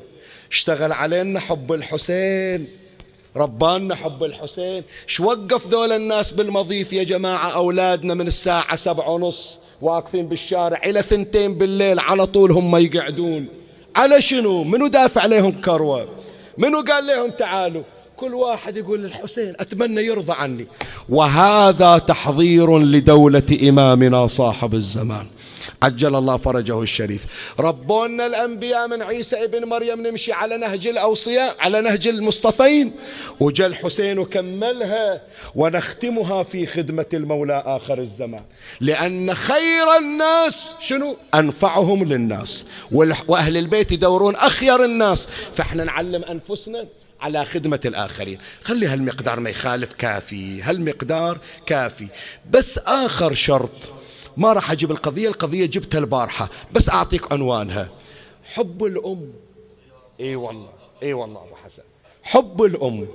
اشتغل 0.51 0.93
علينا 0.93 1.41
حب 1.41 1.73
الحسين. 1.73 2.84
ربانا 3.37 3.95
حب 3.95 4.25
الحسين. 4.25 4.83
شو 5.07 5.25
وقف 5.25 5.67
ذول 5.67 5.93
الناس 5.93 6.33
بالمضيف 6.33 6.93
يا 6.93 7.03
جماعة؟ 7.03 7.55
أولادنا 7.55 8.15
من 8.15 8.27
الساعة 8.27 8.77
سبعة 8.77 9.11
ونص 9.11 9.59
واقفين 9.83 10.29
بالشارع 10.29 10.81
إلى 10.85 11.03
ثنتين 11.03 11.55
بالليل 11.55 11.99
على 11.99 12.27
طول 12.27 12.53
هم 12.53 12.77
يقعدون. 12.77 13.47
على 13.97 14.23
شنو؟ 14.23 14.65
منو 14.65 14.87
دافع 14.87 15.21
عليهم 15.21 15.61
كروة؟ 15.61 16.09
منو 16.59 16.81
قال 16.81 17.07
لهم 17.07 17.31
تعالوا؟ 17.31 17.83
كل 18.17 18.35
واحد 18.35 18.77
يقول 18.77 19.03
للحسين 19.03 19.55
أتمنى 19.61 20.01
يرضى 20.01 20.33
عني. 20.33 20.67
وهذا 21.09 21.99
تحضير 21.99 22.79
لدولة 22.79 23.59
إمامنا 23.69 24.27
صاحب 24.27 24.75
الزمان. 24.75 25.27
عجل 25.83 26.17
الله 26.17 26.37
فرجه 26.37 26.83
الشريف. 26.83 27.27
ربونا 27.61 28.27
الأنبياء 28.27 28.89
من 28.89 29.03
عيسى 29.03 29.45
ابن 29.45 29.65
مريم 29.65 30.07
نمشي 30.07 30.33
على 30.33 30.57
نهج 30.57 30.87
الأوصياء 30.87 31.57
على 31.61 31.81
نهج 31.81 32.09
المصطفين. 32.09 32.93
وجا 33.41 33.67
الحسين 33.67 34.19
وكملها 34.19 35.23
ونختمها 35.55 36.43
في 36.43 36.67
خدمة 36.67 37.07
المولى 37.15 37.63
آخر 37.67 37.99
الزمان. 37.99 38.45
لأن 38.81 39.35
خير 39.35 39.97
الناس 39.99 40.75
شنو؟ 40.81 41.17
أنفعهم 41.35 42.05
للناس. 42.05 42.65
وأهل 43.29 43.57
البيت 43.57 43.93
يدورون 43.93 44.35
أخير 44.37 44.85
الناس. 44.85 45.29
فإحنا 45.57 45.85
نعلم 45.85 46.25
أنفسنا 46.25 46.87
على 47.21 47.45
خدمة 47.45 47.81
الآخرين. 47.85 48.39
خلي 48.63 48.87
هالمقدار 48.87 49.41
ما 49.41 49.51
يخالف 49.51 49.93
كافي. 49.93 50.63
هالمقدار 50.63 51.39
كافي. 51.67 52.07
بس 52.51 52.79
آخر 52.79 53.35
شرط 53.35 53.94
ما 54.37 54.53
راح 54.53 54.71
أجيب 54.71 54.91
القضية 54.91 55.29
القضية 55.29 55.67
جبتها 55.67 55.99
البارحة 55.99 56.49
بس 56.73 56.91
أعطيك 56.91 57.33
عنوانها. 57.33 57.89
حب 58.55 58.85
الأم. 58.85 59.33
إي 60.21 60.37
والله 60.37 60.69
إي 61.03 61.13
والله 61.13 61.41
أبو 61.41 61.55
حسن. 61.65 61.83
حب 62.23 62.63
الأم. 62.63 63.07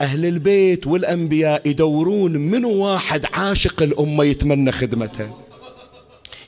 أهل 0.00 0.26
البيت 0.26 0.86
والأنبياء 0.86 1.68
يدورون 1.68 2.32
من 2.32 2.64
واحد 2.64 3.26
عاشق 3.32 3.82
الأمة 3.82 4.24
يتمنى 4.24 4.72
خدمتها. 4.72 5.30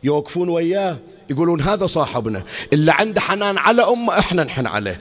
يوقفون 0.05 0.49
وياه 0.49 0.99
يقولون 1.31 1.61
هذا 1.61 1.87
صاحبنا 1.87 2.43
اللي 2.73 2.93
عنده 2.93 3.21
حنان 3.21 3.59
على 3.59 3.83
أمه 3.83 4.19
إحنا 4.19 4.45
نحن 4.45 4.67
عليه. 4.67 5.01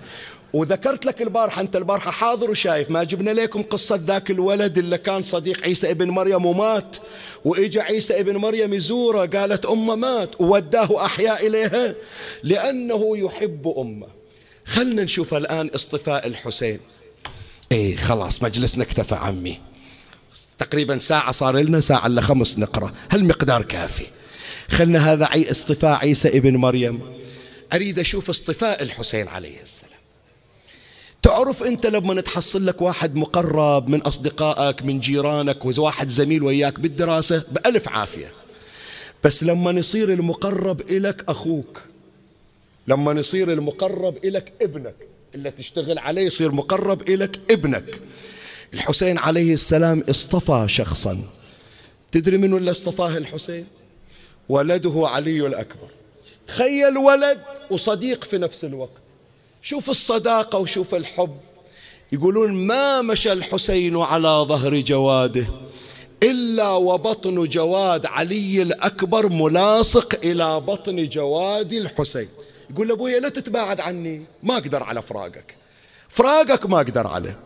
وذكرت 0.54 1.06
لك 1.06 1.22
البارحة 1.22 1.62
أنت 1.62 1.76
البارحة 1.76 2.12
حاضر 2.12 2.52
وشايف 2.52 2.92
ما 2.92 3.04
جبنا 3.04 3.32
لكم 3.32 3.62
قصة 3.62 4.02
ذاك 4.06 4.32
الولد 4.32 4.78
اللي 4.78 4.98
كان 4.98 5.24
صديق 5.24 5.64
عيسى 5.64 5.92
ابن 5.92 6.10
مريم 6.10 6.46
ومات 6.46 6.98
وإجا 7.46 7.82
عيسى 7.82 8.20
ابن 8.20 8.38
مريم 8.38 8.74
يزوره 8.74 9.26
قالت 9.26 9.66
أمه 9.66 9.96
مات 9.96 10.42
ووداه 10.42 11.06
أحياء 11.06 11.48
إليها 11.48 11.96
لأنه 12.44 13.18
يحب 13.18 13.74
أمه. 13.78 14.08
خلنا 14.66 15.04
نشوف 15.04 15.34
الآن 15.34 15.68
اصطفاء 15.68 16.28
الحسين. 16.28 16.80
إيه 17.72 17.96
خلاص 17.96 18.44
مجلسنا 18.44 18.84
اكتفى 18.84 19.16
عمي. 19.16 19.60
تقريبا 20.60 21.00
ساعة 21.00 21.32
صار 21.32 21.58
لنا 21.58 21.80
ساعة 21.80 22.08
إلا 22.08 22.22
خمس 22.22 22.60
نقرأ. 22.60 22.92
هالمقدار 23.12 23.62
كافي؟ 23.62 24.06
خلنا 24.70 25.14
هذا 25.14 25.30
اصطفاء 25.52 25.98
عيسى 25.98 26.28
ابن 26.28 26.56
مريم. 26.56 27.00
أريد 27.74 28.00
أشوف 28.00 28.30
اصطفاء 28.30 28.84
الحسين 28.84 29.28
عليه 29.28 29.62
السلام. 29.62 29.87
تعرف 31.28 31.64
أنت 31.64 31.86
لما 31.86 32.22
تحصل 32.22 32.66
لك 32.66 32.82
واحد 32.82 33.16
مقرب 33.16 33.90
من 33.90 34.02
أصدقائك 34.02 34.86
من 34.86 35.00
جيرانك 35.00 35.66
وواحد 35.66 36.10
زميل 36.10 36.44
وياك 36.44 36.80
بالدراسة 36.80 37.44
بألف 37.52 37.90
عافية. 37.90 38.34
بس 39.24 39.44
لما 39.44 39.72
يصير 39.72 40.14
المقرب 40.14 40.82
إلك 40.82 41.24
أخوك 41.30 41.82
لما 42.88 43.12
يصير 43.12 43.54
المقرب 43.54 44.18
إلك 44.26 44.54
ابنك 44.62 44.96
اللي 45.36 45.52
تشتغل 45.52 46.00
عليه 46.00 46.22
يصير 46.22 46.52
مقرب 46.52 47.10
إلك 47.10 47.40
ابنك. 47.52 48.02
الحسين 48.74 49.18
عليه 49.18 49.54
السلام 49.54 50.04
اصطفى 50.10 50.66
شخصا. 50.68 51.24
تدري 52.12 52.38
منو 52.38 52.58
اللي 52.58 52.72
اصطفاه 52.72 53.18
الحسين؟ 53.18 53.66
ولده 54.50 55.04
علي 55.08 55.48
الأكبر. 55.48 55.88
تخيل 56.48 56.98
ولد 56.98 57.40
وصديق 57.72 58.24
في 58.24 58.38
نفس 58.38 58.66
الوقت. 58.66 59.07
شوف 59.62 59.90
الصداقة 59.90 60.60
وشوف 60.60 60.96
الحب. 60.96 61.38
يقولون 62.12 62.54
ما 62.54 63.02
مشى 63.02 63.32
الحسين 63.32 63.98
على 63.98 64.46
ظهر 64.48 64.80
جواده 64.80 65.46
إلا 66.24 66.70
وبطن 66.70 67.44
جواد 67.44 68.06
علي 68.06 68.62
الأكبر 68.62 69.30
ملاصق 69.30 70.20
إلى 70.24 70.60
بطن 70.60 71.10
جواد 71.10 71.74
الحسين. 71.74 72.30
يقول 72.70 72.88
لأبويا 72.88 73.20
لا 73.20 73.30
تتباعد 73.30 73.80
عني 73.80 74.26
ما 74.44 74.54
أقدر 74.54 74.84
على 74.84 75.02
فراقك. 75.02 75.56
فراقك 76.10 76.66
ما 76.66 76.78
أقدر 76.78 77.08
عليه. 77.08 77.40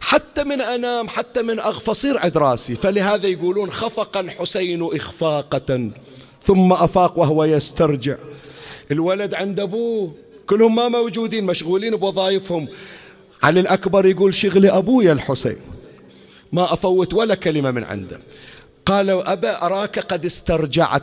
حتى 0.00 0.44
من 0.44 0.60
أنام 0.60 1.08
حتى 1.08 1.42
من 1.42 1.60
أغفصير 1.60 2.18
عد 2.18 2.38
راسي. 2.38 2.74
فلهذا 2.74 3.26
يقولون 3.26 3.70
خفق 3.70 4.16
الحسين 4.16 4.88
إخفاقة 4.96 5.90
ثم 6.46 6.72
أفاق 6.72 7.18
وهو 7.18 7.44
يسترجع. 7.44 8.16
الولد 8.90 9.34
عند 9.34 9.60
أبوه 9.60 10.14
كلهم 10.46 10.76
ما 10.76 10.88
موجودين 10.88 11.44
مشغولين 11.46 11.96
بوظائفهم. 11.96 12.68
علي 13.42 13.60
الأكبر 13.60 14.06
يقول 14.06 14.34
شغلي 14.34 14.70
أبويا 14.70 15.12
الحسين. 15.12 15.56
ما 16.52 16.72
أفوت 16.72 17.14
ولا 17.14 17.34
كلمة 17.34 17.70
من 17.70 17.84
عنده. 17.84 18.20
قال 18.86 19.10
أبا 19.10 19.62
أراك 19.62 19.98
قد 19.98 20.24
استرجعت. 20.24 21.02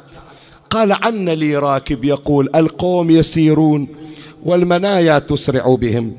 قال 0.70 0.92
عن 0.92 1.30
لي 1.30 1.58
راكب 1.58 2.04
يقول 2.06 2.50
القوم 2.56 3.10
يسيرون 3.10 3.88
والمنايا 4.44 5.20
تسرع 5.20 5.76
بهم. 5.76 6.18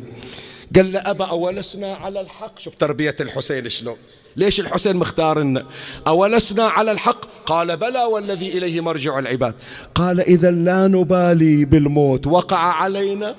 قال 0.77 0.93
له 0.93 1.11
أبا 1.11 1.25
أولسنا 1.25 1.95
على 1.95 2.21
الحق؟ 2.21 2.59
شوف 2.59 2.75
تربية 2.75 3.17
الحسين 3.21 3.69
شلون. 3.69 3.97
ليش 4.37 4.61
الحسين 4.61 4.97
مختارنا 4.97 5.67
أولسنا 6.07 6.65
على 6.65 6.93
الحق؟ 6.93 7.21
قال 7.47 7.77
بلى 7.77 8.05
والذي 8.05 8.49
إليه 8.59 8.81
مرجع 8.81 9.19
العباد. 9.19 9.55
قال 9.95 10.21
إذا 10.21 10.51
لا 10.51 10.87
نبالي 10.87 11.65
بالموت 11.65 12.27
وقع 12.27 12.57
علينا 12.57 13.37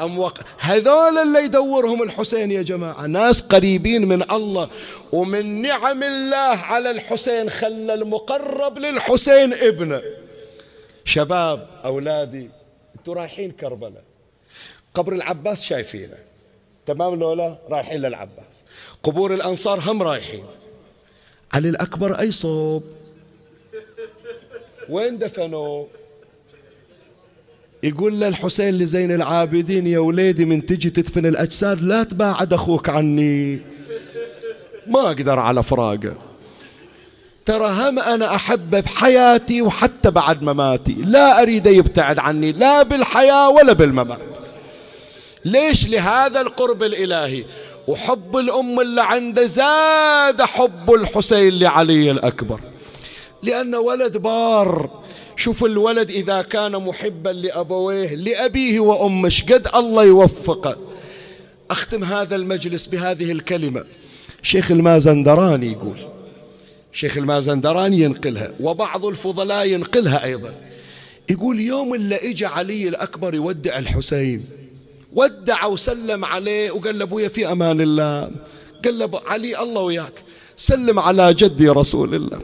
أم 0.00 0.18
وقع؟ 0.18 0.42
هذول 0.58 1.18
اللي 1.18 1.44
يدورهم 1.44 2.02
الحسين 2.02 2.50
يا 2.50 2.62
جماعة 2.62 3.06
ناس 3.06 3.42
قريبين 3.42 4.08
من 4.08 4.30
الله. 4.30 4.70
ومن 5.12 5.62
نعم 5.62 6.02
الله 6.02 6.58
على 6.58 6.90
الحسين 6.90 7.50
خلى 7.50 7.94
المقرب 7.94 8.78
للحسين 8.78 9.54
ابنه 9.54 10.02
شباب 11.04 11.68
أولادي 11.84 12.50
أنتوا 12.98 13.14
رايحين 13.14 13.50
كربلاء. 13.50 14.02
قبر 14.94 15.12
العباس 15.12 15.62
شايفينه. 15.64 16.33
تمام 16.86 17.14
لولا 17.14 17.58
رايحين 17.70 18.00
للعباس. 18.00 18.62
قبور 19.02 19.34
الأنصار 19.34 19.80
هم 19.86 20.02
رايحين. 20.02 20.44
علي 21.54 21.68
الأكبر 21.68 22.20
أي 22.20 22.32
صوب؟ 22.32 22.82
وين 24.88 25.18
دفنوا؟ 25.18 25.86
يقول 27.82 28.20
للحسين 28.20 28.78
لزين 28.78 29.12
العابدين 29.12 29.86
يا 29.86 29.98
وليدي 29.98 30.44
من 30.44 30.66
تجي 30.66 30.90
تدفن 30.90 31.26
الأجساد 31.26 31.82
لا 31.82 32.02
تباعد 32.02 32.52
أخوك 32.52 32.88
عني. 32.88 33.60
ما 34.86 35.00
أقدر 35.00 35.38
على 35.38 35.62
فراقه. 35.62 36.14
ترى 37.44 37.66
هم 37.66 37.98
أنا 37.98 38.34
أحبه 38.34 38.80
بحياتي 38.80 39.62
وحتى 39.62 40.10
بعد 40.10 40.42
مماتي. 40.42 40.92
لا 40.92 41.42
أريد 41.42 41.66
يبتعد 41.66 42.18
عني 42.18 42.52
لا 42.52 42.82
بالحياة 42.82 43.50
ولا 43.50 43.72
بالممات. 43.72 44.43
ليش 45.44 45.88
لهذا 45.88 46.40
القرب 46.40 46.82
الإلهي؟ 46.82 47.44
وحب 47.88 48.36
الأم 48.36 48.80
اللي 48.80 49.02
عنده 49.02 49.46
زاد 49.46 50.42
حب 50.42 50.94
الحسين 50.94 51.58
لعلي 51.58 52.10
الأكبر. 52.10 52.60
لأنه 53.42 53.78
ولد 53.78 54.16
بار. 54.16 55.04
شوف 55.36 55.64
الولد 55.64 56.10
إذا 56.10 56.42
كان 56.42 56.72
محبا 56.72 57.30
لأبويه 57.30 58.14
لأبيه 58.14 58.80
وأمه 58.80 59.42
قد 59.52 59.68
الله 59.74 60.04
يوفقه؟ 60.04 60.76
أختم 61.70 62.04
هذا 62.04 62.36
المجلس 62.36 62.86
بهذه 62.86 63.32
الكلمة. 63.32 63.84
شيخ 64.42 64.70
المازندراني 64.70 65.72
يقول 65.72 65.96
شيخ 66.92 67.18
المازندراني 67.18 68.00
ينقلها 68.00 68.52
وبعض 68.60 69.06
الفضلاء 69.06 69.66
ينقلها 69.66 70.24
أيضا. 70.24 70.54
يقول 71.30 71.60
يوم 71.60 71.94
اللي 71.94 72.30
إجا 72.30 72.48
علي 72.48 72.88
الأكبر 72.88 73.34
يودع 73.34 73.78
الحسين. 73.78 74.63
ودع 75.14 75.66
وسلم 75.66 76.24
عليه 76.24 76.70
وقال 76.70 76.98
له 76.98 77.04
أبويا 77.04 77.28
في 77.28 77.52
أمان 77.52 77.80
الله. 77.80 78.30
قال 78.84 78.98
له 78.98 79.20
علي 79.26 79.62
الله 79.62 79.80
وياك. 79.82 80.22
سلم 80.56 80.98
على 80.98 81.34
جدي 81.34 81.68
رسول 81.68 82.14
الله. 82.14 82.40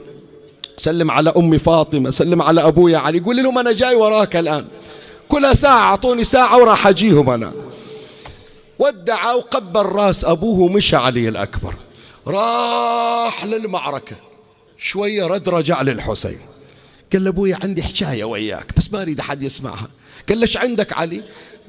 سلم 0.76 1.10
على 1.10 1.32
أمي 1.36 1.58
فاطمة. 1.58 2.10
سلم 2.10 2.42
على 2.42 2.66
أبويا 2.66 2.98
علي. 2.98 3.20
قول 3.20 3.36
لهم 3.36 3.58
أنا 3.58 3.72
جاي 3.72 3.94
وراك 3.94 4.36
الآن. 4.36 4.66
كل 5.28 5.56
ساعة 5.56 5.78
أعطوني 5.78 6.24
ساعة 6.24 6.58
وراح 6.58 6.86
أجيهم 6.86 7.30
أنا. 7.30 7.52
ودع 8.78 9.32
وقبل 9.32 9.82
رأس 9.82 10.24
أبوه 10.24 10.60
ومشى 10.60 10.96
علي 10.96 11.28
الأكبر. 11.28 11.74
راح 12.26 13.44
للمعركة. 13.44 14.16
شوية 14.78 15.26
رد 15.26 15.48
رجع 15.48 15.82
للحسين. 15.82 16.38
قال 17.12 17.24
له 17.24 17.30
أبويا 17.30 17.58
عندي 17.62 17.82
حكاية 17.82 18.24
وياك. 18.24 18.66
بس 18.76 18.92
ما 18.92 19.02
أريد 19.02 19.20
أحد 19.20 19.42
يسمعها. 19.42 19.88
قال 20.28 20.38
ليش 20.38 20.56
عندك 20.56 20.92
علي؟ 20.92 21.22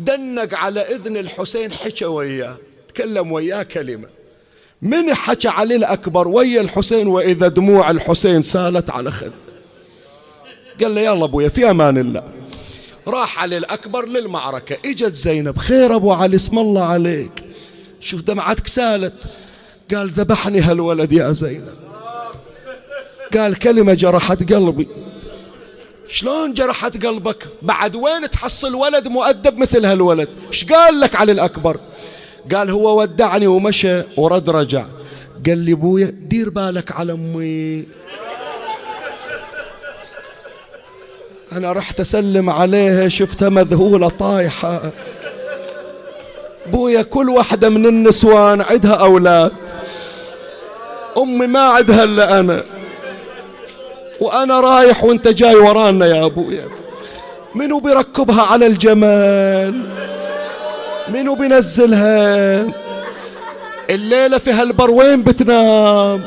دنق 0.03 0.55
على 0.55 0.81
إذن 0.81 1.17
الحسين 1.17 1.71
حكى 1.71 2.05
وياه 2.05 2.57
تكلم 2.87 3.31
وياه 3.31 3.63
كلمة. 3.63 4.07
من 4.81 5.13
حكى 5.13 5.47
علي 5.47 5.75
الأكبر 5.75 6.27
ويا 6.27 6.61
الحسين 6.61 7.07
وإذا 7.07 7.47
دموع 7.47 7.91
الحسين 7.91 8.41
سالت 8.41 8.89
على 8.89 9.11
خد. 9.11 9.31
قال 10.81 10.95
له 10.95 11.01
يلا 11.01 11.25
أبويا 11.25 11.49
في 11.49 11.69
أمان 11.69 11.97
الله. 11.97 12.23
راح 13.07 13.43
علي 13.43 13.57
الأكبر 13.57 14.05
للمعركة 14.05 14.77
إجت 14.85 15.13
زينب 15.13 15.57
خير 15.57 15.95
أبو 15.95 16.11
علي 16.11 16.35
اسم 16.35 16.59
الله 16.59 16.83
عليك. 16.83 17.43
شوف 17.99 18.21
دمعتك 18.21 18.67
سالت. 18.67 19.13
قال 19.93 20.09
ذبحني 20.09 20.59
هالولد 20.59 21.13
يا 21.13 21.31
زينب. 21.31 21.73
قال 23.33 23.59
كلمة 23.59 23.93
جرحت 23.93 24.53
قلبي. 24.53 24.87
شلون 26.11 26.53
جرحت 26.53 27.05
قلبك؟ 27.05 27.47
بعد 27.61 27.95
وين 27.95 28.29
تحصل 28.29 28.75
ولد 28.75 29.07
مؤدب 29.07 29.57
مثل 29.57 29.85
هالولد؟ 29.85 30.29
إيش 30.47 30.65
قال 30.65 30.99
لك 30.99 31.15
علي 31.15 31.31
الأكبر؟ 31.31 31.79
قال 32.55 32.69
هو 32.69 33.01
ودعني 33.01 33.47
ومشى 33.47 34.01
ورد 34.17 34.49
رجع. 34.49 34.85
قال 35.45 35.57
لي 35.57 35.71
أبويا 35.71 36.05
دير 36.05 36.49
بالك 36.49 36.91
على 36.91 37.13
أمي. 37.13 37.85
أنا 41.51 41.71
رحت 41.71 41.99
أسلم 41.99 42.49
عليها 42.49 43.09
شفتها 43.09 43.49
مذهولة 43.49 44.09
طايحة. 44.09 44.91
أبويا 46.67 47.01
كل 47.01 47.29
واحدة 47.29 47.69
من 47.69 47.85
النسوان 47.85 48.61
عندها 48.61 48.93
أولاد. 48.93 49.51
أمي 51.17 51.47
ما 51.47 51.59
عندها 51.59 52.03
إلا 52.03 52.39
أنا. 52.39 52.63
وأنا 54.21 54.59
رايح 54.59 55.03
وأنت 55.03 55.27
جاي 55.27 55.55
ورانا 55.55 56.05
يا 56.05 56.25
ابويا 56.25 56.67
منو 57.55 57.79
بيركبها 57.79 58.41
على 58.41 58.65
الجمال؟ 58.67 59.81
منو 61.13 61.35
بينزلها؟ 61.35 62.65
الليلة 63.89 64.37
في 64.37 64.51
هالبر 64.51 64.91
وين 64.91 65.23
بتنام؟ 65.23 66.21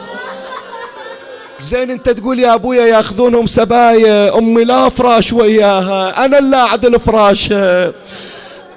زين 1.61 1.91
أنت 1.91 2.09
تقول 2.09 2.39
يا 2.41 2.55
ابويا 2.55 2.87
ياخذونهم 2.87 3.47
سبايا 3.47 4.39
أمي 4.39 4.65
لا 4.65 4.89
فراش 4.89 5.33
وياها 5.33 6.25
أنا 6.25 6.39
اللي 6.39 6.57
أعدل 6.57 7.01
فراشها 7.01 7.93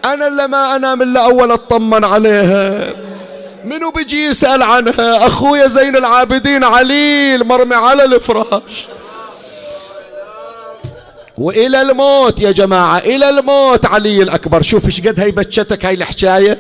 أنا 0.06 0.28
اللي 0.28 0.48
ما 0.48 0.76
أنام 0.76 1.02
إلا 1.02 1.24
أول 1.26 1.52
أطمن 1.52 2.04
عليها. 2.04 2.94
منو 3.66 3.92
بيجي 3.92 4.26
يسأل 4.26 4.64
عنها؟ 4.64 5.28
أخويا 5.28 5.68
زين 5.68 5.96
العابدين 5.96 6.64
عليل 6.64 7.44
مرمي 7.44 7.76
على 7.76 8.04
الفراش. 8.04 8.88
وإلى 11.38 11.82
الموت 11.82 12.42
يا 12.42 12.52
جماعة 12.52 12.98
إلى 12.98 13.30
الموت 13.30 13.86
علي 13.86 14.24
الأكبر. 14.24 14.62
شوف 14.62 14.86
إيش 14.86 15.02
قد 15.02 15.20
هي 15.20 15.32
بتشتك 15.32 15.86
هاي 15.86 15.94
الحكاية. 15.94 16.58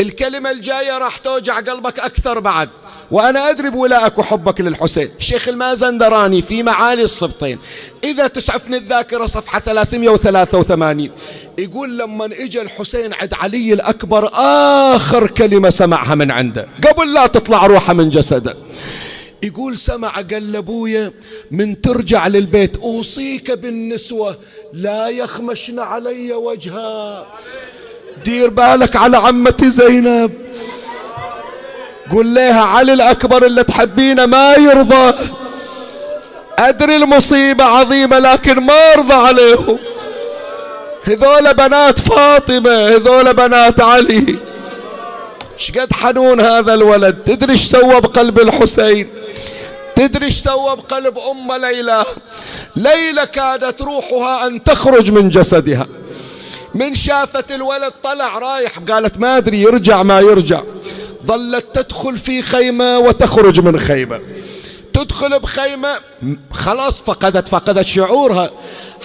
الكلمة 0.00 0.50
الجاية 0.50 0.98
راح 0.98 1.18
توجع 1.18 1.56
قلبك 1.60 1.98
أكثر 1.98 2.40
بعد 2.40 2.68
وأنا 3.10 3.50
أدري 3.50 3.70
بولائك 3.70 4.18
وحبك 4.18 4.60
للحسين. 4.60 5.08
الشيخ 5.18 5.48
المازندراني 5.48 6.42
في 6.42 6.62
معالي 6.62 7.02
السبطين 7.02 7.58
إذا 8.04 8.26
تسعفني 8.26 8.76
الذاكرة 8.76 9.26
صفحة 9.26 9.60
383 9.60 11.10
يقول 11.58 11.98
لما 11.98 12.24
إجا 12.24 12.62
الحسين 12.62 13.14
عند 13.14 13.34
علي 13.34 13.72
الأكبر 13.72 14.30
آخر 14.34 15.26
كلمة 15.26 15.70
سمعها 15.70 16.14
من 16.14 16.30
عنده. 16.30 16.68
قبل 16.88 17.12
لا 17.14 17.26
تطلع 17.26 17.66
روحه 17.66 17.92
من 17.92 18.10
جسده. 18.10 18.56
يقول 19.42 19.78
سمع 19.78 20.08
قال 20.08 20.52
لأبويا 20.52 21.12
من 21.50 21.80
ترجع 21.80 22.26
للبيت 22.26 22.76
أوصيك 22.76 23.50
بالنسوة 23.50 24.36
لا 24.72 25.08
يخمشن 25.08 25.78
علي 25.78 26.32
وجها 26.32 27.26
دير 28.24 28.50
بالك 28.50 28.96
على 28.96 29.16
عمتي 29.16 29.70
زينب. 29.70 30.32
قل 32.12 32.34
لها 32.34 32.60
علي 32.60 32.92
الأكبر 32.92 33.46
اللي 33.46 33.64
تحبينه 33.64 34.26
ما 34.26 34.54
يرضى. 34.54 35.14
أدري 36.58 36.96
المصيبة 36.96 37.64
عظيمة 37.64 38.18
لكن 38.18 38.60
ما 38.60 38.92
أرضى 38.94 39.14
عليهم. 39.14 39.78
هذول 41.04 41.54
بنات 41.54 41.98
فاطمة 41.98 42.88
هذول 42.88 43.34
بنات 43.34 43.80
علي. 43.80 44.38
شقد 45.56 45.92
حنون 45.92 46.40
هذا 46.40 46.74
الولد؟ 46.74 47.16
تدري 47.26 47.52
إيش 47.52 47.64
سوى 47.64 48.00
بقلب 48.00 48.38
الحسين؟ 48.38 49.08
تدري 49.98 50.26
إيش 50.26 50.34
سوى 50.34 50.76
بقلب 50.76 51.18
أم 51.18 51.52
ليلى؟ 51.52 52.04
ليلى 52.76 53.26
كادت 53.26 53.82
روحها 53.82 54.46
أن 54.46 54.64
تخرج 54.64 55.10
من 55.10 55.28
جسدها. 55.28 55.86
من 56.74 56.94
شافت 56.94 57.52
الولد 57.52 57.92
طلع 58.02 58.38
رايح 58.38 58.78
قالت 58.78 59.18
ما 59.18 59.36
أدري 59.36 59.62
يرجع 59.62 60.02
ما 60.02 60.20
يرجع. 60.20 60.62
ظلت 61.26 61.66
تدخل 61.74 62.18
في 62.18 62.42
خيمة 62.42 62.98
وتخرج 62.98 63.60
من 63.60 63.78
خيمة. 63.78 64.20
تدخل 64.94 65.40
بخيمة 65.40 65.88
خلاص 66.52 67.02
فقدت 67.02 67.48
فقدت 67.48 67.86
شعورها. 67.86 68.50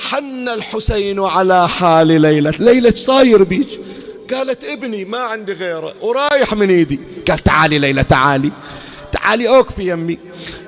حن 0.10 0.50
الحسين 0.50 1.20
على 1.20 1.70
حال 1.70 2.08
ليلى. 2.22 2.52
ليلى 2.60 2.92
صاير 2.92 3.44
بيك؟ 3.44 3.80
قالت 4.34 4.64
ابني 4.64 5.06
ما 5.06 5.20
عندي 5.20 5.54
غيره 5.54 5.94
ورايح 6.02 6.54
من 6.54 6.70
إيدي. 6.70 7.00
قال 7.30 7.40
تعالي 7.40 7.80
ليلى 7.80 8.04
تعالي. 8.04 8.52
تعالي 9.12 9.48
اوقفي 9.48 9.92
يمي. 9.92 10.18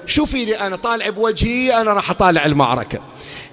شوفي 0.05 0.45
لي 0.45 0.59
أنا 0.59 0.75
طالع 0.75 1.09
بوجهي 1.09 1.81
أنا 1.81 1.93
راح 1.93 2.09
أطالع 2.09 2.45
المعركة. 2.45 2.99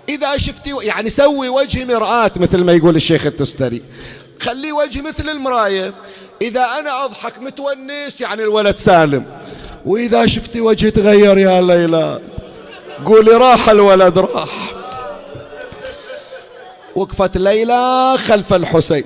إذا 0.09 0.37
شفتي 0.37 0.75
يعني 0.83 1.11
سوي 1.11 1.49
وجهي 1.49 1.85
مرآة 1.85 2.31
مثل 2.37 2.65
ما 2.65 2.73
يقول 2.73 2.97
الشيخ 2.97 3.27
التستري. 3.27 3.83
خلي 4.41 4.73
وجهي 4.73 5.03
مثل 5.03 5.29
المراية. 5.29 5.95
إذا 6.43 6.65
أنا 6.81 7.05
أضحك 7.05 7.39
متونس 7.39 8.21
يعني 8.21 8.43
الولد 8.43 8.77
سالم. 8.77 9.27
وإذا 9.87 10.27
شفتي 10.27 10.61
وجهي 10.61 10.91
تغير 10.91 11.39
يا 11.39 11.61
ليلى. 11.61 12.21
قولي 13.05 13.31
راح 13.31 13.69
الولد 13.69 14.19
راح. 14.19 14.75
وقفت 16.97 17.37
ليلى 17.37 18.15
خلف 18.19 18.53
الحسين. 18.53 19.05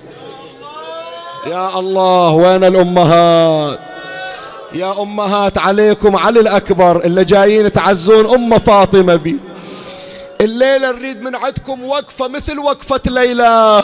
يا 1.46 1.78
الله 1.78 2.30
وين 2.30 2.64
الأمهات؟ 2.64 3.85
يا 4.72 5.02
أمهات 5.02 5.58
عليكم 5.58 6.16
علي 6.16 6.40
الأكبر 6.40 7.04
اللي 7.04 7.24
جايين 7.24 7.72
تعزون 7.72 8.34
أم 8.34 8.58
فاطمة 8.58 9.16
بي. 9.16 9.36
الليلة 10.40 10.92
نريد 10.92 11.22
من 11.22 11.36
عندكم 11.36 11.84
وقفة 11.84 12.28
مثل 12.28 12.58
وقفة 12.58 13.00
ليلى. 13.06 13.82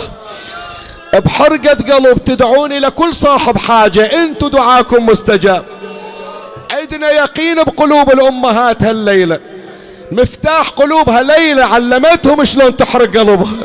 بحرقة 1.14 1.94
قلب 1.94 2.24
تدعوني 2.24 2.78
لكل 2.78 3.14
صاحب 3.14 3.58
حاجة 3.58 4.22
انتو 4.22 4.48
دعاكم 4.48 5.06
مستجاب. 5.06 5.64
عندنا 6.72 7.10
يقين 7.10 7.56
بقلوب 7.56 8.10
الأمهات 8.10 8.82
هالليلة. 8.82 9.40
مفتاح 10.12 10.68
قلوبها 10.68 11.22
ليلة 11.22 11.64
علمتهم 11.64 12.44
شلون 12.44 12.76
تحرق 12.76 13.16
قلبها. 13.16 13.56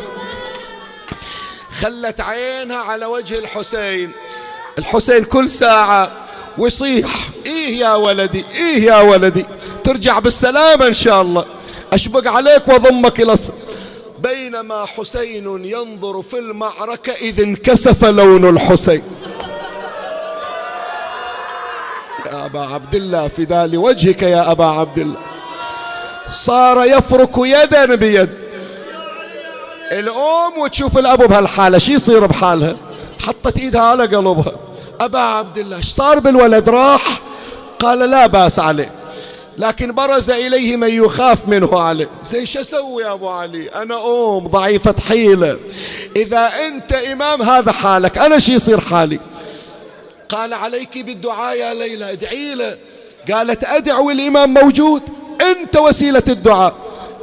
خلت 1.80 2.20
عينها 2.20 2.76
على 2.76 3.06
وجه 3.06 3.38
الحسين. 3.38 4.12
الحسين 4.78 5.24
كل 5.24 5.50
ساعة 5.50 6.27
ويصيح. 6.58 7.28
إيه 7.46 7.78
يا 7.78 7.94
ولدي 7.94 8.44
إيه 8.54 8.84
يا 8.84 9.00
ولدي. 9.00 9.46
ترجع 9.84 10.18
بالسلامة 10.18 10.86
إن 10.86 10.94
شاء 10.94 11.22
الله. 11.22 11.44
أشبق 11.92 12.30
عليك 12.30 12.68
وأضمك 12.68 13.20
إلى 13.20 13.36
بينما 14.18 14.84
حسين 14.84 15.64
ينظر 15.64 16.22
في 16.22 16.38
المعركة 16.38 17.12
إذ 17.12 17.40
انكسف 17.40 18.04
لون 18.04 18.48
الحسين. 18.48 19.02
يا 22.26 22.46
أبا 22.46 22.60
عبد 22.60 22.94
الله 22.94 23.28
فدا 23.28 23.66
لوجهك 23.66 24.22
يا 24.22 24.50
أبا 24.50 24.64
عبد 24.64 24.98
الله. 24.98 25.20
صار 26.32 26.86
يفرك 26.86 27.38
يدا 27.38 27.94
بيد. 27.94 28.30
الأم 29.92 30.58
وتشوف 30.58 30.98
الأبو 30.98 31.26
بهالحالة 31.26 31.78
شي 31.78 31.92
يصير 31.92 32.26
بحالها؟ 32.26 32.76
حطت 33.26 33.56
إيدها 33.56 33.82
على 33.82 34.02
قلبها. 34.02 34.52
أبا 35.00 35.18
عبد 35.18 35.58
الله 35.58 35.80
صار 35.80 36.18
بالولد؟ 36.18 36.68
راح؟ 36.68 37.20
قال 37.78 37.98
لا 37.98 38.26
بأس 38.26 38.58
عليه 38.58 38.90
لكن 39.58 39.92
برز 39.92 40.30
إليه 40.30 40.76
من 40.76 40.88
يخاف 40.88 41.48
منه 41.48 41.80
علي. 41.80 42.08
زي 42.24 42.46
شو 42.46 42.60
أسوي 42.60 43.02
يا 43.02 43.12
أبو 43.12 43.28
علي؟ 43.28 43.68
أنا 43.68 43.94
أم 43.94 44.38
ضعيفة 44.38 44.94
حيلة. 45.08 45.58
إذا 46.16 46.50
أنت 46.66 46.92
إمام 46.92 47.42
هذا 47.42 47.72
حالك. 47.72 48.18
أنا 48.18 48.38
شو 48.38 48.52
يصير 48.52 48.80
حالي؟ 48.80 49.20
قال 50.28 50.54
عليك 50.54 50.98
بالدعاء 50.98 51.56
يا 51.56 51.74
ليلى 51.74 52.12
ادعي 52.12 52.54
له. 52.54 52.76
قالت 53.32 53.64
أدعو 53.64 54.10
الإمام 54.10 54.54
موجود. 54.54 55.02
أنت 55.40 55.76
وسيلة 55.76 56.22
الدعاء. 56.28 56.74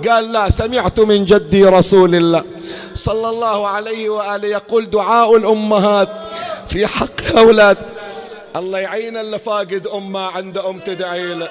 قال 0.09 0.31
لا 0.31 0.49
سمعت 0.49 0.99
من 0.99 1.25
جدي 1.25 1.65
رسول 1.65 2.15
الله 2.15 2.43
صلى 2.93 3.29
الله 3.29 3.67
عليه 3.67 4.09
وآله 4.09 4.47
يقول 4.47 4.89
دعاء 4.89 5.35
الأمهات. 5.35 6.09
في 6.67 6.87
حق 6.87 7.37
أولاد. 7.37 7.77
الله 8.55 8.79
يعين 8.79 9.17
اللي 9.17 9.39
فاقد 9.39 9.87
أمة 9.93 10.19
عند 10.19 10.57
أم 10.57 10.79
تدعي 10.79 11.33
له 11.33 11.49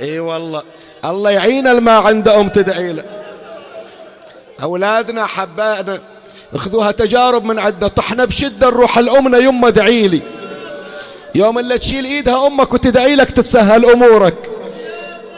إي 0.00 0.20
والله. 0.20 0.62
الله 1.04 1.30
يعين 1.30 1.66
الما 1.66 1.92
عنده 1.92 2.40
أم 2.40 2.48
تدعي 2.48 2.92
له 2.92 3.04
أولادنا 4.62 5.26
حبائنا 5.26 6.00
اخذوها 6.54 6.90
تجارب 6.90 7.44
من 7.44 7.58
عندنا. 7.58 7.88
طحنا 7.88 8.24
بشدة 8.24 8.66
نروح 8.70 8.98
الامنا 8.98 9.38
يمه 9.38 9.68
ادعي 9.68 10.08
لي. 10.08 10.22
يوم 11.34 11.58
اللي 11.58 11.78
تشيل 11.78 12.04
إيدها 12.04 12.46
أمك 12.46 12.74
وتدعي 12.74 13.16
لك 13.16 13.30
تتسهل 13.30 13.90
أمورك. 13.90 14.50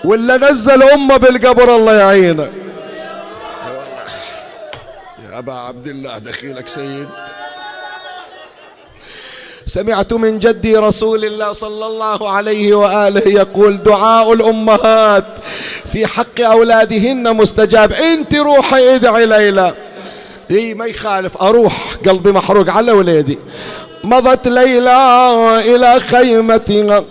ولا 0.05 0.37
نزل 0.37 0.83
أمة 0.83 1.17
بالقبر 1.17 1.77
الله 1.77 1.95
يعينه. 1.95 2.51
يا 5.31 5.39
أبا 5.39 5.53
عبد 5.53 5.87
الله 5.87 6.19
دخيلك 6.19 6.69
سيد. 6.69 7.09
سمعت 9.71 10.13
من 10.13 10.39
جدي 10.39 10.77
رسول 10.77 11.25
الله 11.25 11.53
صلى 11.53 11.87
الله 11.87 12.31
عليه 12.31 12.75
وآله 12.75 13.29
يقول 13.29 13.83
دعاء 13.83 14.33
الأمهات 14.33 15.25
في 15.93 16.07
حق 16.07 16.41
أولادهن 16.41 17.37
مستجاب. 17.37 17.93
انت 17.93 18.35
روحي 18.35 18.95
ادعي 18.95 19.27
ليلى. 19.27 19.75
إي 20.51 20.75
ما 20.75 20.87
يخالف. 20.87 21.43
أروح 21.43 21.97
قلبي 22.07 22.33
محروق 22.33 22.71
على 22.71 22.93
ولادي 22.93 23.39
مضت 24.05 24.49
ليلى 24.49 25.61
إلى 25.65 26.01
خيمتها 26.01 27.05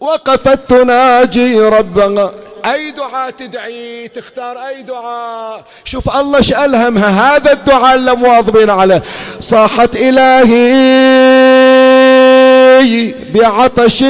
وقفت 0.00 0.58
تناجي 0.68 1.60
ربها 1.60 2.32
أي 2.66 2.90
دعاء 2.90 3.30
تدعي 3.30 4.08
تختار 4.08 4.68
أي 4.68 4.82
دعاء؟ 4.82 5.64
شوف 5.84 6.16
الله 6.16 6.40
شألهمها 6.40 7.36
هذا 7.36 7.52
الدعاء 7.52 7.94
اللي 7.94 8.14
مواظبين 8.14 8.70
عليه. 8.70 9.02
صاحت 9.40 9.96
إلهي 9.96 10.60
بعطش 13.34 14.02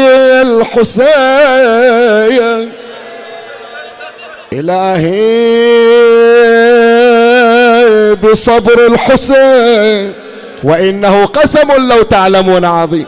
الحسين. 0.42 1.10
إلهي 4.52 5.30
بصبر 8.14 8.86
الحسين. 8.86 10.14
وإنه 10.64 11.26
قسم 11.26 11.72
لو 11.72 12.02
تعلمون 12.02 12.64
عظيم. 12.64 13.06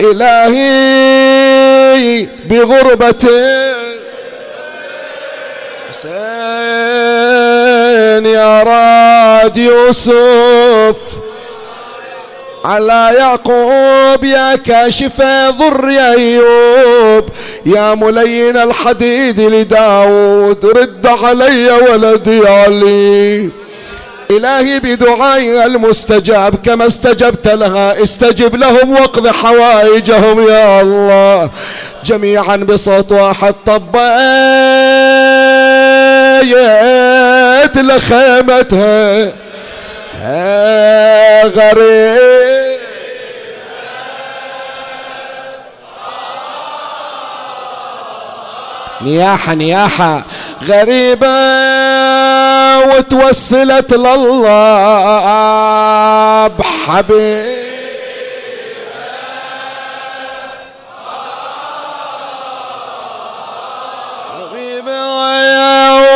إلهي 0.00 1.40
بغربته 2.46 3.89
حسين 6.30 8.26
يا 8.26 8.62
راد 8.62 9.56
يوسف. 9.56 10.96
على 12.64 13.10
يعقوب 13.18 14.24
يا 14.24 14.56
كاشف 14.56 15.22
ضر 15.48 15.88
يا 15.88 16.14
أيوب. 16.14 17.24
يا 17.66 17.94
ملين 17.94 18.56
الحديد 18.56 19.40
لداود 19.40 20.66
رد 20.66 21.06
علي 21.06 21.72
ولدي 21.72 22.48
علي. 22.48 23.50
إلهي 24.30 24.78
بدعائي 24.80 25.64
المستجاب 25.64 26.54
كما 26.64 26.86
استجبت 26.86 27.48
لها. 27.48 28.02
استجب 28.02 28.56
لهم 28.56 28.90
واقض 28.90 29.28
حوائجهم 29.28 30.48
يا 30.48 30.80
الله. 30.80 31.50
جميعا 32.04 32.56
بصوت 32.56 33.12
واحد 33.12 33.54
طبيت 33.66 33.90
لخيمتها 37.76 39.32
غريب. 41.44 42.49
نياحة 49.02 49.54
نياحة. 49.54 50.24
غريبة 50.68 51.28
وتوسلت 52.78 53.94
لله 53.94 54.46
بحبيب. 56.46 57.60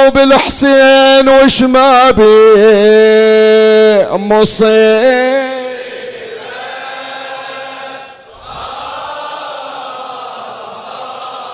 وبالحسين 0.06 1.28
وش 1.28 1.62
ما 1.62 2.10
بي 2.10 2.24
مصيب 4.12 5.43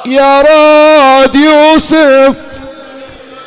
يا 0.06 0.42
راد 0.42 1.34
يوسف 1.36 2.36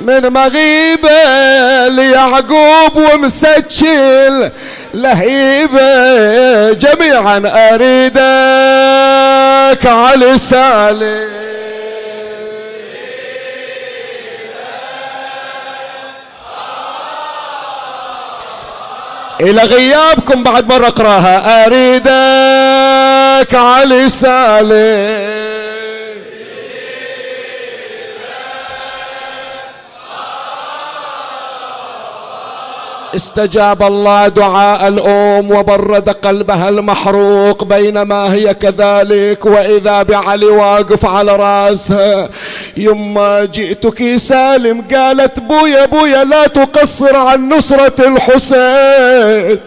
من 0.01 0.30
مغيبة 0.34 1.88
ليعقوب 1.88 2.95
ومسجل 2.95 4.51
لهيبة 4.93 6.74
جميعا 6.74 7.41
أريدك 7.74 8.22
على 9.86 10.38
سالم 10.38 11.43
إلى 19.41 19.62
غيابكم 19.62 20.43
بعد 20.43 20.68
مرة 20.68 20.88
أقرأها 20.88 21.66
أريدك 21.66 23.56
علي 23.56 24.10
سالم 24.10 25.62
استجاب 33.16 33.84
الله 33.84 34.28
دعاء 34.28 34.88
الأم 34.88 35.51
وبرد 35.51 36.09
قلبها 36.09 36.70
المحروق 36.70 37.64
بينما 37.64 38.34
هي 38.34 38.53
كذلك 38.53 39.45
وإذا 39.45 40.03
بعلي 40.03 40.45
واقف 40.45 41.05
على 41.05 41.36
رأسها 41.36 42.30
يما 42.78 43.45
جئتك 43.45 44.18
سالم 44.18 44.84
قالت 44.95 45.39
بويا 45.39 45.86
بويا 45.86 46.24
لا 46.24 46.47
تقصر 46.47 47.16
عن 47.16 47.49
نصرة 47.49 47.93
الحسين. 47.99 49.59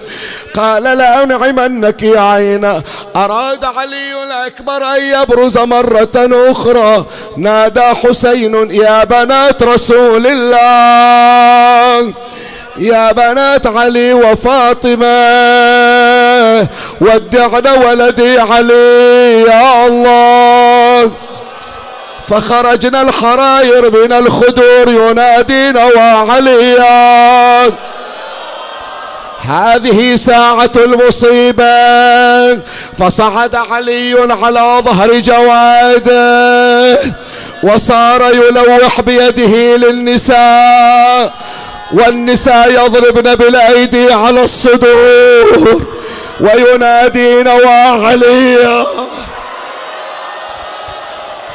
قال 0.55 0.83
لا 0.83 1.23
أنعمنك 1.23 2.03
يا 2.03 2.21
عينا 2.21 2.83
أراد 3.17 3.65
علي 3.65 4.23
الأكبر 4.23 4.85
أن 4.85 5.03
يبرز 5.03 5.59
مرة 5.59 6.17
أخرى. 6.51 7.07
نادى 7.37 7.81
حسين 7.81 8.71
يا 8.71 9.05
بنات 9.05 9.63
رسول 9.63 10.27
الله. 10.27 12.13
يا 12.79 13.13
بنات 13.13 13.67
علي 13.67 14.15
وفاطمة 14.15 15.07
ودعنا 17.01 17.73
ولدي 17.75 18.39
علي 18.39 19.41
يا 19.49 19.87
الله. 19.87 21.11
فخرجنا 22.29 23.03
الحراير 23.03 23.91
من 23.91 24.13
الخدور 24.13 24.89
ينادينا 24.89 25.85
وعليا 25.85 27.73
هذه 29.49 30.17
ساعة 30.17 30.71
المصيبة 30.77 31.67
فصعد 32.99 33.57
علي 33.57 34.15
على 34.43 34.83
ظهر 34.85 35.19
جواده 35.21 36.99
وصار 37.63 38.23
يلوح 38.35 39.01
بيده 39.01 39.77
للنساء 39.77 41.33
والنساء 41.93 42.71
يضربن 42.73 43.35
بالأيدي 43.35 44.13
على 44.13 44.45
الصدور 44.45 45.83
وينادين 46.41 47.49
وعليا 47.49 48.87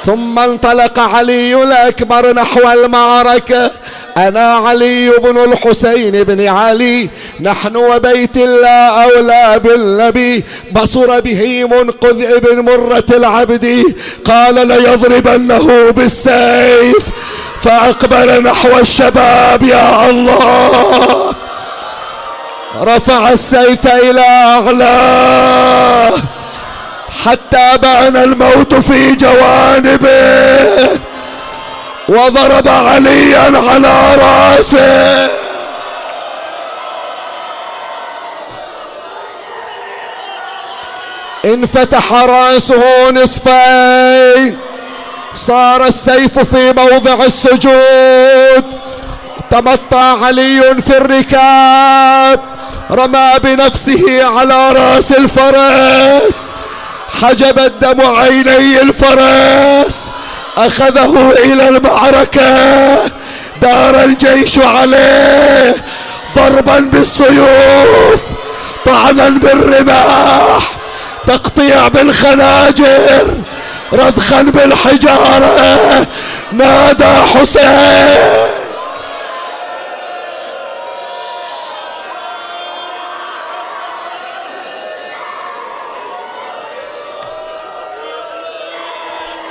ثم 0.05 0.39
انطلق 0.39 0.99
علي 0.99 1.63
الأكبر 1.63 2.33
نحو 2.33 2.71
المعركة. 2.71 3.71
أنا 4.17 4.53
علي 4.53 5.09
بن 5.09 5.37
الحسين 5.37 6.23
بن 6.23 6.47
علي. 6.47 7.09
نحن 7.41 7.75
وبيت 7.75 8.37
الله 8.37 9.03
أولى 9.03 9.59
بالنبي. 9.63 10.43
بصر 10.71 11.19
به 11.19 11.65
منقذ 11.65 12.23
ابن 12.35 12.59
مرة 12.59 13.05
العبد. 13.09 13.83
قال 14.25 14.67
ليضربنه 14.67 15.91
بالسيف. 15.91 17.03
فأقبل 17.63 18.43
نحو 18.43 18.77
الشباب 18.79 19.63
يا 19.63 20.09
الله. 20.09 21.33
رفع 22.81 23.29
السيف 23.29 23.87
إلى 23.87 24.21
أعلاه 24.21 26.11
حتى 27.25 27.77
بان 27.77 28.17
الموت 28.17 28.75
في 28.75 29.15
جوانبه. 29.15 30.89
وضرب 32.09 32.67
عليا 32.67 33.53
على 33.69 34.15
راسه. 34.15 35.29
انفتح 41.45 42.13
راسه 42.13 43.11
نصفين. 43.11 44.70
صار 45.35 45.87
السيف 45.87 46.39
في 46.39 46.73
موضع 46.73 47.25
السجود. 47.25 48.65
تمطى 49.51 50.15
علي 50.23 50.75
في 50.81 50.97
الركاب. 50.97 52.39
رمى 52.91 53.31
بنفسه 53.43 54.25
على 54.37 54.71
راس 54.71 55.11
الفرس. 55.11 56.51
حجب 57.21 57.59
الدم 57.59 58.01
عيني 58.01 58.81
الفرس. 58.81 60.09
أخذه 60.57 61.33
إلى 61.43 61.67
المعركة. 61.67 62.97
دار 63.61 64.03
الجيش 64.03 64.59
عليه. 64.59 65.75
ضربا 66.35 66.79
بالسيوف 66.79 68.21
طعنا 68.85 69.29
بالرماح. 69.29 70.71
تقطيع 71.27 71.87
بالخناجر. 71.87 73.37
رضخا 73.93 74.41
بالحجارة 74.41 76.07
نادى 76.51 77.05
حسين. 77.05 78.51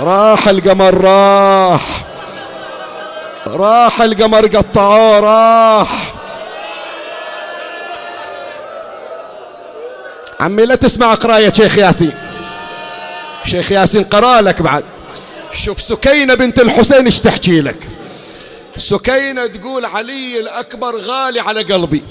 راح 0.00 0.48
القمر 0.48 0.94
راح. 1.04 1.80
راح 3.46 4.00
القمر 4.00 4.46
قطعوه 4.46 5.20
راح. 5.20 5.88
عمي 10.40 10.66
لا 10.66 10.74
تسمع 10.74 11.14
قراية 11.14 11.52
شيخ 11.52 11.78
ياسين. 11.78 12.29
شيخ 13.44 13.72
ياسين 13.72 14.04
قرأ 14.04 14.40
لك 14.40 14.62
بعد. 14.62 14.84
شوف 15.52 15.82
سكينة 15.82 16.34
بنت 16.34 16.60
الحسين 16.60 17.04
إيش 17.04 17.20
تحكي 17.20 17.60
لك. 17.60 17.76
سكينة 18.76 19.46
تقول 19.46 19.84
علي 19.84 20.40
الأكبر 20.40 20.96
غالي 20.96 21.40
على 21.40 21.62
قلبي. 21.62 22.02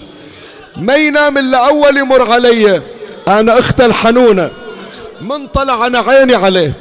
ما 0.78 0.96
ينام 0.96 1.38
إلا 1.38 1.68
أول 1.68 1.98
يمر 1.98 2.32
علي. 2.32 2.82
أنا 3.28 3.60
أخت 3.60 3.82
الحنونة. 3.82 4.52
من 5.22 5.48
طلع 5.48 5.88
أنا 5.88 6.00
عيني 6.00 6.36
عليه. 6.36 6.74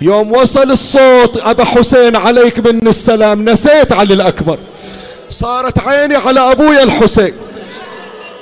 يوم 0.00 0.32
وصل 0.32 0.70
الصوت 0.70 1.46
أبا 1.46 1.64
حسين 1.64 2.16
عليك 2.16 2.58
من 2.58 2.88
السلام 2.88 3.44
نسيت 3.48 3.92
علي 3.92 4.14
الأكبر. 4.14 4.58
صارت 5.30 5.78
عيني 5.78 6.16
على 6.16 6.40
أبويا 6.40 6.82
الحسين. 6.82 7.34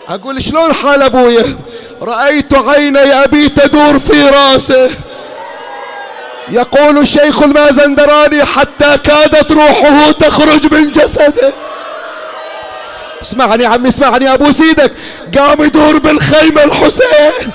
أقول 0.08 0.42
شلون 0.42 0.72
حال 0.72 1.02
أبويا؟ 1.02 1.44
رأيت 2.02 2.54
عيني 2.54 2.98
أبي 2.98 3.48
تدور 3.48 3.98
في 3.98 4.22
رأسه. 4.22 4.90
يقول 6.48 6.98
الشيخ 6.98 7.42
المازندراني 7.42 8.44
حتى 8.44 8.98
كادت 9.04 9.52
روحه 9.52 10.10
تخرج 10.10 10.74
من 10.74 10.92
جسده. 10.92 11.52
اسمعني 13.22 13.66
عمي 13.66 13.88
اسمعني 13.88 14.34
أبو 14.34 14.52
سيدك. 14.52 14.92
قام 15.38 15.64
يدور 15.64 15.98
بالخيمة 15.98 16.64
الحسين 16.64 17.52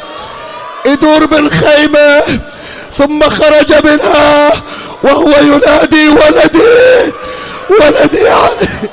يدور 0.86 1.26
بالخيمة 1.26 2.24
ثم 2.98 3.30
خرج 3.30 3.74
منها 3.86 4.52
وهو 5.04 5.30
ينادي 5.30 6.10
ولدي 6.10 6.62
ولدي 7.70 8.30
علي. 8.30 8.90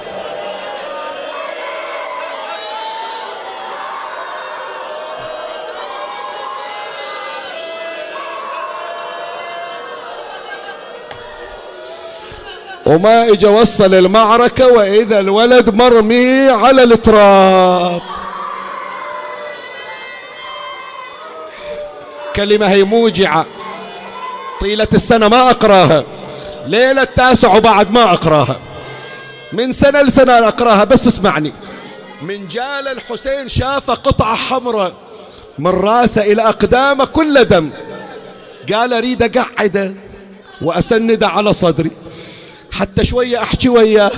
وما 12.87 13.29
اجى 13.29 13.47
وصل 13.47 13.95
المعركة 13.95 14.67
وإذا 14.73 15.21
الولد 15.21 15.75
مرمي 15.75 16.49
على 16.49 16.83
التراب. 16.83 18.03
كلمة 22.37 22.67
هي 22.67 22.85
موجعة. 22.85 23.47
طيلة 24.61 24.89
السنة 24.95 25.29
ما 25.29 25.51
أقراها. 25.51 26.05
ليلة 26.67 27.03
التاسع 27.03 27.57
وبعد 27.57 27.91
ما 27.91 28.13
أقراها. 28.13 28.57
من 29.53 29.73
سنة 29.73 30.03
لسنة 30.03 30.49
أقراها 30.49 30.85
بس 30.85 31.07
اسمعني. 31.07 31.53
من 32.23 32.49
جال 32.49 32.89
الحسين 32.89 33.49
شاف 33.49 33.91
قطعة 33.91 34.35
حمراء. 34.35 34.93
من 35.59 35.71
راسه 35.71 36.23
إلى 36.23 36.43
اقدامه 36.43 37.05
كل 37.05 37.45
دم. 37.45 37.71
قال 38.73 38.93
أريد 38.93 39.23
اقعده 39.23 39.95
واسنده 40.63 41.29
على 41.29 41.53
صدري. 41.53 41.91
حتى 42.79 43.05
شوية 43.05 43.43
أحكي 43.43 43.69
وياه. 43.69 44.11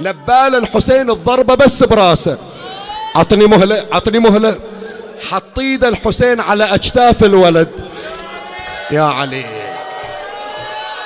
لبال 0.00 0.54
الحسين 0.54 1.10
الضربة 1.10 1.54
بس 1.54 1.82
براسه. 1.84 2.38
عطني 3.16 3.46
مهلة 3.46 3.86
عطني 3.92 4.18
مهلة. 4.18 4.58
حط 5.30 5.58
ايد 5.58 5.84
الحسين 5.84 6.40
على 6.40 6.64
أجتاف 6.64 7.24
الولد. 7.24 7.68
يا 8.90 9.02
علي. 9.02 9.44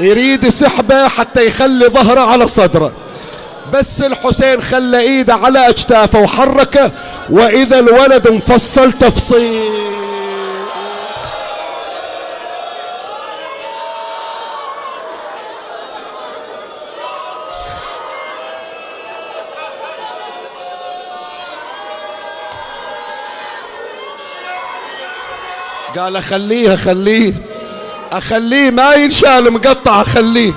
يريد 0.00 0.48
سحبه 0.48 1.08
حتى 1.08 1.46
يخلي 1.46 1.86
ظهره 1.86 2.20
على 2.20 2.48
صدره. 2.48 2.92
بس 3.72 4.00
الحسين 4.02 4.60
خلى 4.60 4.98
إيده 4.98 5.34
على 5.34 5.68
أجتافه 5.68 6.20
وحركه 6.20 6.90
وإذا 7.30 7.78
الولد 7.78 8.28
مفصل 8.28 8.92
تفصيل. 8.92 9.79
قال 25.98 26.16
أخليه 26.16 26.74
أخليه 26.74 27.34
أخليه 28.12 28.70
ما 28.70 28.94
ينشال 28.94 29.52
مقطع 29.52 30.00
أخليه. 30.02 30.52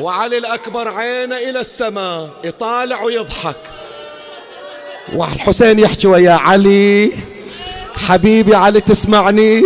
وعلي 0.00 0.38
الأكبر 0.38 0.88
عينه 0.88 1.36
إلى 1.36 1.60
السماء 1.60 2.30
يطالع 2.44 3.02
ويضحك. 3.02 3.56
والحسين 5.14 5.78
يحكي 5.78 6.06
ويا 6.06 6.32
علي 6.32 7.12
حبيبي 7.96 8.54
علي 8.54 8.80
تسمعني 8.80 9.64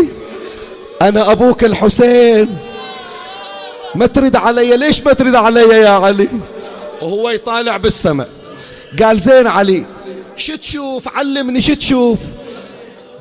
أنا 1.02 1.32
أبوك 1.32 1.64
الحسين. 1.64 2.58
ما 3.94 4.06
ترد 4.06 4.36
علي 4.36 4.76
ليش 4.76 5.02
ما 5.02 5.12
ترد 5.12 5.34
علي 5.34 5.60
يا 5.60 5.88
علي؟ 5.88 6.28
وهو 7.02 7.30
يطالع 7.30 7.76
بالسماء. 7.76 8.28
قال 9.02 9.18
زين 9.18 9.46
علي 9.46 9.84
شو 10.36 10.56
تشوف؟ 10.56 11.08
علمني 11.08 11.60
شو 11.60 11.74
تشوف؟ 11.74 12.18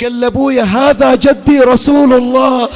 قال 0.03 0.19
لابويا 0.19 0.63
هذا 0.63 1.15
جدي 1.15 1.59
رسول 1.59 2.13
الله. 2.13 2.69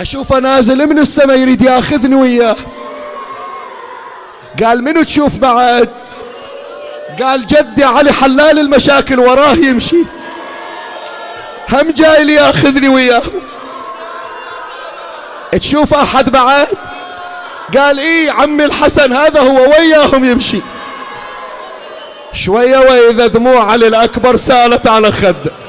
أشوفه 0.00 0.38
نازل 0.38 0.86
من 0.86 0.98
السماء 0.98 1.38
يريد 1.38 1.62
ياخذني 1.62 2.14
وياه. 2.14 2.56
قال 4.64 4.84
منو 4.84 5.02
تشوف 5.02 5.36
بعد؟ 5.36 5.88
قال 7.22 7.46
جدي 7.46 7.84
علي 7.84 8.12
حلال 8.12 8.58
المشاكل 8.58 9.20
وراه 9.20 9.54
يمشي. 9.54 10.04
هم 11.72 11.90
جاي 11.90 12.24
لي 12.24 12.34
ياخذني 12.34 12.88
وياه. 12.88 13.22
تشوف 15.52 15.94
أحد 15.94 16.30
بعد؟ 16.30 16.68
قال 17.78 17.98
إيه 17.98 18.30
عمي 18.30 18.64
الحسن 18.64 19.12
هذا 19.12 19.40
هو 19.40 19.56
وياهم 19.56 20.24
يمشي. 20.24 20.60
شوية 22.32 22.78
وإذا 22.78 23.26
دموع 23.26 23.70
علي 23.70 23.86
الأكبر 23.86 24.36
سالت 24.36 24.86
على 24.86 25.12
خده 25.12 25.67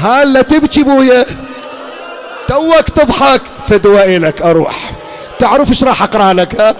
هلا 0.00 0.42
تبكي 0.42 0.82
بويا. 0.82 1.26
توك 2.48 2.88
تضحك. 2.88 3.42
فدوى 3.68 4.16
إلك 4.16 4.42
أروح. 4.42 4.92
تعرف 5.38 5.70
إيش 5.70 5.84
راح 5.84 6.02
أقرأ 6.02 6.32
لك 6.32 6.60
ها؟ 6.60 6.74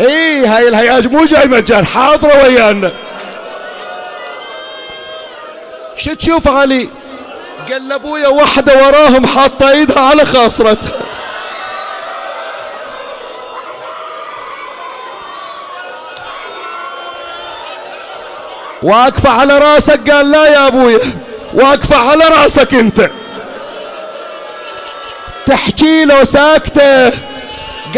إيه 0.00 0.56
هاي 0.56 0.68
الهياج 0.68 1.06
مو 1.06 1.24
جاي 1.24 1.48
مجال 1.48 1.86
حاضرة 1.86 2.44
ويانا. 2.44 2.92
شو 5.96 6.14
تشوف 6.14 6.48
علي؟ 6.48 6.88
قال 7.70 7.88
لأبويا 7.88 8.28
وحدة 8.28 8.86
وراهم 8.86 9.26
حاطة 9.26 9.70
إيدها 9.70 10.00
على 10.00 10.24
خاصرتها. 10.24 10.98
واقفة 18.82 19.30
على 19.30 19.58
راسك 19.58 20.10
قال 20.10 20.30
لا 20.30 20.46
يا 20.46 20.66
أبويا. 20.66 21.27
واقفة 21.58 21.96
على 21.96 22.24
رأسك 22.24 22.74
أنت. 22.74 23.10
تحكي 25.46 26.04
له 26.04 26.24
ساكتة. 26.24 27.12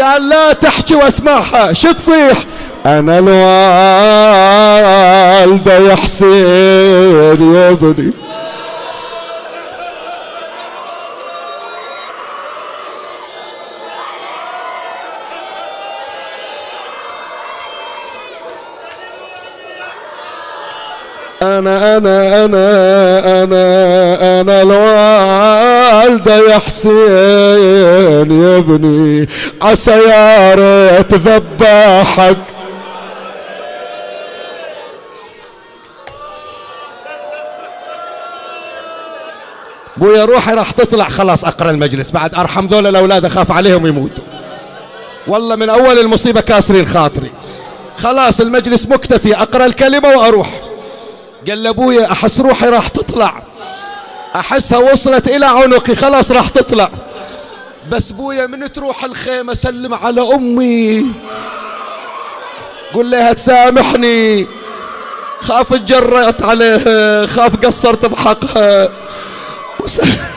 قال 0.01 0.29
لا 0.29 0.53
تحكي 0.53 0.95
واسمعها. 0.95 1.73
شو 1.73 1.91
تصيح؟ 1.91 2.37
أنا 2.85 3.19
الوالدة 5.47 5.77
يا 5.77 5.95
حسين 5.95 7.53
يا 7.55 7.69
ابني. 7.69 8.13
أنا 21.41 21.97
أنا 21.97 22.45
أنا 22.45 23.43
أنا 23.43 24.41
أنا 24.41 24.61
الوالدة 24.61 26.35
يا 26.35 26.57
حسين 26.57 28.31
يا 28.41 28.57
ابني. 28.57 29.27
عسى 29.61 29.91
يا 29.91 30.55
ريت 30.55 31.13
ذباحك 31.13 32.37
بويا 39.97 40.25
روحي 40.25 40.53
راح 40.53 40.71
تطلع. 40.71 41.05
خلاص 41.05 41.45
أقرأ 41.45 41.71
المجلس 41.71 42.11
بعد 42.11 42.35
أرحم 42.35 42.65
ذول 42.65 42.87
الأولاد 42.87 43.25
أخاف 43.25 43.51
عليهم 43.51 43.87
يموتوا. 43.87 44.23
والله 45.27 45.55
من 45.55 45.69
أول 45.69 45.99
المصيبة 45.99 46.41
كاسرين 46.41 46.85
خاطري. 46.87 47.31
خلاص 47.97 48.39
المجلس 48.39 48.87
مكتفي 48.87 49.35
أقرأ 49.35 49.65
الكلمة 49.65 50.09
وأروح. 50.09 50.70
قال 51.47 51.63
لابويا 51.63 52.11
أحس 52.11 52.39
روحي 52.39 52.69
راح 52.69 52.87
تطلع. 52.87 53.43
احسها 54.35 54.77
وصلت 54.77 55.27
إلى 55.27 55.45
عنقي 55.45 55.95
خلاص 55.95 56.31
راح 56.31 56.47
تطلع. 56.49 56.89
بس 57.89 58.11
بويا 58.11 58.45
من 58.45 58.73
تروح 58.73 59.03
الخيمة 59.03 59.53
سلم 59.53 59.93
على 59.93 60.21
أمي. 60.21 61.05
قل 62.93 63.11
لها 63.11 63.33
تسامحني. 63.33 64.47
خاف 65.39 65.73
اتجرأت 65.73 66.43
عليها 66.43 67.25
خاف 67.25 67.65
قصرت 67.65 68.05
بحقها. 68.05 68.89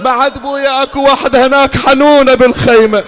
بعد 0.00 0.38
بويا 0.38 0.82
أكو 0.82 1.04
واحدة 1.04 1.46
هناك 1.46 1.76
حنونة 1.76 2.34
بالخيمة. 2.34 3.04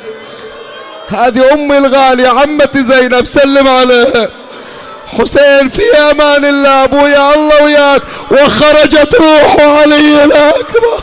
هذه 1.15 1.53
أمي 1.53 1.79
الغالية 1.79 2.29
عمتي 2.29 2.83
زينب 2.83 3.27
سلم 3.27 3.69
عليها. 3.69 4.29
حسين 5.19 5.69
في 5.69 5.83
أمان 6.11 6.45
الله 6.45 6.85
أبويا 6.85 7.35
الله 7.35 7.65
وياك. 7.65 8.03
وخرجت 8.31 9.15
روحه 9.15 9.81
علي 9.81 10.25
الأكبر. 10.25 11.03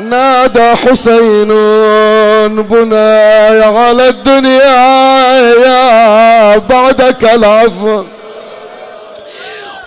نادى 0.00 0.74
حسين 0.76 1.48
بناي 2.62 3.62
على 3.62 4.08
الدنيا 4.08 4.64
يا 5.66 6.56
بعدك 6.58 7.24
العفو. 7.24 8.04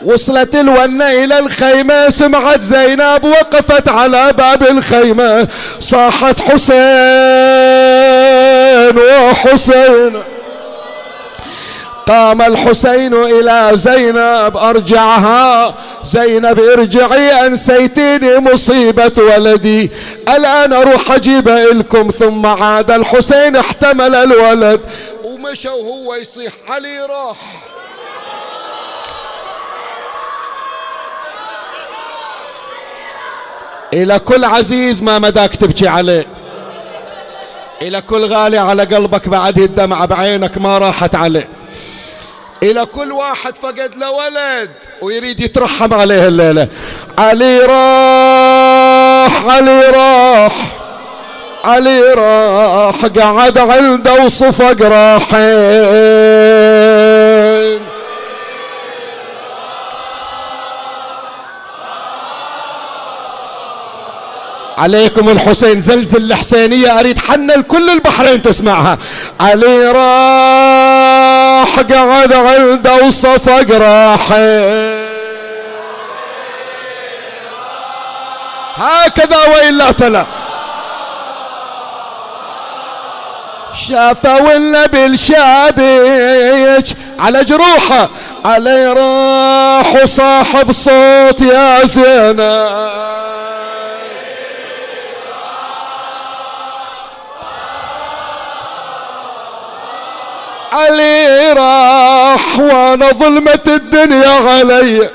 وصلت 0.02 0.56
الونة 0.56 1.10
إلى 1.10 1.40
الخيمة 1.40 2.10
سمعت 2.10 2.62
زينب 2.62 3.24
وقفت 3.24 3.90
على 3.90 4.34
باب 4.34 4.64
الخيمة. 4.64 5.48
صاحت 5.80 6.40
حسين 6.40 6.88
وحسين. 8.98 10.24
قام 12.08 12.42
الحسين 12.42 13.14
إلى 13.14 13.72
زينب 13.74 14.58
أرجعها. 14.58 15.76
زينب 16.06 16.60
ارجعي 16.60 17.46
أنسيتيني 17.46 18.38
مصيبة 18.38 19.12
ولدي. 19.18 19.92
الآن 20.36 20.74
أروح 20.74 21.12
أجيب 21.12 21.50
لكم 21.50 22.12
ثم 22.20 22.46
عاد 22.46 22.92
الحسين 22.92 23.56
احتمل 23.56 24.16
الولد. 24.16 24.82
ومشى 25.24 25.70
وهو 25.70 26.16
يصيح 26.16 26.54
علي 26.70 27.00
راح. 27.00 27.67
إلى 33.98 34.20
كل 34.20 34.46
عزيز 34.46 35.02
ما 35.02 35.20
مداك 35.20 35.56
تبكي 35.56 35.88
عليه. 35.88 36.26
إلى 37.82 38.02
كل 38.02 38.26
غالي 38.26 38.58
على 38.58 38.84
قلبك 38.84 39.28
بعد 39.28 39.58
الدمعة 39.60 40.06
بعينك 40.06 40.58
ما 40.58 40.78
راحت 40.78 41.16
عليه. 41.16 41.50
إلى 42.64 42.86
كل 42.86 43.12
واحد 43.12 43.56
فقد 43.56 43.96
له 43.96 44.12
ولد 44.12 44.72
ويريد 45.02 45.40
يترحم 45.40 45.94
عليه 45.94 46.28
الليلة. 46.28 46.68
علي 47.18 47.60
راح 47.60 49.46
علي 49.46 49.82
راح 49.90 50.54
علي 51.66 52.02
راح 52.02 53.06
قعد 53.06 53.58
عنده 53.58 54.26
وصفق 54.26 54.82
راحين 54.82 55.48
عليكم 64.78 65.30
الحسين 65.30 65.80
زلزل 65.80 66.32
الحسينية 66.32 67.00
أريد 67.00 67.20
حنل 67.20 67.62
كل 67.62 67.90
البحرين 67.90 68.42
تسمعها. 68.42 68.98
علي 69.40 69.92
راح 69.92 71.80
قعد 71.80 72.34
عنده 72.34 72.96
وصفق 72.96 73.72
راحين 73.72 75.08
هكذا 78.76 79.38
وإلا 79.48 79.92
فلا. 79.92 80.26
شافوا 83.88 84.56
النبي 84.56 85.06
الشابيج 85.06 86.94
على 87.20 87.44
جروحه. 87.44 88.10
علي 88.46 88.94
راح 88.94 90.04
وصاحب 90.04 90.72
صوت 90.72 91.42
يا 91.42 91.86
زينب. 91.86 93.47
علي 100.72 101.54
راح 101.54 102.60
وأنا 102.60 103.12
ظلمة 103.12 103.60
الدنيا 103.68 104.30
علي. 104.30 105.10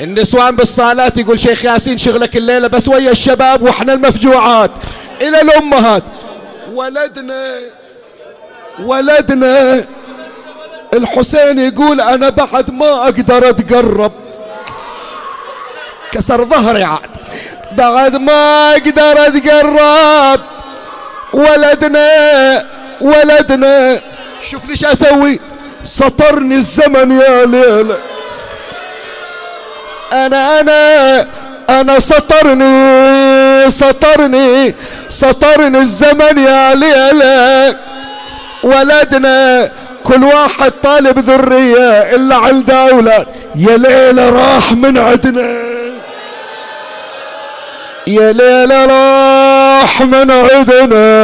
النسوان 0.00 0.56
بالصالات 0.56 1.18
يقول 1.18 1.40
شيخ 1.40 1.64
ياسين 1.64 1.98
شغلك 1.98 2.36
الليلة 2.36 2.68
بس 2.68 2.88
ويا 2.88 3.10
الشباب 3.10 3.62
وإحنا 3.62 3.92
المفجوعات. 3.92 4.70
إلى 5.22 5.40
الأمهات. 5.40 6.02
ولدنا 6.72 7.54
ولدنا. 8.82 9.84
الحسين 10.94 11.58
يقول 11.58 12.00
أنا 12.00 12.28
بعد 12.28 12.70
ما 12.70 12.92
أقدر 12.92 13.48
أتقرب. 13.48 14.12
كسر 16.12 16.44
ظهري 16.44 16.84
عاد. 16.84 17.10
بعد 17.72 18.16
ما 18.16 18.72
أقدر 18.72 19.26
أتقرب. 19.26 20.40
ولدنا 21.32 22.64
ولدنا. 23.00 24.00
شوف 24.50 24.64
ليش 24.68 24.84
أسوي؟ 24.84 25.40
سطرني 25.84 26.54
الزمن 26.54 27.20
يا 27.20 27.44
ليلة 27.44 27.98
أنا 30.12 30.60
أنا 30.60 31.26
أنا 31.70 31.98
سطرني 31.98 33.70
سطرني 33.70 34.74
سطرني 35.08 35.78
الزمن 35.78 36.38
يا 36.38 36.74
ليلة 36.74 37.76
ولدنا 38.62 39.70
كل 40.04 40.24
واحد 40.24 40.72
طالب 40.82 41.18
ذرية 41.18 42.14
إلا 42.14 42.36
عنده 42.36 42.90
أولاد 42.90 43.26
يا 43.54 43.76
ليلة 43.76 44.30
راح 44.30 44.72
من 44.72 44.98
عدنا. 44.98 45.72
يا 48.06 48.32
ليلة 48.32 48.84
راح 48.86 50.00
من 50.00 50.30
عدنا. 50.30 51.22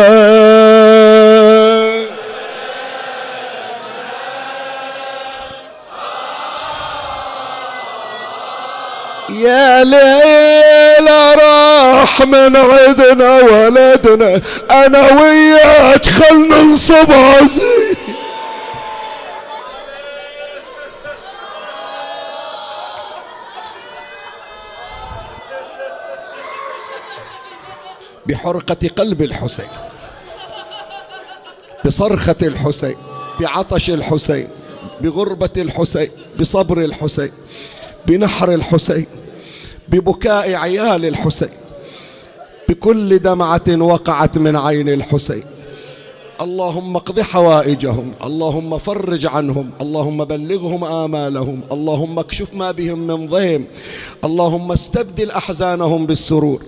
يا 9.39 9.85
ليل 9.85 11.09
راح 11.41 12.21
من 12.21 12.57
عدنا 12.57 13.41
ولدنا. 13.41 14.41
أنا 14.71 15.23
وياك 15.23 16.05
خل 16.05 16.49
ننصب 16.49 17.13
عزي 17.13 17.97
بحرقة 28.27 28.89
قلب 28.97 29.23
الحسين 29.23 29.69
بصرخة 31.85 32.37
الحسين 32.43 32.97
بعطش 33.41 33.91
الحسين 33.91 34.49
بغربة 35.01 35.51
الحسين 35.57 36.11
بصبر 36.41 36.79
الحسين 36.79 37.33
بنحر 38.07 38.55
الحسين. 38.55 39.07
ببكاء 39.89 40.55
عيال 40.55 41.05
الحسين. 41.05 41.49
بكل 42.69 43.19
دمعة 43.19 43.69
وقعت 43.69 44.39
من 44.39 44.57
عين 44.57 44.89
الحسين. 44.89 45.43
اللهم 46.41 46.97
اقض 46.97 47.21
حوائجهم 47.21 48.13
اللهم 48.25 48.79
فرج 48.79 49.27
عنهم 49.27 49.71
اللهم 49.81 50.25
بلغهم 50.25 50.85
آمالهم 50.85 51.61
اللهم 51.73 52.19
اكشف 52.19 52.55
ما 52.55 52.71
بهم 52.71 52.99
من 52.99 53.27
ضيم 53.27 53.65
اللهم 54.25 54.73
استبدل 54.73 55.31
أحزانهم 55.31 56.07
بالسرور 56.07 56.63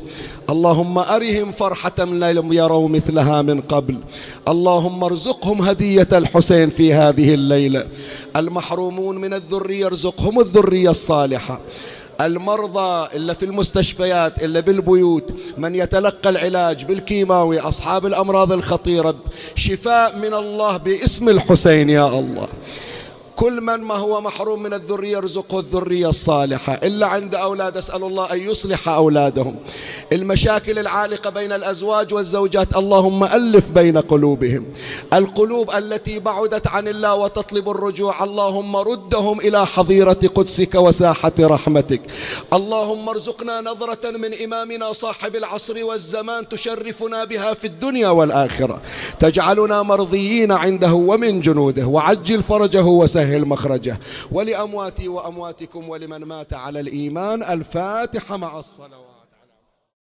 اللهم 0.51 0.99
أرهم 0.99 1.53
فرحة 1.53 2.05
لم 2.05 2.53
يروا 2.53 2.89
مثلها 2.89 3.43
من 3.43 3.61
قبل 3.61 3.97
اللهم 4.49 5.05
ارزقهم 5.05 5.63
هدية 5.63 6.09
الحسين 6.13 6.71
في 6.71 6.95
هذه 6.95 7.35
الليلة. 7.35 7.87
المحرومون 8.37 9.17
من 9.19 9.35
الذرية 9.35 9.87
ارزقهم 9.87 10.41
الذرية 10.41 10.91
الصالحة. 10.91 11.61
المرضى 12.27 13.17
إلا 13.17 13.35
في 13.35 13.45
المستشفيات 13.45 14.43
إلا 14.45 14.61
بالبيوت 14.61 15.31
من 15.59 15.75
يتلقى 15.75 16.31
العلاج 16.31 16.85
بالكيماوي 16.85 17.61
أصحاب 17.61 18.07
الأمراض 18.07 18.53
الخطيرة 18.53 19.15
شفاء 19.55 20.17
من 20.17 20.35
الله 20.35 20.77
باسم 20.77 21.29
الحسين 21.29 21.91
يا 21.91 22.09
الله. 22.09 22.49
كل 23.41 23.61
من 23.61 23.75
ما 23.75 23.95
هو 23.95 24.21
محروم 24.21 24.63
من 24.63 24.75
الذرية 24.75 25.17
يرزقه 25.17 25.59
الذرية 25.59 26.09
الصالحة. 26.09 26.73
إلا 26.73 27.07
عند 27.07 27.35
أولاد 27.35 27.77
أسأل 27.77 28.05
الله 28.05 28.33
أن 28.33 28.39
يصلح 28.39 28.89
أولادهم. 28.89 29.57
المشاكل 30.13 30.79
العالقة 30.79 31.31
بين 31.31 31.53
الأزواج 31.53 32.15
والزوجات 32.15 32.77
اللهم 32.77 33.25
ألف 33.25 33.69
بين 33.69 33.99
قلوبهم. 33.99 34.65
القلوب 35.13 35.71
التي 35.71 36.19
بعدت 36.19 36.67
عن 36.67 36.89
الله 36.89 37.15
وتطلب 37.15 37.71
الرجوع 37.71 38.25
اللهم 38.25 38.77
ردهم 38.77 39.41
إلى 39.41 39.67
حظيرة 39.67 40.21
قدسك 40.35 40.75
وساحة 40.75 41.33
رحمتك. 41.41 42.01
اللهم 42.53 43.09
ارزقنا 43.09 43.61
نظرة 43.61 44.11
من 44.11 44.35
إمامنا 44.45 44.93
صاحب 44.93 45.37
العصر 45.37 45.85
والزمان 45.85 46.49
تشرفنا 46.49 47.25
بها 47.25 47.55
في 47.55 47.67
الدنيا 47.67 48.09
والآخرة. 48.09 48.83
تجعلنا 49.21 49.83
مرضيين 49.83 50.53
عنده 50.53 50.93
ومن 50.93 51.41
جنوده. 51.41 51.87
وعجل 51.87 52.43
فرجه 52.43 52.85
وسهل 52.85 53.30
سهل 53.31 53.45
مخرجه 53.47 53.99
ولأمواتي 54.33 55.09
وأمواتكم 55.09 55.89
ولمن 55.89 56.19
مات 56.19 56.53
على 56.53 56.81
الإيمان 56.81 57.43
الفاتحة 57.43 58.37
مع 58.37 58.59
الصلوات. 58.59 59.10